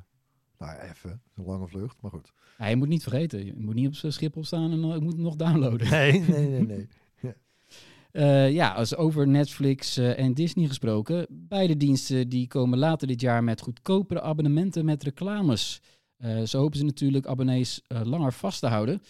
nou, 0.59 0.72
ja, 0.77 0.90
even. 0.90 1.22
Een 1.37 1.44
lange 1.44 1.68
vlucht, 1.68 1.96
maar 2.01 2.11
goed. 2.11 2.33
ja, 2.59 2.66
je 2.66 2.77
moet 2.77 2.88
niet 2.88 3.03
vergeten. 3.03 3.44
Je 3.44 3.55
moet 3.57 3.75
niet 3.75 3.87
op 3.87 3.94
zijn 3.94 4.12
Schiphol 4.12 4.44
staan 4.44 4.70
en 4.72 4.79
uh, 4.79 4.98
moet 4.98 5.18
nog 5.18 5.37
downloaden. 5.37 5.90
Nee, 5.90 6.20
nee, 6.20 6.48
nee, 6.48 6.66
nee. 8.12 8.53
Ja, 8.53 8.72
als 8.72 8.96
over 8.96 9.29
Netflix 9.29 9.96
en 9.96 10.35
Disney 10.35 10.66
gesproken. 10.66 11.27
Beide 11.31 11.77
diensten 11.77 12.29
die 12.29 12.46
komen 12.48 12.79
later 12.79 13.07
dit 13.07 13.20
jaar 13.20 13.44
met 13.44 13.61
goedkopere 13.61 14.20
abonnementen 14.20 14.85
met 14.85 15.03
reclames. 15.03 15.81
Eh, 16.22 16.42
zo 16.42 16.59
hopen 16.59 16.79
ze 16.79 16.85
natuurlijk 16.85 17.27
abonnees 17.27 17.81
langer 17.88 18.33
vast 18.33 18.61
te 18.61 18.66
houden. 18.66 19.03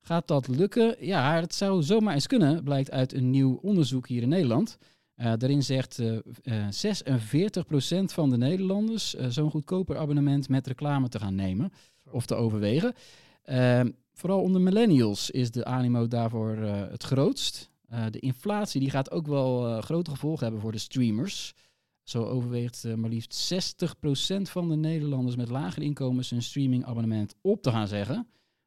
Gaat 0.00 0.28
dat 0.28 0.48
lukken? 0.48 0.96
Ja, 1.00 1.40
het 1.40 1.54
zou 1.54 1.82
zomaar 1.82 2.14
eens 2.14 2.26
kunnen, 2.26 2.64
blijkt 2.64 2.90
uit 2.90 3.12
een 3.12 3.30
nieuw 3.30 3.58
onderzoek 3.62 4.08
hier 4.08 4.22
in 4.22 4.28
Nederland. 4.28 4.78
Eh, 5.16 5.32
daarin 5.38 5.62
zegt 5.62 5.98
eh 5.98 6.16
eh, 6.42 6.70
46% 6.70 8.12
van 8.12 8.30
de 8.30 8.36
Nederlanders 8.36 9.14
eh, 9.14 9.26
zo'n 9.28 9.50
goedkoper 9.50 9.96
abonnement 9.98 10.48
met 10.48 10.66
reclame 10.66 11.08
te 11.08 11.18
gaan 11.18 11.34
nemen 11.34 11.72
of 12.10 12.26
te 12.26 12.34
overwegen. 12.34 12.94
Eh, 13.42 13.80
vooral 14.12 14.40
onder 14.42 14.60
millennials 14.60 15.30
is 15.30 15.50
de 15.50 15.64
animo 15.64 16.08
daarvoor 16.08 16.56
eh, 16.56 16.88
het 16.90 17.02
grootst. 17.02 17.70
Eh, 17.88 18.04
de 18.10 18.18
inflatie 18.18 18.80
die 18.80 18.90
gaat 18.90 19.10
ook 19.10 19.26
wel 19.26 19.66
eh, 19.66 19.82
grote 19.82 20.10
gevolgen 20.10 20.42
hebben 20.42 20.60
voor 20.60 20.72
de 20.72 20.78
streamers. 20.78 21.54
Zo 22.02 22.24
overweegt 22.24 22.84
eh, 22.84 22.94
maar 22.94 23.10
liefst 23.10 23.52
60% 23.54 24.42
van 24.42 24.68
de 24.68 24.76
Nederlanders 24.76 25.36
met 25.36 25.48
lagere 25.48 25.84
inkomens 25.84 26.30
een 26.30 26.42
streamingabonnement 26.42 27.34
op 27.40 27.62
te 27.62 27.70
gaan 27.70 27.88
zeggen. 27.88 28.26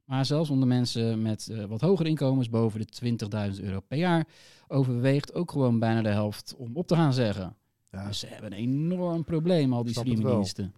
Maar 0.10 0.26
zelfs 0.26 0.50
onder 0.50 0.68
mensen 0.68 1.22
met 1.22 1.50
eh, 1.50 1.66
wat 1.66 1.82
hogere 1.82 2.10
inkomens, 2.10 2.50
boven 2.50 2.80
de 2.80 3.18
20.000 3.56 3.64
euro 3.64 3.80
per 3.80 3.98
jaar, 3.98 4.28
overweegt 4.68 5.34
ook 5.34 5.52
gewoon 5.52 5.80
bijna 5.80 6.02
de 6.02 6.10
helft 6.10 6.56
om 6.58 6.76
op 6.76 6.88
te 6.88 6.96
gaan 6.96 7.14
zeggen. 7.14 7.56
Ja, 7.92 8.08
Dus 8.08 8.20
ze 8.20 8.28
hebben 8.28 8.52
een 8.52 8.58
enorm 8.58 9.24
probleem, 9.24 9.74
al 9.74 9.84
die 9.84 9.92
Snap 9.92 10.06
het 10.06 10.14
streamingdiensten. 10.14 10.74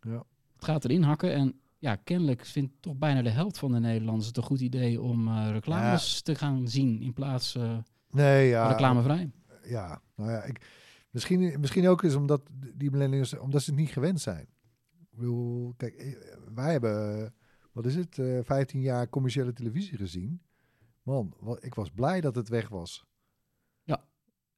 Ja. 0.00 0.24
Het 0.54 0.64
gaat 0.64 0.84
erin 0.84 1.02
hakken 1.02 1.32
en 1.32 1.60
ja, 1.78 1.96
kennelijk 1.96 2.44
vindt 2.44 2.72
toch 2.80 2.96
bijna 2.96 3.22
de 3.22 3.30
helft 3.30 3.58
van 3.58 3.72
de 3.72 3.80
Nederlanders 3.80 4.26
het 4.26 4.36
een 4.36 4.42
goed 4.42 4.60
idee 4.60 5.00
om 5.00 5.28
eh, 5.28 5.48
reclames 5.50 6.22
te 6.22 6.34
gaan 6.34 6.68
zien 6.68 7.02
in 7.02 7.12
plaats 7.12 7.56
eh 7.56 7.78
nee, 8.10 8.48
ja. 8.48 8.68
reclamevrij. 8.68 9.30
Ja, 9.64 10.00
nou 10.16 10.30
ja, 10.30 10.42
ik, 10.42 10.66
misschien, 11.10 11.60
misschien 11.60 11.88
ook 11.88 12.02
is 12.02 12.14
omdat 12.14 12.42
die 12.74 12.90
millennials, 12.90 13.38
omdat 13.38 13.62
ze 13.62 13.70
het 13.70 13.78
niet 13.78 13.90
gewend 13.90 14.20
zijn. 14.20 14.46
Ik 15.00 15.18
bedoel, 15.18 15.74
kijk, 15.76 16.18
wij 16.54 16.72
hebben, 16.72 17.34
wat 17.72 17.86
is 17.86 17.94
het, 17.94 18.18
eh 18.18 18.38
15 18.42 18.80
jaar 18.80 19.08
commerciële 19.08 19.52
televisie 19.52 19.96
gezien. 19.96 20.42
Man, 21.02 21.34
wat, 21.40 21.64
ik 21.64 21.74
was 21.74 21.90
blij 21.90 22.20
dat 22.20 22.34
het 22.34 22.48
weg 22.48 22.68
was. 22.68 23.04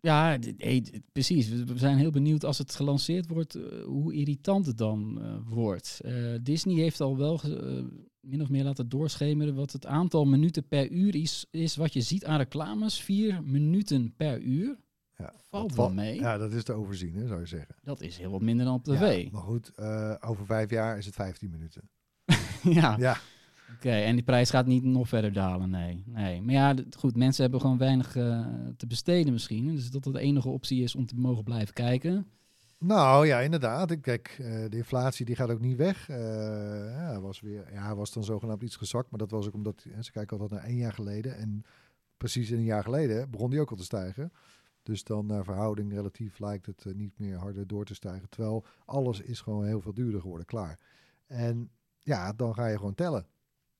Ja, 0.00 0.38
d- 0.38 1.00
precies. 1.12 1.48
We 1.48 1.78
zijn 1.78 1.98
heel 1.98 2.10
benieuwd 2.10 2.44
als 2.44 2.58
het 2.58 2.74
gelanceerd 2.74 3.28
wordt, 3.28 3.54
eh, 3.54 3.82
hoe 3.84 4.14
irritant 4.14 4.66
het 4.66 4.78
dan 4.78 5.22
eh, 5.22 5.36
wordt. 5.44 6.00
Eh, 6.04 6.34
Disney 6.42 6.74
heeft 6.74 7.00
al 7.00 7.16
wel 7.16 7.40
eh, 7.42 7.84
min 8.20 8.42
of 8.42 8.48
meer 8.48 8.64
laten 8.64 8.88
doorschemeren 8.88 9.54
wat 9.54 9.72
het 9.72 9.86
aantal 9.86 10.24
minuten 10.24 10.66
per 10.68 10.90
uur 10.90 11.14
is, 11.14 11.46
is 11.50 11.76
wat 11.76 11.92
je 11.92 12.00
ziet 12.00 12.24
aan 12.24 12.36
reclames. 12.38 13.00
Vier 13.02 13.42
minuten 13.44 14.14
per 14.16 14.40
uur. 14.40 14.76
Ja, 15.18 15.32
Valt 15.50 15.74
wel 15.74 15.92
mee. 15.92 16.14
Ja, 16.20 16.38
dat 16.38 16.52
is 16.52 16.64
te 16.64 16.72
overzien, 16.72 17.14
hè, 17.14 17.26
zou 17.26 17.40
je 17.40 17.46
zeggen. 17.46 17.74
Dat 17.82 18.00
is 18.00 18.18
heel 18.18 18.30
wat 18.30 18.40
minder 18.42 18.64
dan 18.66 18.74
op 18.74 18.84
tv. 18.84 19.22
Ja, 19.24 19.30
maar 19.30 19.42
goed, 19.42 19.68
eh, 19.74 20.14
over 20.20 20.46
vijf 20.46 20.70
jaar 20.70 20.98
is 20.98 21.06
het 21.06 21.14
15 21.14 21.50
minuten. 21.50 21.90
Ja, 22.80 22.96
Ja, 22.98 23.16
oké. 23.74 23.90
En 23.90 24.14
die 24.14 24.24
prijs 24.24 24.50
gaat 24.50 24.66
niet 24.66 24.84
nog 24.84 25.08
verder 25.08 25.32
dalen, 25.32 25.70
nee. 25.70 26.02
nee. 26.06 26.42
Maar 26.42 26.54
ja, 26.54 26.74
goed, 26.98 27.16
mensen 27.16 27.42
hebben 27.42 27.60
gewoon 27.60 27.78
weinig 27.78 28.16
eh, 28.16 28.46
te 28.76 28.86
besteden 28.86 29.32
misschien. 29.32 29.66
Dus 29.74 29.90
dat 29.90 30.04
dat 30.04 30.12
de 30.12 30.20
enige 30.20 30.48
optie 30.48 30.82
is 30.82 30.94
om 30.94 31.06
te 31.06 31.14
mogen 31.16 31.44
blijven 31.44 31.74
kijken. 31.74 32.26
nou 32.78 33.26
ja, 33.26 33.40
inderdaad. 33.40 33.90
Ik- 33.90 34.02
Kijk, 34.02 34.36
eh, 34.40 34.46
de 34.70 34.76
inflatie 34.76 35.24
die 35.26 35.36
gaat 35.36 35.50
ook 35.50 35.60
niet 35.60 35.76
weg. 35.76 36.08
Eh, 36.08 36.16
ja, 36.90 37.20
was 37.20 37.40
weer, 37.40 37.72
ja, 37.72 37.94
was 37.94 38.12
dan 38.12 38.24
zogenaamd 38.24 38.62
iets 38.62 38.76
gezakt, 38.76 39.10
maar 39.10 39.18
dat 39.18 39.30
was 39.30 39.46
ook 39.46 39.54
omdat 39.54 39.84
hè, 39.88 40.02
ze 40.02 40.12
kijken 40.12 40.38
altijd 40.40 40.60
naar 40.60 40.68
één 40.70 40.78
jaar 40.78 40.92
geleden 40.92 41.36
en 41.36 41.62
precies 42.16 42.50
een 42.50 42.64
jaar 42.64 42.82
geleden 42.82 43.30
begon 43.30 43.50
die 43.50 43.60
ook 43.60 43.70
al 43.70 43.76
te 43.76 43.84
stijgen. 43.84 44.32
Dus 44.82 45.04
dan 45.04 45.26
naar 45.26 45.44
verhouding 45.44 45.92
relatief 45.92 46.38
lijkt 46.38 46.66
het 46.66 46.84
niet 46.94 47.18
meer 47.18 47.36
harder 47.36 47.66
door 47.66 47.84
te 47.84 47.94
stijgen. 47.94 48.28
Terwijl 48.28 48.64
alles 48.84 49.20
is 49.20 49.40
gewoon 49.40 49.64
heel 49.66 49.80
veel 49.80 49.94
duurder 49.94 50.20
geworden, 50.20 50.46
klaar. 50.46 50.78
En 51.26 51.70
ja, 52.04 52.32
dan 52.32 52.54
ga 52.54 52.66
je 52.66 52.76
gewoon 52.76 52.94
tellen. 52.94 53.26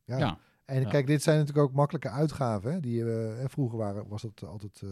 Ja. 0.05 0.19
Ja. 0.19 0.39
En 0.65 0.81
Ja. 0.81 0.89
kijk, 0.89 1.07
dit 1.07 1.23
zijn 1.23 1.39
natuurlijk 1.39 1.67
ook 1.67 1.75
makkelijke 1.75 2.09
uitgaven. 2.09 2.73
Hè? 2.73 2.81
Die, 2.81 3.13
eh, 3.13 3.45
vroeger 3.49 3.79
waren, 3.79 4.09
was 4.09 4.23
dat 4.23 4.45
altijd 4.45 4.81
eh, 4.83 4.89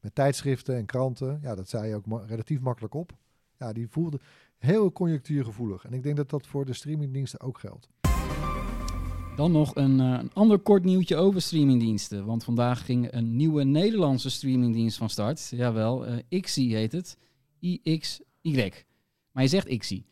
met 0.00 0.14
tijdschriften 0.14 0.76
en 0.76 0.84
kranten. 0.86 1.38
Ja, 1.42 1.54
dat 1.54 1.68
zei 1.68 1.88
je 1.88 1.94
ook 1.94 2.06
ma- 2.06 2.24
relatief 2.26 2.60
makkelijk 2.60 2.94
op. 2.94 3.12
Ja, 3.58 3.72
die 3.72 3.88
voelden 3.88 4.20
heel 4.58 4.92
conjunctuurgevoelig. 4.92 5.84
En 5.84 5.92
ik 5.92 6.02
denk 6.02 6.16
dat 6.16 6.30
dat 6.30 6.46
voor 6.46 6.64
de 6.64 6.72
streamingdiensten 6.72 7.40
ook 7.40 7.58
geldt. 7.58 7.88
Dan 9.36 9.52
nog 9.52 9.74
een, 9.76 10.00
eh, 10.00 10.06
een 10.20 10.32
ander 10.32 10.58
kort 10.58 10.84
nieuwtje 10.84 11.16
over 11.16 11.42
streamingdiensten. 11.42 12.24
Want 12.24 12.44
vandaag 12.44 12.84
ging 12.84 13.12
een 13.12 13.36
nieuwe 13.36 13.64
Nederlandse 13.64 14.30
streamingdienst 14.30 14.98
van 14.98 15.10
start. 15.10 15.48
Jawel, 15.48 16.04
Xi 16.40 16.74
heet 16.74 16.92
het. 16.92 17.16
I-X-Y. 17.60 18.72
Maar 19.32 19.42
je 19.42 19.48
zegt 19.48 19.76
Xi. 19.78 20.04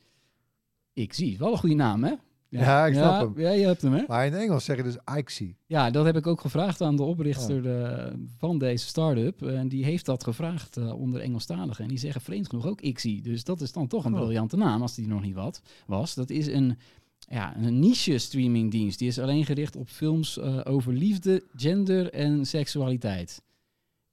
Xi, 1.06 1.36
wel 1.38 1.52
een 1.52 1.58
goede 1.58 1.74
naam, 1.74 2.04
hè? 2.04 2.14
Ja, 2.48 2.86
ik 2.86 2.94
snap 2.94 3.20
hem. 3.34 3.44
Ja, 3.44 3.50
je 3.50 3.66
hebt 3.66 3.82
hem, 3.82 3.92
hè? 3.92 4.04
Maar 4.06 4.26
in 4.26 4.32
het 4.32 4.42
Engels 4.42 4.64
zeggen 4.64 4.84
dus 4.84 4.96
Ixie. 5.16 5.56
Ja, 5.66 5.90
dat 5.90 6.04
heb 6.04 6.16
ik 6.16 6.26
ook 6.26 6.40
gevraagd 6.40 6.80
aan 6.80 6.96
de 6.96 7.02
oprichter 7.02 7.64
Oh. 7.64 7.92
eh, 8.06 8.14
van 8.38 8.58
deze 8.58 8.86
start-up. 8.86 9.42
En 9.42 9.68
die 9.68 9.84
heeft 9.84 10.04
dat 10.06 10.24
gevraagd 10.24 10.76
eh, 10.76 10.92
onder 11.00 11.20
Engelstaligen. 11.20 11.82
En 11.84 11.88
die 11.90 11.98
zeggen 11.98 12.20
vreemd 12.20 12.48
genoeg 12.48 12.66
ook 12.66 12.92
Xi. 12.92 13.22
Dus 13.22 13.44
dat 13.44 13.60
is 13.60 13.72
dan 13.72 13.86
toch 13.86 14.04
een 14.04 14.12
Oh. 14.14 14.18
briljante 14.20 14.56
naam, 14.56 14.82
als 14.82 14.94
die 14.94 15.06
nog 15.08 15.22
niet 15.22 15.34
wat 15.34 15.62
was. 15.86 16.14
Dat 16.14 16.30
is 16.30 16.46
een, 16.46 16.78
ja, 17.18 17.56
een 17.56 17.78
niche 17.78 18.18
streamingdienst. 18.18 18.98
Die 18.98 19.08
is 19.08 19.18
alleen 19.18 19.44
gericht 19.44 19.76
op 19.76 19.88
films 19.88 20.38
eh, 20.38 20.60
over 20.64 20.92
liefde, 20.92 21.44
gender 21.56 22.12
en 22.12 22.46
seksualiteit. 22.46 23.42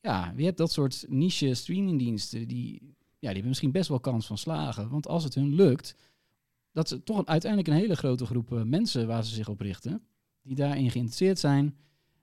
Ja, 0.02 0.34
je 0.38 0.44
hebt 0.46 0.58
dat 0.58 0.72
soort 0.72 1.06
niche 1.08 1.54
streamingdiensten. 1.54 2.48
Die, 2.48 2.72
ja, 2.82 2.90
die 3.20 3.28
hebben 3.30 3.48
misschien 3.48 3.72
best 3.72 3.90
wel 3.90 4.00
kans 4.00 4.26
van 4.26 4.38
slagen. 4.38 4.90
Want 4.90 5.08
als 5.08 5.24
het 5.24 5.36
hun 5.36 5.56
lukt, 5.56 5.96
dat 6.74 6.92
is 6.92 7.00
toch 7.04 7.26
uiteindelijk 7.26 7.72
een 7.72 7.82
hele 7.82 7.96
grote 7.96 8.26
groep 8.26 8.54
eh, 8.54 8.62
mensen 8.62 9.08
waar 9.08 9.26
ze 9.26 9.34
zich 9.34 9.50
op 9.50 9.60
richten 9.60 10.04
die 10.42 10.56
daarin 10.56 10.92
geïnteresseerd 10.92 11.40
zijn. 11.40 11.76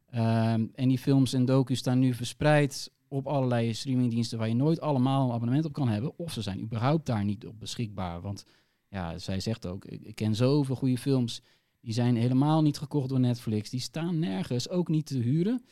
Ehm, 0.07 0.67
en 0.75 0.89
die 0.89 0.99
films 0.99 1.33
en 1.33 1.45
docu's 1.45 1.79
staan 1.79 1.99
nu 1.99 2.15
verspreid 2.15 2.93
op 3.09 3.27
allerlei 3.27 3.75
streamingdiensten 3.75 4.39
waar 4.39 4.49
je 4.49 4.55
nooit 4.55 4.81
allemaal 4.81 5.29
een 5.29 5.35
abonnement 5.35 5.65
op 5.65 5.73
kan 5.73 5.89
hebben. 5.89 6.19
Of 6.19 6.33
ze 6.33 6.43
zijn 6.43 6.61
überhaupt 6.61 7.07
daar 7.07 7.25
niet 7.25 7.47
op 7.47 7.59
beschikbaar. 7.59 8.21
Want 8.21 8.45
ja, 8.89 9.19
zij 9.19 9.41
zegt 9.41 9.67
ook, 9.67 9.85
ik, 9.85 10.03
ik 10.03 10.15
ken 10.15 10.35
zoveel 10.35 10.77
goede 10.77 10.99
films. 10.99 11.43
Die 11.81 11.93
zijn 11.93 12.17
helemaal 12.17 12.63
niet 12.63 12.79
gekocht 12.79 13.09
door 13.09 13.21
Netflix. 13.21 13.71
Die 13.71 13.81
staan 13.81 14.19
nergens, 14.19 14.69
ook 14.69 14.89
niet 14.89 15.07
te 15.07 15.19
huren. 15.19 15.65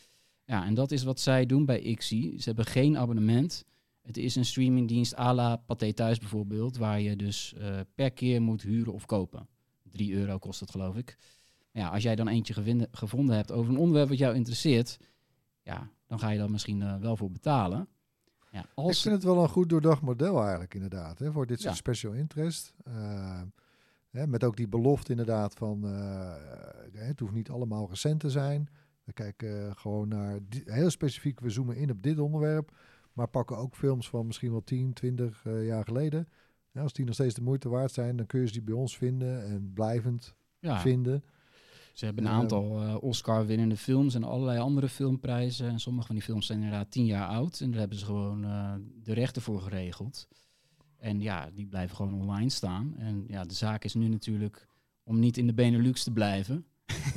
Ja, 0.44 0.64
en 0.64 0.74
dat 0.74 0.90
is 0.90 1.02
wat 1.02 1.20
zij 1.20 1.46
doen 1.46 1.64
bij 1.64 1.94
Xi. 1.94 2.34
Ze 2.38 2.44
hebben 2.44 2.66
geen 2.66 2.98
abonnement. 2.98 3.64
Het 4.08 4.16
is 4.16 4.36
een 4.36 4.44
streamingdienst 4.44 5.16
à 5.18 5.32
la 5.34 5.56
Pathé 5.56 5.92
Thuis 5.92 6.18
bijvoorbeeld, 6.18 6.76
waar 6.76 7.00
je 7.00 7.16
dus 7.16 7.54
eh, 7.54 7.80
per 7.94 8.10
keer 8.10 8.42
moet 8.42 8.62
huren 8.62 8.92
of 8.92 9.06
kopen. 9.06 9.48
3 9.90 10.14
euro 10.14 10.38
kost 10.38 10.60
het 10.60 10.70
geloof 10.70 10.96
ik. 10.96 11.16
Ja, 11.72 11.88
als 11.88 12.02
jij 12.02 12.14
dan 12.16 12.28
eentje 12.28 12.52
gevinden- 12.54 12.88
gevonden 12.92 13.36
hebt 13.36 13.52
over 13.52 13.72
een 13.72 13.78
onderwerp 13.78 14.08
wat 14.08 14.18
jou 14.18 14.34
interesseert, 14.34 14.98
ja, 15.62 15.90
dan 16.06 16.18
ga 16.18 16.30
je 16.30 16.38
daar 16.38 16.50
misschien 16.50 16.82
eh, 16.82 16.96
wel 16.96 17.16
voor 17.16 17.30
betalen. 17.30 17.88
Ja, 18.50 18.60
Ik 18.60 18.66
als, 18.74 19.02
vind 19.02 19.14
het 19.14 19.24
wel 19.24 19.42
een 19.42 19.48
goed 19.48 19.68
doordacht 19.68 20.02
model 20.02 20.40
eigenlijk 20.40 20.74
inderdaad. 20.74 21.18
Hè, 21.18 21.32
voor 21.32 21.46
dit 21.46 21.60
soort 21.60 21.72
Ja. 21.72 21.78
special 21.78 22.12
interest. 22.12 22.74
Eh, 22.84 23.42
hè, 24.10 24.26
met 24.26 24.44
ook 24.44 24.56
die 24.56 24.68
belofte 24.68 25.10
inderdaad 25.10 25.54
van... 25.54 25.84
eh, 25.84 26.34
het 26.92 27.20
hoeft 27.20 27.32
niet 27.34 27.50
allemaal 27.50 27.88
recent 27.88 28.20
te 28.20 28.30
zijn. 28.30 28.68
We 29.04 29.12
kijken 29.12 29.76
gewoon 29.76 30.08
naar... 30.08 30.38
heel 30.64 30.90
specifiek, 30.90 31.40
we 31.40 31.50
zoomen 31.50 31.76
in 31.76 31.90
op 31.90 32.02
dit 32.02 32.18
onderwerp. 32.18 32.76
Maar 33.18 33.28
pakken 33.28 33.56
ook 33.56 33.74
films 33.76 34.08
van 34.08 34.26
misschien 34.26 34.50
wel 34.50 34.64
10, 34.64 34.92
20 34.92 35.44
eh, 35.46 35.66
jaar 35.66 35.84
geleden. 35.84 36.28
Ja, 36.72 36.82
als 36.82 36.92
die 36.92 37.04
nog 37.04 37.14
steeds 37.14 37.34
de 37.34 37.42
moeite 37.42 37.68
waard 37.68 37.92
zijn... 37.92 38.16
dan 38.16 38.26
kun 38.26 38.40
je 38.40 38.46
ze 38.46 38.52
die 38.52 38.62
bij 38.62 38.74
ons 38.74 38.96
vinden 38.96 39.44
en 39.44 39.72
blijvend 39.74 40.34
ja, 40.58 40.80
vinden. 40.80 41.24
ze 41.92 42.04
hebben 42.04 42.24
een 42.24 42.30
Ja. 42.30 42.36
aantal 42.36 42.82
eh, 42.82 42.96
Oscar-winnende 43.02 43.76
films 43.76 44.14
en 44.14 44.24
allerlei 44.24 44.58
andere 44.58 44.88
filmprijzen. 44.88 45.68
En 45.68 45.80
sommige 45.80 46.06
van 46.06 46.14
die 46.14 46.24
films 46.24 46.46
zijn 46.46 46.58
inderdaad 46.58 46.90
tien 46.90 47.06
jaar 47.06 47.28
oud. 47.28 47.60
En 47.60 47.70
daar 47.70 47.80
hebben 47.80 47.98
ze 47.98 48.04
gewoon 48.04 48.44
eh, 48.44 48.74
de 49.02 49.12
rechten 49.12 49.42
voor 49.42 49.60
geregeld. 49.60 50.28
En 50.96 51.20
ja, 51.20 51.50
die 51.54 51.66
blijven 51.66 51.96
gewoon 51.96 52.20
online 52.20 52.50
staan. 52.50 52.94
En 52.96 53.24
ja, 53.28 53.44
de 53.44 53.54
zaak 53.54 53.84
is 53.84 53.94
nu 53.94 54.08
natuurlijk 54.08 54.66
om 55.02 55.18
niet 55.18 55.36
in 55.36 55.46
de 55.46 55.54
Benelux 55.54 56.02
te 56.04 56.12
blijven. 56.12 56.66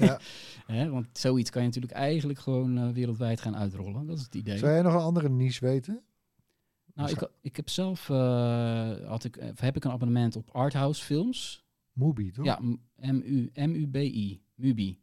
Ja. 0.01 0.89
Want 0.89 1.07
zoiets 1.13 1.49
kan 1.49 1.61
je 1.61 1.67
natuurlijk 1.67 1.93
eigenlijk 1.93 2.39
gewoon 2.39 2.77
eh, 2.77 2.89
wereldwijd 2.89 3.41
gaan 3.41 3.55
uitrollen. 3.55 4.05
Dat 4.05 4.17
is 4.17 4.23
het 4.23 4.35
idee. 4.35 4.57
Zou 4.57 4.71
jij 4.71 4.81
nog 4.81 4.93
een 4.93 4.99
andere 4.99 5.29
niche 5.29 5.65
weten? 5.65 6.01
Nou, 6.93 7.09
ik, 7.09 7.29
ik 7.41 7.55
heb 7.55 7.69
zelf 7.69 8.09
eh, 8.09 9.07
had 9.07 9.23
ik, 9.23 9.37
of 9.51 9.59
heb 9.59 9.75
ik 9.75 9.83
een 9.85 9.91
abonnement 9.91 10.35
op 10.35 10.49
Arthouse 10.51 11.03
Films. 11.03 11.63
Mubi, 11.93 12.31
toch? 12.31 12.45
Ja, 12.45 12.59
M-U-B-I. 13.53 14.41
Mubi. 14.55 14.99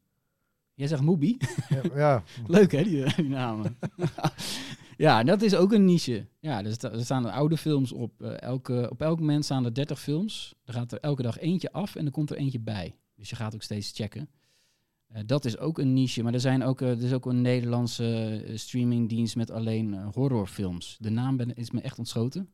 Jij 0.75 0.87
zegt 0.87 1.03
Mubi? 1.03 1.37
ja, 1.69 1.83
ja. 1.95 2.23
Leuk 2.47 2.73
hè, 2.73 2.83
die, 2.83 3.15
die 3.15 3.29
namen. 3.29 3.79
ja, 4.97 5.23
dat 5.23 5.43
is 5.43 5.55
ook 5.55 5.73
een 5.73 5.85
niche. 5.85 6.27
Ja, 6.41 6.65
er, 6.65 6.73
sta- 6.73 6.91
er 6.93 7.05
staan 7.05 7.25
oude 7.25 7.57
films 7.57 7.93
op. 7.93 8.23
Eh, 8.23 8.41
elke, 8.41 8.87
op 8.91 9.03
elk 9.03 9.19
moment 9.21 9.45
staan 9.45 9.65
er 9.65 9.75
30 9.75 10.01
films. 10.01 10.55
Er 10.65 10.73
gaat 10.73 10.93
er 10.93 11.01
elke 11.01 11.23
dag 11.23 11.39
eentje 11.39 11.73
af 11.73 11.95
en 11.97 12.05
er 12.05 12.11
komt 12.13 12.31
er 12.31 12.37
eentje 12.37 12.61
bij. 12.61 12.95
Dus 13.15 13.31
je 13.31 13.37
gaat 13.37 13.55
ook 13.55 13.63
steeds 13.63 13.93
checken. 13.95 14.29
Eh, 15.09 15.23
dat 15.27 15.45
is 15.45 15.59
ook 15.59 15.79
een 15.79 15.93
niche. 15.93 16.23
Maar 16.23 16.33
er, 16.33 16.41
zijn 16.41 16.63
ook, 16.63 16.81
eh, 16.81 16.91
er 16.91 17.03
is 17.03 17.13
ook 17.13 17.27
een 17.27 17.41
Nederlandse 17.41 18.43
eh, 18.47 18.57
streamingdienst 18.57 19.37
met 19.37 19.51
alleen 19.51 19.95
horrorfilms. 20.15 20.97
De 21.01 21.11
naam 21.11 21.37
ben, 21.37 21.55
is 21.57 21.71
me 21.71 21.81
echt 21.81 21.99
ontschoten. 21.99 22.49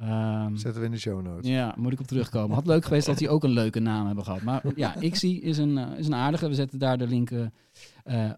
Ehm, 0.00 0.56
Zetten 0.56 0.80
we 0.80 0.86
in 0.86 0.92
de 0.92 0.98
show 0.98 1.22
notes. 1.22 1.50
ja, 1.50 1.74
moet 1.78 1.92
ik 1.92 2.00
op 2.00 2.06
terugkomen. 2.06 2.54
Had 2.54 2.66
leuk 2.66 2.84
geweest 2.84 3.06
dat 3.06 3.18
die 3.18 3.28
ook 3.28 3.44
een 3.44 3.50
leuke 3.50 3.80
naam 3.80 4.06
hebben 4.06 4.24
gehad. 4.24 4.42
Maar 4.42 4.62
ja, 4.76 4.94
Ixie 5.00 5.40
is 5.40 5.58
een, 5.58 5.78
is 5.78 6.06
een 6.06 6.14
aardige. 6.14 6.48
We 6.48 6.54
zetten 6.54 6.78
daar 6.78 6.98
de 6.98 7.06
link 7.06 7.30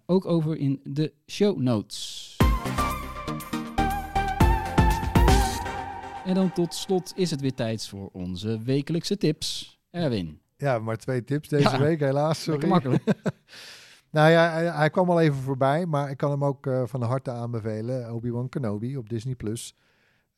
ook 0.06 0.26
over 0.26 0.56
in 0.56 0.80
de 0.84 1.12
show 1.26 1.58
notes. 1.58 2.36
En 6.24 6.34
dan 6.34 6.52
tot 6.52 6.74
slot 6.74 7.12
is 7.16 7.30
het 7.30 7.40
weer 7.40 7.54
tijd 7.54 7.86
voor 7.86 8.08
onze 8.12 8.58
wekelijkse 8.62 9.16
tips. 9.16 9.78
Erwin, 9.90 10.40
Ja, 10.56 10.78
maar 10.78 10.96
twee 10.96 11.24
tips 11.24 11.48
deze 11.48 11.70
Ja. 11.70 11.78
week 11.80 12.00
helaas. 12.00 12.42
Sorry. 12.42 12.68
makkelijk. 12.68 13.02
Nou 14.10 14.30
ja, 14.30 14.50
hij, 14.50 14.66
hij 14.66 14.90
kwam 14.90 15.10
al 15.10 15.20
even 15.20 15.36
voorbij, 15.36 15.86
maar 15.86 16.10
ik 16.10 16.16
kan 16.16 16.30
hem 16.30 16.44
ook 16.44 16.66
eh, 16.66 16.82
van 16.86 17.02
harte 17.02 17.30
aanbevelen. 17.30 18.12
Obi-Wan 18.12 18.48
Kenobi 18.48 18.96
op 18.96 19.08
Disney+. 19.08 19.34
Plus. 19.34 19.76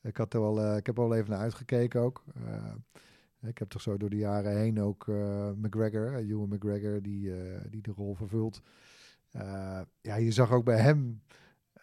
Ik, 0.01 0.17
had 0.17 0.33
er 0.33 0.41
wel, 0.41 0.61
eh, 0.61 0.77
ik 0.77 0.85
heb 0.85 0.97
er 0.97 1.03
al 1.03 1.15
even 1.15 1.29
naar 1.29 1.39
uitgekeken 1.39 2.01
ook. 2.01 2.23
Eh, 2.45 3.49
ik 3.49 3.57
heb 3.57 3.69
toch 3.69 3.81
zo 3.81 3.97
door 3.97 4.09
de 4.09 4.17
jaren 4.17 4.57
heen 4.57 4.81
ook 4.81 5.07
McGregor, 5.55 6.15
Ewan 6.15 6.49
McGregor, 6.49 7.01
die, 7.01 7.31
die 7.69 7.81
de 7.81 7.91
rol 7.91 8.15
vervult. 8.15 8.61
Ja, 10.01 10.15
je 10.15 10.31
zag 10.31 10.51
ook 10.51 10.63
bij 10.63 10.79
hem, 10.79 11.21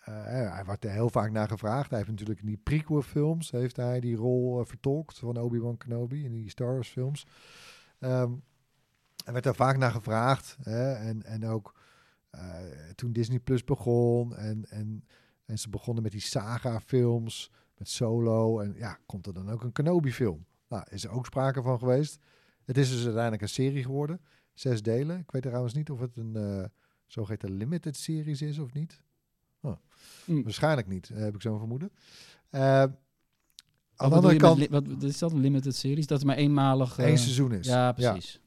hij 0.01 0.63
werd 0.67 0.85
er 0.85 0.91
heel 0.91 1.11
vaak 1.11 1.31
naar 1.31 1.49
gevraagd. 1.49 1.89
Hij 1.89 1.99
heeft 1.99 2.11
natuurlijk 2.11 2.41
in 2.41 2.47
die 2.47 2.61
prequel 2.63 3.03
films, 3.03 3.51
heeft 3.51 3.77
hij 3.77 4.01
die 4.01 4.17
rol 4.17 4.65
vertolkt 4.65 5.19
van 5.19 5.37
Obi-Wan 5.37 5.77
Kenobi 5.77 6.25
in 6.25 6.33
die 6.33 6.51
Star 6.51 6.73
Wars 6.73 6.89
films. 6.89 7.27
Ehm, 8.07 8.33
er 9.25 9.33
werd 9.33 9.45
daar 9.45 9.55
vaak 9.55 9.77
naar 9.77 9.91
gevraagd. 9.91 10.57
Hè? 10.63 10.93
En, 10.93 11.23
en 11.23 11.47
ook 11.47 11.75
eh, 12.31 12.59
toen 12.95 13.13
Disney 13.13 13.39
Plus 13.39 13.65
begon 13.65 14.37
en, 14.37 14.65
en, 14.69 15.05
en 15.45 15.59
ze 15.59 15.71
begonnen 15.71 16.03
met 16.03 16.13
die 16.13 16.21
saga-films, 16.21 17.51
met 17.79 17.89
Solo. 17.89 18.61
En 18.61 18.75
ja, 18.77 18.99
komt 19.07 19.27
er 19.27 19.35
dan 19.35 19.51
ook 19.51 19.63
een 19.63 19.73
Kenobi-film? 19.73 20.47
Nou, 20.69 20.85
is 20.89 21.05
er 21.05 21.11
ook 21.11 21.27
sprake 21.27 21.63
van 21.63 21.79
geweest. 21.79 22.19
Het 22.65 22.79
is 22.79 22.91
dus 22.91 23.05
uiteindelijk 23.05 23.43
een 23.43 23.49
serie 23.49 23.83
geworden. 23.83 24.21
Zes 24.55 24.83
delen. 24.83 25.19
Ik 25.19 25.31
weet 25.31 25.43
trouwens 25.43 25.75
niet 25.75 25.91
of 25.91 26.01
het 26.01 26.17
een 26.17 26.37
eh 26.37 26.65
zogeheten 27.07 27.51
limited 27.51 27.97
series 27.97 28.43
is 28.43 28.59
of 28.59 28.73
niet. 28.73 29.03
Hm. 30.25 30.43
Waarschijnlijk 30.43 30.87
niet, 30.87 31.11
eh, 31.11 31.19
heb 31.19 31.35
ik 31.35 31.43
zo'n 31.43 31.59
vermoeden. 31.59 31.91
Eh, 32.51 32.85
aan 33.97 34.09
de 34.09 34.17
andere 34.17 34.37
kant, 34.37 34.59
met 34.59 34.71
wat, 34.71 35.03
is 35.03 35.19
dat 35.19 35.33
een 35.33 35.41
limited 35.41 35.77
series? 35.77 36.07
Dat 36.07 36.19
het 36.19 36.27
maar 36.27 36.37
eenmalig... 36.37 36.99
eh, 36.99 37.07
één 37.07 37.19
seizoen 37.19 37.53
is. 37.53 37.67
Ja, 37.67 37.93
precies. 37.93 38.41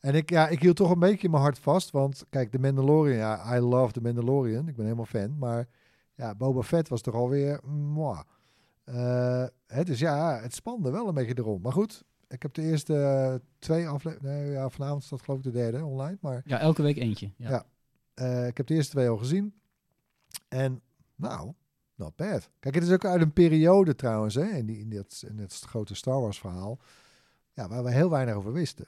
En 0.00 0.14
ik, 0.14 0.30
ja, 0.30 0.48
ik 0.48 0.60
hield 0.60 0.76
toch 0.76 0.90
een 0.90 0.98
beetje 0.98 1.24
in 1.24 1.30
mijn 1.30 1.42
hart 1.42 1.58
vast. 1.58 1.90
Want 1.90 2.24
kijk, 2.30 2.52
de 2.52 2.58
Mandalorian, 2.58 3.16
ja, 3.16 3.56
I 3.56 3.60
love 3.60 3.92
the 3.92 4.00
Mandalorian. 4.00 4.68
Ik 4.68 4.74
ben 4.76 4.84
helemaal 4.84 5.04
fan. 5.06 5.38
Maar 5.38 5.68
ja, 6.14 6.34
Boba 6.34 6.62
Fett 6.62 6.88
was 6.88 7.00
toch 7.00 7.14
alweer... 7.14 7.60
Mwah. 7.64 8.20
Eh, 8.84 9.44
hè, 9.66 9.84
dus 9.84 9.98
ja, 9.98 10.40
het 10.40 10.54
spande 10.54 10.90
wel 10.90 11.08
een 11.08 11.14
beetje 11.14 11.38
erom. 11.38 11.62
Maar 11.62 11.72
goed, 11.72 12.04
ik 12.28 12.42
heb 12.42 12.54
de 12.54 12.62
eerste 12.62 12.96
eh, 12.96 13.34
twee 13.58 13.88
afleveringen... 13.88 14.40
Nee, 14.40 14.50
ja, 14.50 14.68
vanavond 14.68 15.04
staat 15.04 15.22
geloof 15.22 15.38
ik 15.38 15.44
de 15.44 15.50
derde 15.50 15.84
online. 15.84 16.18
Maar 16.20 16.42
Ja, 16.44 16.58
elke 16.58 16.82
week 16.82 16.96
eentje. 16.96 17.30
Ja. 17.36 17.50
Ja. 17.50 17.64
eh, 18.14 18.46
ik 18.46 18.56
heb 18.56 18.66
de 18.66 18.74
eerste 18.74 18.92
twee 18.92 19.08
al 19.08 19.16
gezien. 19.16 19.54
En 20.48 20.80
nou, 21.16 21.52
not 21.96 22.16
bad. 22.16 22.50
Kijk, 22.60 22.74
het 22.74 22.84
is 22.84 22.90
ook 22.92 23.04
uit 23.04 23.20
een 23.20 23.32
periode 23.32 23.94
trouwens, 23.94 24.34
hè, 24.34 24.48
in, 24.48 24.66
die, 24.66 24.78
in, 24.78 24.90
dat, 24.90 25.24
in 25.28 25.38
het 25.38 25.60
grote 25.60 25.94
Star 25.94 26.20
Wars 26.20 26.38
verhaal, 26.38 26.78
ja, 27.52 27.68
waar 27.68 27.84
we 27.84 27.90
heel 27.92 28.10
weinig 28.10 28.34
over 28.34 28.52
wisten. 28.52 28.86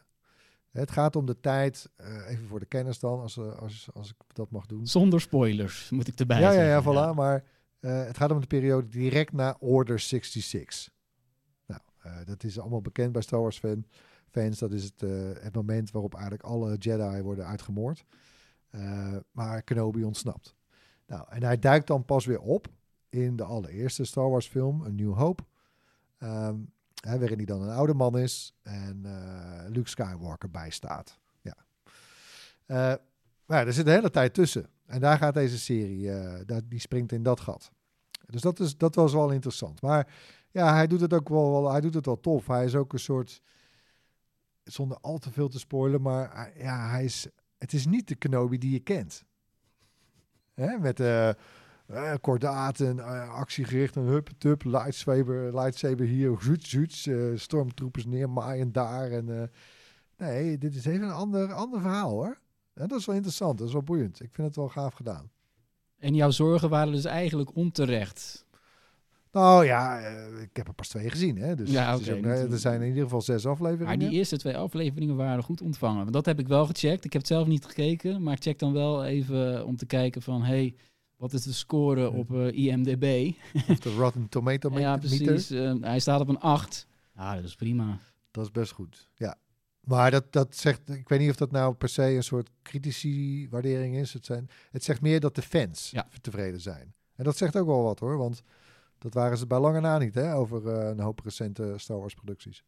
Het 0.71 0.91
gaat 0.91 1.17
om 1.17 1.27
de 1.27 1.41
tijd, 1.41 1.91
eh, 1.97 2.31
even 2.31 2.47
voor 2.47 2.61
de 2.61 2.67
kennis 2.67 2.99
dan, 2.99 3.21
als, 3.21 3.37
eh, 3.37 3.59
als, 3.59 3.89
als 3.93 4.09
ik 4.11 4.17
dat 4.33 4.51
mag 4.51 4.67
doen. 4.67 4.87
Zonder 4.87 5.21
spoilers, 5.21 5.91
moet 5.91 6.09
ik 6.09 6.19
erbij 6.19 6.41
Ja, 6.41 6.51
ja, 6.51 6.53
zeggen. 6.53 6.93
ja, 6.93 7.13
voilà. 7.13 7.15
Maar 7.15 7.45
eh, 7.81 8.05
het 8.05 8.17
gaat 8.17 8.31
om 8.31 8.41
de 8.41 8.47
periode 8.47 8.89
direct 8.89 9.33
na 9.33 9.57
Order 9.59 9.99
66. 9.99 10.89
Nou, 11.67 11.81
dat 12.25 12.45
is 12.45 12.59
allemaal 12.59 12.81
bekend 12.81 13.13
bij 13.13 13.23
Star 13.23 13.41
Wars 13.41 13.59
fan, 13.59 13.85
fans. 14.31 14.59
Dat 14.59 14.73
is 14.73 14.85
het, 14.85 15.01
het 15.43 15.55
moment 15.55 15.91
waarop 15.91 16.15
eigenlijk 16.15 16.45
alle 16.45 16.77
Jedi 16.77 17.23
worden 17.23 17.47
uitgemoord. 17.47 18.05
Maar 19.31 19.63
Kenobi 19.63 20.05
ontsnapt. 20.05 20.55
Nou, 21.07 21.27
en 21.29 21.43
hij 21.43 21.59
duikt 21.59 21.87
dan 21.87 22.05
pas 22.05 22.27
weer 22.27 22.41
op 22.41 22.69
in 23.17 23.37
de 23.37 23.45
allereerste 23.45 24.05
Star 24.05 24.31
Wars 24.31 24.47
film, 24.49 24.83
A 24.85 24.89
New 24.89 25.15
Hope. 25.15 25.43
Ehm, 26.19 26.57
hè, 27.01 27.19
waarin 27.19 27.37
hij 27.37 27.47
dan 27.47 27.63
een 27.63 27.75
oude 27.77 27.95
man 27.95 28.19
is 28.19 28.55
en 28.63 29.01
eh, 29.05 29.69
Luke 29.69 29.89
Skywalker 29.89 30.51
bijstaat. 30.51 31.19
Ja. 31.41 31.57
Eh, 32.67 32.95
maar 33.47 33.67
er 33.67 33.73
zit 33.73 33.87
een 33.87 33.93
hele 33.93 34.11
tijd 34.11 34.35
tussen. 34.35 34.67
En 34.87 35.01
daar 35.01 35.19
gaat 35.19 35.35
deze 35.35 35.59
serie, 35.59 36.13
eh, 36.13 36.41
daar, 36.47 36.61
die 36.69 36.79
springt 36.81 37.13
in 37.13 37.23
dat 37.23 37.41
gat. 37.41 37.71
Dus 38.27 38.41
dat, 38.41 38.61
is, 38.61 38.77
dat 38.77 38.95
was 38.95 39.13
wel 39.13 39.31
interessant. 39.31 39.83
Maar 39.83 40.15
ja, 40.51 40.75
hij 40.75 40.87
doet 40.87 41.01
het 41.01 41.13
ook 41.13 41.29
wel, 41.29 41.51
wel, 41.51 41.71
hij 41.71 41.81
doet 41.81 41.95
het 41.95 42.07
wel 42.07 42.21
tof. 42.21 42.47
Hij 42.47 42.65
is 42.65 42.75
ook 42.75 42.93
een 42.93 42.99
soort, 42.99 43.43
zonder 44.65 44.99
al 45.01 45.19
te 45.19 45.33
veel 45.33 45.49
te 45.49 45.59
spoilen, 45.59 46.03
maar 46.03 46.37
hij- 46.37 46.53
ja, 46.57 46.89
hij 46.91 47.05
is, 47.05 47.27
het 47.59 47.73
is 47.73 47.87
niet 47.87 48.09
de 48.09 48.15
Kenobi 48.15 48.59
die 48.59 48.73
je 48.73 48.81
kent. 48.81 49.25
Hè? 50.55 50.79
Met 50.79 51.01
eh 51.87 52.13
eh, 52.13 52.19
kordaten, 52.21 52.99
eh, 52.99 53.31
actiegericht, 53.35 53.97
tup, 54.39 54.65
lightsaber, 54.65 55.55
lightsaber 55.55 56.07
hier, 56.07 56.37
zoets, 56.41 56.71
zoets, 56.71 57.07
eh, 57.07 57.17
stormtroepers 57.35 58.07
neermaaien 58.07 58.73
daar. 58.73 59.11
En, 59.11 59.41
eh, 59.43 59.49
nee, 60.17 60.59
dit 60.59 60.75
is 60.75 60.85
even 60.85 61.03
een 61.07 61.13
ander, 61.13 61.53
ander 61.53 61.81
verhaal 61.81 62.11
hoor. 62.11 62.39
En 62.75 62.89
dat 62.89 62.99
is 62.99 63.07
wel 63.07 63.15
interessant, 63.15 63.59
dat 63.59 63.67
is 63.67 63.73
wel 63.73 63.83
boeiend. 63.83 64.21
Ik 64.23 64.29
vind 64.33 64.47
het 64.47 64.57
wel 64.57 64.69
gaaf 64.69 64.95
gedaan. 64.95 65.31
En 65.99 66.15
jouw 66.15 66.31
zorgen 66.31 66.69
waren 66.69 66.93
dus 66.93 67.05
eigenlijk 67.05 67.57
onterecht. 67.57 68.45
Nou 69.33 69.65
ja, 69.65 70.01
eh, 70.01 70.43
ik 70.43 70.57
heb 70.57 70.69
er 70.69 70.75
pas 70.75 70.89
twee 70.89 71.11
gezien. 71.11 71.37
Hè? 71.39 71.55
Dus 71.55 71.71
Ja, 71.71 71.95
ook- 71.95 72.07
er 72.07 72.59
zijn 72.59 72.81
in 72.83 72.89
ieder 72.89 73.03
geval 73.03 73.21
zes 73.21 73.47
afleveringen. 73.47 73.87
Maar 73.87 73.99
die 74.09 74.19
eerste 74.19 74.37
twee 74.37 74.57
afleveringen 74.57 75.17
waren 75.17 75.43
goed 75.45 75.61
ontvangen. 75.61 76.01
Want 76.01 76.13
dat 76.13 76.27
heb 76.27 76.39
ik 76.39 76.49
wel 76.49 76.67
gecheckt. 76.67 77.05
Ik 77.05 77.13
heb 77.13 77.23
het 77.23 77.31
zelf 77.31 77.47
niet 77.47 77.65
gekeken, 77.65 78.23
maar 78.23 78.35
ik 78.35 78.43
check 78.43 78.59
dan 78.59 78.73
wel 78.73 79.05
even 79.05 79.67
om 79.67 79.77
te 79.77 79.87
kijken 79.87 80.23
van... 80.23 80.43
hey, 80.43 80.75
wat 81.17 81.33
is 81.33 81.43
de 81.43 81.53
score 81.53 82.11
op 82.11 82.35
eh, 82.35 82.53
IMDb? 82.67 83.33
Of 83.69 83.79
de 83.79 83.95
Rotten 83.95 84.29
Tomato 84.29 84.71
ja, 84.79 84.97
meter. 84.97 85.17
precies. 85.19 85.51
Eh, 85.51 85.75
hij 85.81 85.99
staat 86.01 86.21
op 86.21 86.29
een 86.29 86.41
8. 86.41 86.87
Ja, 87.15 87.35
dat 87.35 87.45
is 87.45 87.55
prima. 87.55 87.99
Dat 88.31 88.45
is 88.45 88.51
best 88.51 88.73
goed, 88.73 89.09
ja. 89.15 89.37
Maar 89.81 90.11
dat, 90.11 90.33
dat 90.33 90.57
zegt, 90.57 90.91
ik 90.91 91.09
weet 91.09 91.19
niet 91.21 91.31
of 91.31 91.37
dat 91.37 91.51
nou 91.51 91.75
per 91.75 91.89
se 91.89 92.03
een 92.03 92.23
soort 92.23 92.51
kritische 92.63 93.47
waardering 93.51 93.97
is. 93.97 94.13
Het, 94.13 94.25
zijn, 94.27 94.49
het 94.71 94.85
zegt 94.85 95.01
meer 95.01 95.21
dat 95.21 95.35
de 95.35 95.43
fans 95.43 95.91
Ja. 95.91 96.09
tevreden 96.21 96.61
zijn. 96.61 96.95
En 97.15 97.25
dat 97.25 97.37
zegt 97.37 97.57
ook 97.57 97.67
wel 97.67 97.83
wat 97.83 97.99
hoor, 97.99 98.17
want 98.19 98.43
dat 98.99 99.15
waren 99.15 99.39
ze 99.39 99.47
bij 99.47 99.59
lange 99.59 99.81
na 99.81 99.99
niet 99.99 100.15
hè, 100.15 100.35
over 100.35 100.69
eh, 100.69 100.89
een 100.89 101.01
hoop 101.01 101.21
recente 101.25 101.75
Star 101.77 101.99
Wars 101.99 102.15
producties. 102.15 102.65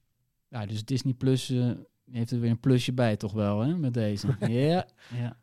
Ja, 0.49 0.67
dus 0.67 0.85
Disney 0.85 1.15
Plus 1.15 1.51
eh, 1.51 1.71
heeft 2.11 2.31
er 2.31 2.41
weer 2.41 2.51
een 2.51 2.61
plusje 2.61 2.93
bij 2.93 3.17
toch 3.17 3.33
wel, 3.33 3.61
hè, 3.61 3.77
met 3.77 3.95
deze. 3.95 4.37
ja, 4.47 4.87
ja. 5.15 5.37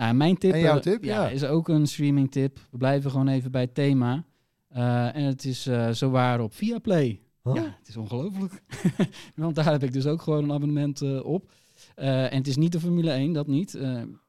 Nou, 0.00 0.14
mijn 0.14 0.36
tip, 0.36 0.52
En 0.52 0.60
jouw 0.60 0.76
eh, 0.76 0.82
tip, 0.82 1.04
ja. 1.04 1.28
is 1.28 1.44
ook 1.44 1.68
een 1.68 1.86
streaming 1.86 2.30
tip. 2.30 2.58
We 2.70 2.78
blijven 2.78 3.10
gewoon 3.10 3.28
even 3.28 3.50
bij 3.50 3.60
het 3.60 3.74
thema. 3.74 4.24
Eh, 4.68 5.16
en 5.16 5.24
het 5.24 5.44
is 5.44 5.66
eh 5.66 5.90
zo 5.90 6.10
waar 6.10 6.40
op 6.40 6.54
Viaplay. 6.54 7.20
Huh? 7.42 7.54
Ja, 7.54 7.62
het 7.78 7.88
is 7.88 7.96
ongelooflijk. 7.96 8.62
Want 9.34 9.54
daar 9.54 9.70
heb 9.70 9.82
ik 9.82 9.92
dus 9.92 10.06
ook 10.06 10.22
gewoon 10.22 10.44
een 10.44 10.52
abonnement 10.52 11.22
op. 11.22 11.52
En 11.94 12.36
het 12.36 12.46
is 12.46 12.56
niet 12.56 12.72
de 12.72 12.80
Formule 12.80 13.10
1, 13.10 13.32
dat 13.32 13.46
niet. 13.46 13.78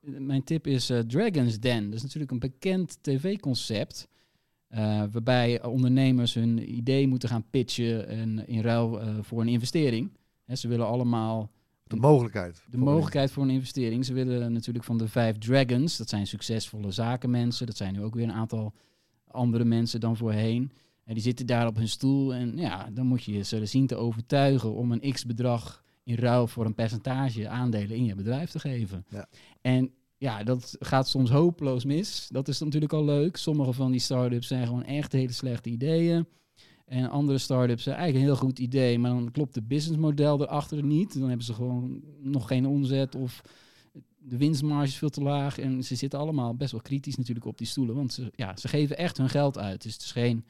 Mijn 0.01 0.43
tip 0.43 0.67
is 0.67 0.91
Dragon's 1.07 1.59
Den. 1.59 1.85
Dat 1.85 1.93
is 1.93 2.01
natuurlijk 2.01 2.31
een 2.31 2.39
bekend 2.39 2.97
tv-concept. 3.01 4.07
waarbij 5.11 5.63
ondernemers 5.63 6.33
hun 6.33 6.77
idee 6.77 7.07
moeten 7.07 7.29
gaan 7.29 7.49
pitchen 7.49 8.07
en 8.07 8.47
in 8.47 8.61
ruil 8.61 8.99
voor 9.21 9.41
een 9.41 9.47
investering. 9.47 10.11
Hè, 10.45 10.55
ze 10.55 10.67
willen 10.67 10.87
allemaal 10.87 11.51
De 11.99 12.07
mogelijkheid. 12.07 12.63
de 12.69 12.77
mogelijkheid 12.77 13.31
voor 13.31 13.43
een 13.43 13.49
investering. 13.49 14.05
Ze 14.05 14.13
willen 14.13 14.53
natuurlijk 14.53 14.85
van 14.85 14.97
de 14.97 15.07
vijf 15.07 15.37
dragons. 15.37 15.97
Dat 15.97 16.09
zijn 16.09 16.27
succesvolle 16.27 16.91
zakenmensen. 16.91 17.65
Dat 17.65 17.77
zijn 17.77 17.93
nu 17.93 18.03
ook 18.03 18.15
weer 18.15 18.23
een 18.23 18.31
aantal 18.31 18.73
andere 19.27 19.65
mensen 19.65 19.99
dan 19.99 20.17
voorheen. 20.17 20.71
En 21.03 21.13
die 21.13 21.23
zitten 21.23 21.45
daar 21.45 21.67
op 21.67 21.75
hun 21.75 21.87
stoel. 21.87 22.33
En 22.33 22.57
ja, 22.57 22.89
dan 22.93 23.05
moet 23.05 23.23
je 23.23 23.41
ze 23.41 23.65
zien 23.65 23.87
te 23.87 23.95
overtuigen 23.95 24.73
om 24.73 24.91
een 24.91 25.11
x-bedrag 25.11 25.83
in 26.03 26.15
ruil 26.15 26.47
voor 26.47 26.65
een 26.65 26.75
percentage 26.75 27.47
aandelen 27.47 27.95
in 27.95 28.05
je 28.05 28.15
bedrijf 28.15 28.51
te 28.51 28.59
geven. 28.59 29.05
Ja. 29.09 29.27
En 29.61 29.91
ja, 30.17 30.43
dat 30.43 30.75
gaat 30.79 31.07
soms 31.07 31.29
hopeloos 31.29 31.85
mis. 31.85 32.27
Dat 32.31 32.47
is 32.47 32.59
natuurlijk 32.59 32.93
al 32.93 33.05
leuk. 33.05 33.37
Sommige 33.37 33.73
van 33.73 33.91
die 33.91 33.99
start-ups 33.99 34.47
zijn 34.47 34.65
gewoon 34.65 34.83
echt 34.83 35.11
hele 35.11 35.31
slechte 35.31 35.69
ideeën. 35.69 36.27
En 36.91 37.09
andere 37.09 37.37
start-ups 37.37 37.83
zijn 37.83 37.95
eigenlijk 37.95 38.25
een 38.25 38.31
heel 38.33 38.41
goed 38.47 38.59
idee, 38.59 38.99
maar 38.99 39.11
dan 39.11 39.31
klopt 39.31 39.55
het 39.55 39.67
businessmodel 39.67 40.41
erachter 40.41 40.83
niet. 40.83 41.19
Dan 41.19 41.27
hebben 41.27 41.45
ze 41.45 41.53
gewoon 41.53 42.01
nog 42.21 42.47
geen 42.47 42.65
omzet 42.65 43.15
of 43.15 43.41
de 44.17 44.37
winstmarge 44.37 44.85
is 44.87 44.95
veel 44.95 45.09
te 45.09 45.21
laag. 45.21 45.57
En 45.59 45.83
ze 45.83 45.95
zitten 45.95 46.19
allemaal 46.19 46.55
best 46.55 46.71
wel 46.71 46.81
kritisch 46.81 47.15
natuurlijk 47.17 47.45
op 47.45 47.57
die 47.57 47.67
stoelen, 47.67 47.95
want 47.95 48.13
ze, 48.13 48.31
ja, 48.35 48.57
ze 48.57 48.67
geven 48.67 48.97
echt 48.97 49.17
hun 49.17 49.29
geld 49.29 49.57
uit. 49.57 49.81
Dus 49.81 49.93
het 49.93 50.01
is 50.01 50.11
geen, 50.11 50.45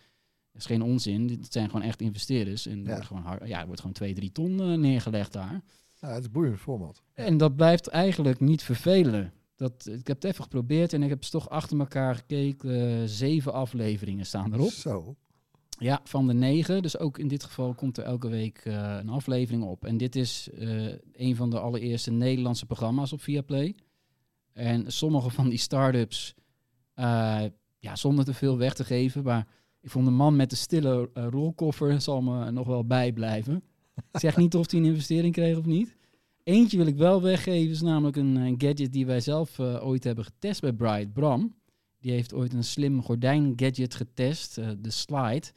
het 0.52 0.62
is 0.62 0.66
geen 0.68 0.82
onzin. 0.82 1.28
Dit 1.28 1.52
zijn 1.54 1.70
gewoon 1.70 1.86
echt 1.86 2.02
investeerders. 2.02 2.66
En 2.68 2.84
Ja. 2.84 2.90
wordt 2.90 3.06
gewoon, 3.06 3.24
hard- 3.24 3.48
ja, 3.48 3.60
er 3.60 3.66
wordt 3.66 3.82
gewoon 3.82 3.96
twee, 3.96 4.14
drie 4.14 4.32
ton 4.32 4.60
eh, 4.62 4.74
neergelegd 4.78 5.34
daar. 5.34 5.62
Ja, 6.02 6.14
het 6.14 6.24
is 6.24 6.32
boeiend 6.32 6.60
format. 6.60 7.02
En 7.14 7.38
dat 7.38 7.56
blijft 7.56 7.88
eigenlijk 7.88 8.40
niet 8.40 8.64
vervelen. 8.64 9.34
Dat, 9.56 9.88
ik 9.92 10.08
heb 10.08 10.16
het 10.16 10.24
even 10.24 10.44
geprobeerd 10.44 10.94
en 10.94 11.04
ik 11.04 11.10
heb 11.10 11.24
ze 11.24 11.32
toch 11.32 11.50
achter 11.50 11.80
elkaar 11.80 12.16
gekeken. 12.16 12.92
Eh, 13.02 13.02
zeven 13.06 13.54
afleveringen 13.54 14.26
staan 14.26 14.54
erop. 14.54 14.72
Zo. 14.72 15.16
Ja, 15.82 16.02
van 16.04 16.28
de 16.28 16.34
negen. 16.34 16.82
Dus 16.82 16.98
ook 16.98 17.18
in 17.18 17.28
dit 17.28 17.44
geval 17.44 17.74
komt 17.74 17.98
er 17.98 18.04
elke 18.04 18.30
week 18.30 18.58
eh, 18.58 18.98
een 19.00 19.10
aflevering 19.10 19.64
op. 19.64 19.86
En 19.86 19.98
dit 19.98 20.16
is 20.16 20.50
eh, 20.58 20.86
een 21.14 21.36
van 21.36 21.50
de 21.50 21.60
allereerste 21.60 22.12
Nederlandse 22.12 22.66
programma's 22.66 23.14
op 23.14 23.22
Viaplay. 23.22 23.76
En 24.54 24.92
sommige 24.92 25.30
van 25.30 25.50
die 25.50 25.58
start-ups, 25.58 26.34
eh, 26.94 27.42
ja, 27.80 27.96
zonder 27.96 28.26
te 28.26 28.34
veel 28.34 28.58
weg 28.58 28.74
te 28.74 28.84
geven, 28.84 29.24
maar 29.24 29.48
ik 29.82 29.90
vond 29.90 30.06
de 30.06 30.12
man 30.12 30.36
met 30.36 30.50
de 30.50 30.56
stille 30.56 31.10
rolkoffer 31.14 32.02
zal 32.02 32.22
me 32.22 32.52
nog 32.52 32.68
wel 32.68 32.86
bijblijven. 32.86 33.64
Zeg 34.12 34.38
niet 34.38 34.56
of 34.56 34.72
hij 34.72 34.80
een 34.80 34.86
investering 34.86 35.34
kreeg 35.34 35.58
of 35.58 35.66
niet. 35.66 35.96
Eentje 36.44 36.78
wil 36.78 36.88
ik 36.88 36.96
wel 36.96 37.22
weggeven, 37.22 37.72
is 37.72 37.82
namelijk 37.82 38.16
een, 38.16 38.56
gadget 38.58 38.94
die 38.94 39.06
wij 39.06 39.20
zelf 39.20 39.60
ooit 39.60 40.04
hebben 40.04 40.26
getest 40.26 40.62
bij 40.62 40.74
Bright. 40.74 41.14
Bram, 41.14 41.56
die 42.02 42.12
heeft 42.12 42.34
ooit 42.34 42.54
een 42.54 42.64
slim 42.64 43.02
gordijn-gadget 43.02 43.96
getest, 43.96 44.58
eh, 44.58 44.70
de 44.78 44.90
Slide. 44.90 45.48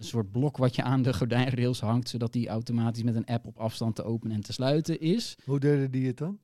Een 0.00 0.06
soort 0.06 0.30
blok 0.30 0.56
wat 0.56 0.74
je 0.74 0.82
aan 0.82 1.02
de 1.02 1.14
gordijnrails 1.14 1.80
hangt, 1.80 2.08
zodat 2.08 2.32
die 2.32 2.48
automatisch 2.48 3.02
met 3.02 3.14
een 3.14 3.26
app 3.26 3.46
op 3.46 3.58
afstand 3.58 3.94
te 3.94 4.02
openen 4.02 4.36
en 4.36 4.42
te 4.42 4.52
sluiten 4.52 5.00
is. 5.00 5.36
Hoe 5.44 5.60
deden 5.60 5.90
die 5.90 6.06
het 6.06 6.18
dan? 6.18 6.38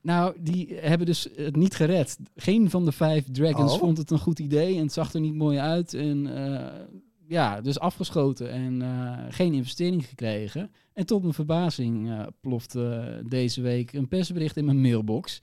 Nou, 0.00 0.36
die 0.40 0.74
hebben 0.74 1.06
dus 1.06 1.28
het 1.36 1.56
niet 1.56 1.74
gered. 1.74 2.18
Geen 2.36 2.70
van 2.70 2.84
de 2.84 2.92
vijf 2.92 3.24
Dragons 3.32 3.72
Oh. 3.72 3.78
vond 3.78 3.98
het 3.98 4.10
een 4.10 4.18
goed 4.18 4.38
idee 4.38 4.76
en 4.76 4.82
het 4.82 4.92
zag 4.92 5.12
er 5.12 5.20
niet 5.20 5.34
mooi 5.34 5.58
uit. 5.58 5.94
En 5.94 6.36
eh, 6.36 6.84
ja, 7.26 7.60
dus 7.60 7.78
afgeschoten 7.78 8.50
en 8.50 8.82
eh, 8.82 9.24
geen 9.28 9.52
investering 9.52 10.06
gekregen. 10.06 10.70
En 10.92 11.06
tot 11.06 11.22
mijn 11.22 11.34
verbazing 11.34 12.10
eh, 12.10 12.26
plofte 12.40 13.22
deze 13.28 13.60
week 13.60 13.92
een 13.92 14.08
persbericht 14.08 14.56
in 14.56 14.64
mijn 14.64 14.80
mailbox 14.80 15.40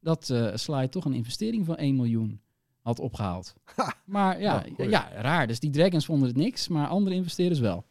dat 0.00 0.32
Sly 0.54 0.88
toch 0.88 1.04
een 1.04 1.12
investering 1.12 1.66
van 1.66 1.76
1 1.76 1.96
miljoen 1.96 2.40
had 2.82 3.00
opgehaald. 3.00 3.54
Maar 4.04 4.40
ja, 4.40 4.64
Nou, 4.76 4.90
ja, 4.90 5.08
raar. 5.12 5.46
Dus 5.46 5.60
die 5.60 5.70
Dragons 5.70 6.04
vonden 6.04 6.28
het 6.28 6.36
niks, 6.36 6.68
maar 6.68 6.86
andere 6.86 7.16
investeerders 7.16 7.60
wel. 7.60 7.84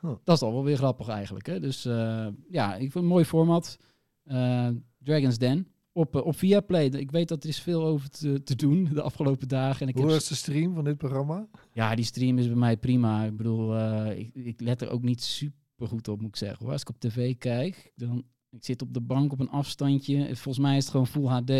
Huh. 0.00 0.12
Dat 0.24 0.36
is 0.36 0.42
al 0.42 0.52
wel 0.52 0.64
weer 0.64 0.76
grappig 0.76 1.08
eigenlijk. 1.08 1.46
Hè? 1.46 1.60
Dus 1.60 1.84
eh, 1.84 2.26
ja, 2.48 2.74
ik 2.74 2.92
vind 2.92 2.94
een 2.94 3.10
mooi 3.10 3.24
format. 3.24 3.78
Eh, 4.24 4.68
Dragons 4.98 5.38
Den. 5.38 5.68
Op, 5.92 6.16
eh, 6.16 6.26
op 6.26 6.36
Viaplay. 6.36 6.84
Ik 6.86 7.10
weet 7.10 7.28
dat 7.28 7.42
er 7.42 7.48
is 7.48 7.60
veel 7.60 7.84
over 7.84 8.10
te, 8.10 8.42
te 8.42 8.56
doen 8.56 8.88
de 8.92 9.02
afgelopen 9.02 9.48
dagen. 9.48 9.80
En 9.80 9.88
ik 9.88 9.94
Hoe 9.94 10.04
heb, 10.04 10.12
was 10.14 10.28
de 10.28 10.34
stream 10.34 10.74
van 10.74 10.84
dit 10.84 10.96
programma? 10.96 11.46
ja, 11.72 11.94
die 11.94 12.04
stream 12.04 12.38
is 12.38 12.46
bij 12.46 12.56
mij 12.56 12.76
prima. 12.76 13.24
Ik 13.24 13.36
bedoel, 13.36 13.76
ik, 14.10 14.34
ik 14.34 14.60
let 14.60 14.82
er 14.82 14.90
ook 14.90 15.02
niet 15.02 15.22
super 15.22 15.88
goed 15.88 16.08
op, 16.08 16.20
moet 16.20 16.28
ik 16.28 16.36
zeggen. 16.36 16.64
hoor. 16.64 16.72
Als 16.72 16.80
ik 16.82 16.88
op 16.88 17.00
tv 17.00 17.38
kijk, 17.38 17.92
dan 17.96 18.24
ik 18.50 18.64
zit 18.64 18.82
op 18.82 18.94
de 18.94 19.00
bank 19.00 19.32
op 19.32 19.40
een 19.40 19.50
afstandje. 19.50 20.24
Volgens 20.24 20.58
mij 20.58 20.76
is 20.76 20.82
het 20.82 20.90
gewoon 20.90 21.06
Full 21.06 21.26
HD. 21.26 21.50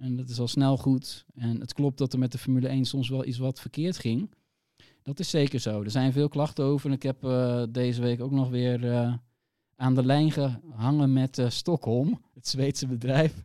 En 0.00 0.16
dat 0.16 0.28
is 0.28 0.40
al 0.40 0.48
snel 0.48 0.76
goed. 0.76 1.24
En 1.34 1.60
het 1.60 1.72
klopt 1.72 1.98
dat 1.98 2.12
er 2.12 2.18
met 2.18 2.32
de 2.32 2.38
Formule 2.38 2.68
1 2.68 2.84
soms 2.84 3.08
wel 3.08 3.24
iets 3.24 3.38
wat 3.38 3.60
verkeerd 3.60 3.98
ging. 3.98 4.30
Dat 5.02 5.18
is 5.18 5.30
zeker 5.30 5.60
zo. 5.60 5.82
Er 5.82 5.90
zijn 5.90 6.12
veel 6.12 6.28
klachten 6.28 6.64
over. 6.64 6.90
En 6.90 6.96
ik 6.96 7.02
heb 7.02 7.24
eh, 7.24 7.62
deze 7.70 8.00
week 8.00 8.20
ook 8.20 8.30
nog 8.30 8.48
weer 8.48 8.92
eh, 8.92 9.14
aan 9.76 9.94
de 9.94 10.04
lijn 10.04 10.32
gehangen 10.32 11.12
met 11.12 11.38
eh, 11.38 11.48
Stockholm, 11.50 12.20
het 12.34 12.48
Zweedse 12.48 12.86
bedrijf. 12.86 13.42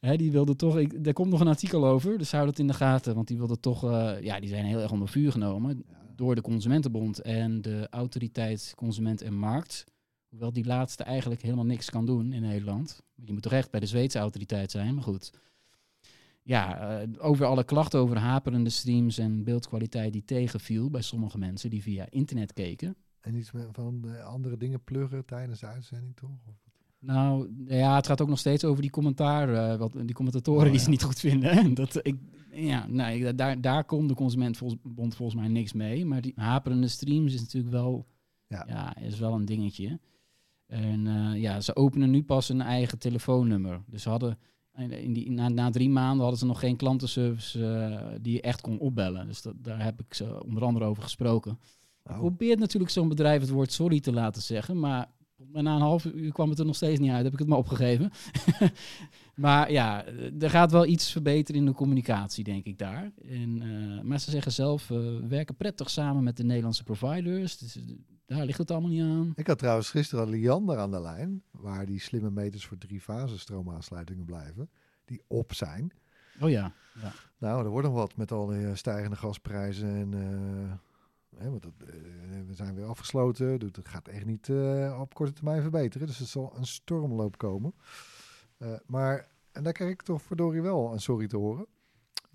Hè, 0.00 0.16
die 0.16 0.32
wilde 0.32 0.56
toch, 0.56 0.78
ik, 0.78 1.04
daar 1.04 1.12
komt 1.12 1.30
nog 1.30 1.40
een 1.40 1.48
artikel 1.48 1.86
over, 1.86 2.18
dus 2.18 2.32
hou 2.32 2.46
dat 2.46 2.58
in 2.58 2.66
de 2.66 2.74
gaten. 2.74 3.14
Want 3.14 3.28
die 3.28 3.36
wilde 3.36 3.60
toch, 3.60 3.82
ja, 4.20 4.40
die 4.40 4.48
zijn 4.48 4.64
heel 4.64 4.80
erg 4.80 4.90
onder 4.90 5.08
vuur 5.08 5.32
genomen 5.32 5.84
door 6.14 6.34
de 6.34 6.40
Consumentenbond 6.40 7.20
en 7.20 7.62
de 7.62 7.86
autoriteit 7.90 8.72
Consument 8.76 9.22
en 9.22 9.38
Markt. 9.38 9.84
Hoewel 10.28 10.52
die 10.52 10.64
laatste 10.64 11.04
eigenlijk 11.04 11.42
helemaal 11.42 11.64
niks 11.64 11.90
kan 11.90 12.06
doen 12.06 12.32
in 12.32 12.42
Nederland. 12.42 13.02
Je 13.14 13.32
moet 13.32 13.42
toch 13.42 13.52
echt 13.52 13.70
bij 13.70 13.80
de 13.80 13.86
Zweedse 13.86 14.18
autoriteit 14.18 14.70
zijn, 14.70 14.94
maar 14.94 15.04
goed. 15.04 15.30
Ja, 16.46 16.78
eh, 17.00 17.08
over 17.18 17.46
alle 17.46 17.64
klachten 17.64 18.00
over 18.00 18.18
haperende 18.18 18.70
streams 18.70 19.18
en 19.18 19.44
beeldkwaliteit 19.44 20.12
die 20.12 20.24
tegenviel 20.24 20.90
bij 20.90 21.02
sommige 21.02 21.38
mensen 21.38 21.70
die 21.70 21.82
via 21.82 22.06
internet 22.10 22.52
keken. 22.52 22.96
En 23.20 23.34
iets 23.34 23.50
van 23.72 24.04
eh, 24.04 24.24
andere 24.24 24.56
dingen 24.56 24.84
pluggen 24.84 25.24
tijdens 25.24 25.60
de 25.60 25.66
uitzending, 25.66 26.16
toch? 26.16 26.30
Of- 26.30 26.54
Nou, 26.98 27.50
ja, 27.68 27.94
het 27.96 28.06
gaat 28.06 28.20
ook 28.20 28.28
nog 28.28 28.38
steeds 28.38 28.64
over 28.64 28.82
die 28.82 28.90
commentaar, 28.90 29.54
eh, 29.72 29.78
wat, 29.78 29.92
die 29.92 30.12
commentatoren 30.14 30.64
Oh, 30.66 30.70
die 30.70 30.80
ze 30.80 30.88
niet 30.88 31.02
goed 31.02 31.18
vinden. 31.20 31.74
Dat, 31.74 31.98
ik, 32.06 32.16
ja, 32.50 32.86
nee, 32.86 33.34
daar, 33.34 33.60
daar 33.60 33.84
kon 33.84 34.06
de 34.06 34.14
Consumentenbond 34.14 35.14
volgens 35.16 35.40
mij 35.40 35.48
niks 35.48 35.72
mee. 35.72 36.04
Maar 36.04 36.20
die 36.20 36.32
haperende 36.36 36.88
streams 36.88 37.34
is 37.34 37.40
natuurlijk 37.40 37.72
wel, 37.72 38.06
Ja. 38.48 38.64
ja. 38.68 38.96
is 38.96 39.18
wel 39.18 39.32
een 39.34 39.44
dingetje. 39.44 40.00
En 40.66 41.04
ja, 41.40 41.60
ze 41.60 41.76
openen 41.76 42.10
nu 42.10 42.22
pas 42.22 42.48
een 42.48 42.60
eigen 42.60 42.98
telefoonnummer. 42.98 43.82
Dus 43.86 44.02
ze 44.02 44.08
hadden, 44.08 44.38
in 44.76 45.12
die, 45.12 45.30
na, 45.30 45.48
na 45.48 45.70
drie 45.70 45.90
maanden 45.90 46.20
hadden 46.20 46.38
ze 46.38 46.46
nog 46.46 46.60
geen 46.60 46.76
klantenservice 46.76 47.66
eh, 47.66 48.06
die 48.20 48.32
je 48.32 48.40
echt 48.40 48.60
kon 48.60 48.78
opbellen. 48.78 49.26
Dus 49.26 49.42
dat, 49.42 49.54
daar 49.56 49.84
heb 49.84 50.00
ik 50.00 50.14
ze 50.14 50.44
onder 50.44 50.64
andere 50.64 50.84
over 50.84 51.02
gesproken. 51.02 51.58
Ik 52.04 52.10
Oh. 52.12 52.18
probeer 52.18 52.58
natuurlijk 52.58 52.92
zo'n 52.92 53.08
bedrijf 53.08 53.40
het 53.40 53.50
woord 53.50 53.72
sorry 53.72 54.00
te 54.00 54.12
laten 54.12 54.42
zeggen, 54.42 54.78
maar 54.78 55.06
na 55.52 55.74
een 55.74 55.80
half 55.80 56.04
uur 56.04 56.32
kwam 56.32 56.50
het 56.50 56.58
er 56.58 56.66
nog 56.66 56.74
steeds 56.76 57.00
niet 57.00 57.10
uit. 57.10 57.24
Heb 57.24 57.32
ik 57.32 57.38
het 57.38 57.48
maar 57.48 57.58
opgegeven. 57.58 58.10
maar 59.34 59.72
ja, 59.72 60.04
er 60.38 60.50
gaat 60.50 60.72
wel 60.72 60.86
iets 60.86 61.10
verbeteren 61.12 61.60
in 61.60 61.66
de 61.66 61.72
communicatie, 61.72 62.44
denk 62.44 62.64
ik 62.64 62.78
daar. 62.78 63.12
En, 63.28 63.62
eh, 63.62 64.02
maar 64.02 64.20
ze 64.20 64.30
zeggen 64.30 64.52
zelf, 64.52 64.90
eh, 64.90 64.96
we 64.96 65.26
werken 65.28 65.56
prettig 65.56 65.90
samen 65.90 66.22
met 66.24 66.36
de 66.36 66.44
Nederlandse 66.44 66.82
providers. 66.82 67.58
Dus, 67.58 67.76
eh, 67.76 67.82
daar 68.26 68.44
ligt 68.44 68.58
het 68.58 68.70
allemaal 68.70 68.90
niet 68.90 69.02
aan. 69.02 69.32
Ik 69.34 69.46
had 69.46 69.58
trouwens 69.58 69.90
gisteren 69.90 70.28
Liander 70.28 70.78
aan 70.78 70.90
de 70.90 71.00
lijn, 71.00 71.42
waar 71.50 71.86
die 71.86 72.00
slimme 72.00 72.30
meters 72.30 72.66
voor 72.66 72.78
drie 72.78 73.00
fase 73.00 73.38
stroomaansluitingen 73.38 74.24
blijven, 74.24 74.70
die 75.04 75.22
op 75.26 75.54
zijn. 75.54 75.92
Oh 76.40 76.50
ja, 76.50 76.72
Nou, 77.38 77.64
er 77.64 77.70
wordt 77.70 77.86
nog 77.86 77.96
wat 77.96 78.16
met 78.16 78.32
al 78.32 78.46
die 78.46 78.66
eh, 78.66 78.74
stijgende 78.74 79.16
gasprijzen 79.16 79.88
en 79.88 80.14
eh, 81.38 81.48
want 81.48 81.62
dat, 81.62 81.72
eh, 81.80 81.94
we 82.46 82.54
zijn 82.54 82.74
weer 82.74 82.84
afgesloten. 82.84 83.58
Dus 83.58 83.70
het 83.72 83.88
gaat 83.88 84.08
echt 84.08 84.24
niet 84.24 84.50
op 84.98 85.14
korte 85.14 85.32
termijn 85.32 85.62
verbeteren. 85.62 86.06
Dus 86.06 86.18
het 86.18 86.28
zal 86.28 86.52
een 86.56 86.66
stormloop 86.66 87.38
komen. 87.38 87.74
Maar 88.86 89.28
en 89.52 89.62
daar 89.62 89.72
krijg 89.72 89.90
ik 89.90 90.02
toch 90.02 90.22
verdorie 90.22 90.62
wel 90.62 90.92
een 90.92 91.00
sorry 91.00 91.26
te 91.26 91.36
horen. 91.36 91.66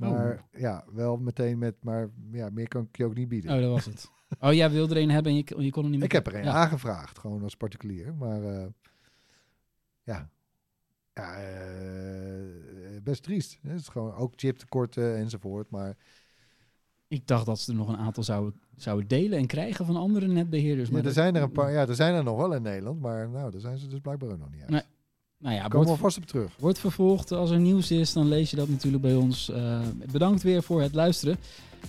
Maar 0.09 0.45
ja, 0.51 0.85
wel 0.91 1.17
meteen 1.17 1.57
met, 1.57 1.75
maar 1.81 2.09
ja, 2.31 2.49
meer 2.49 2.67
kan 2.67 2.83
ik 2.83 2.97
je 2.97 3.05
ook 3.05 3.15
niet 3.15 3.27
bieden. 3.29 3.55
oh, 3.55 3.61
dat 3.61 3.69
was 3.71 3.85
het. 3.85 4.09
Oh, 4.39 4.53
jij 4.53 4.71
wilde 4.71 4.95
er 4.95 5.01
een 5.01 5.09
hebben 5.09 5.31
en 5.31 5.37
je, 5.37 5.63
je 5.63 5.71
kon 5.71 5.83
er 5.83 5.89
niet 5.89 5.99
meer... 5.99 6.07
Ik 6.07 6.11
heb 6.11 6.27
er 6.27 6.35
een 6.35 6.43
Ja. 6.43 6.51
aangevraagd, 6.53 7.19
gewoon 7.19 7.43
als 7.43 7.55
particulier. 7.55 8.13
Maar 8.13 8.43
eh, 8.43 8.65
ja, 10.03 10.29
ja 11.13 11.35
eh, 11.35 13.01
best 13.03 13.23
triest. 13.23 13.57
Het 13.61 13.79
is 13.79 13.87
gewoon 13.87 14.13
ook 14.13 14.33
chiptekorten 14.35 15.15
enzovoort. 15.15 15.69
Maar 15.69 15.97
Ik 17.07 17.27
dacht 17.27 17.45
dat 17.45 17.59
ze 17.59 17.71
er 17.71 17.77
nog 17.77 17.87
een 17.89 17.97
aantal 17.97 18.23
zouden, 18.23 18.59
zouden 18.75 19.07
delen 19.07 19.37
en 19.39 19.47
krijgen 19.47 19.85
van 19.85 19.95
andere 19.95 20.27
netbeheerders. 20.27 20.87
ja, 20.87 20.93
maar 20.93 20.99
er 21.01 21.05
dat- 21.07 21.15
zijn 21.15 21.35
er 21.35 21.41
een 21.41 21.51
paar. 21.51 21.71
Ja, 21.71 21.87
er 21.87 21.95
zijn 21.95 22.13
er 22.15 22.23
nog 22.23 22.37
wel 22.37 22.53
in 22.53 22.61
Nederland. 22.61 22.99
Maar 23.01 23.29
nou, 23.29 23.51
daar 23.51 23.61
zijn 23.61 23.77
ze 23.77 23.87
dus 23.87 23.99
blijkbaar 23.99 24.37
nog 24.37 24.51
niet 24.51 24.61
uit. 24.61 24.69
Nee, 24.69 24.81
Nou 25.41 25.55
ja, 25.55 25.67
wordt 25.69 25.89
we 25.89 25.95
vast 25.95 26.17
op 26.17 26.25
terug. 26.25 26.51
Wordt 26.59 26.79
vervolgd. 26.79 27.31
Als 27.31 27.49
er 27.49 27.59
nieuws 27.59 27.91
is, 27.91 28.13
dan 28.13 28.27
lees 28.27 28.49
je 28.49 28.55
dat 28.55 28.69
natuurlijk 28.69 29.03
bij 29.03 29.15
ons. 29.15 29.49
Eh, 29.49 29.79
bedankt 30.11 30.43
weer 30.43 30.63
voor 30.63 30.81
het 30.81 30.93
luisteren. 30.93 31.37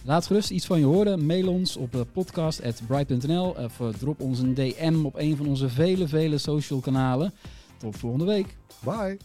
Laat 0.05 0.27
gerust 0.27 0.51
iets 0.51 0.67
van 0.67 0.79
je 0.79 0.85
horen. 0.85 1.27
Mail 1.27 1.49
ons 1.49 1.77
op 1.77 1.95
eh, 1.95 2.01
podcast.bright.nl 2.13 3.49
of 3.49 3.81
eh, 3.81 3.89
drop 3.89 4.21
ons 4.21 4.39
een 4.39 4.55
DM 4.55 5.05
op 5.05 5.17
een 5.17 5.37
van 5.37 5.47
onze 5.47 5.69
vele, 5.69 6.09
vele 6.09 6.39
social 6.39 6.81
kanalen. 6.81 7.33
Tot 7.77 7.97
volgende 7.97 8.25
week. 8.25 8.57
Bye. 8.85 9.19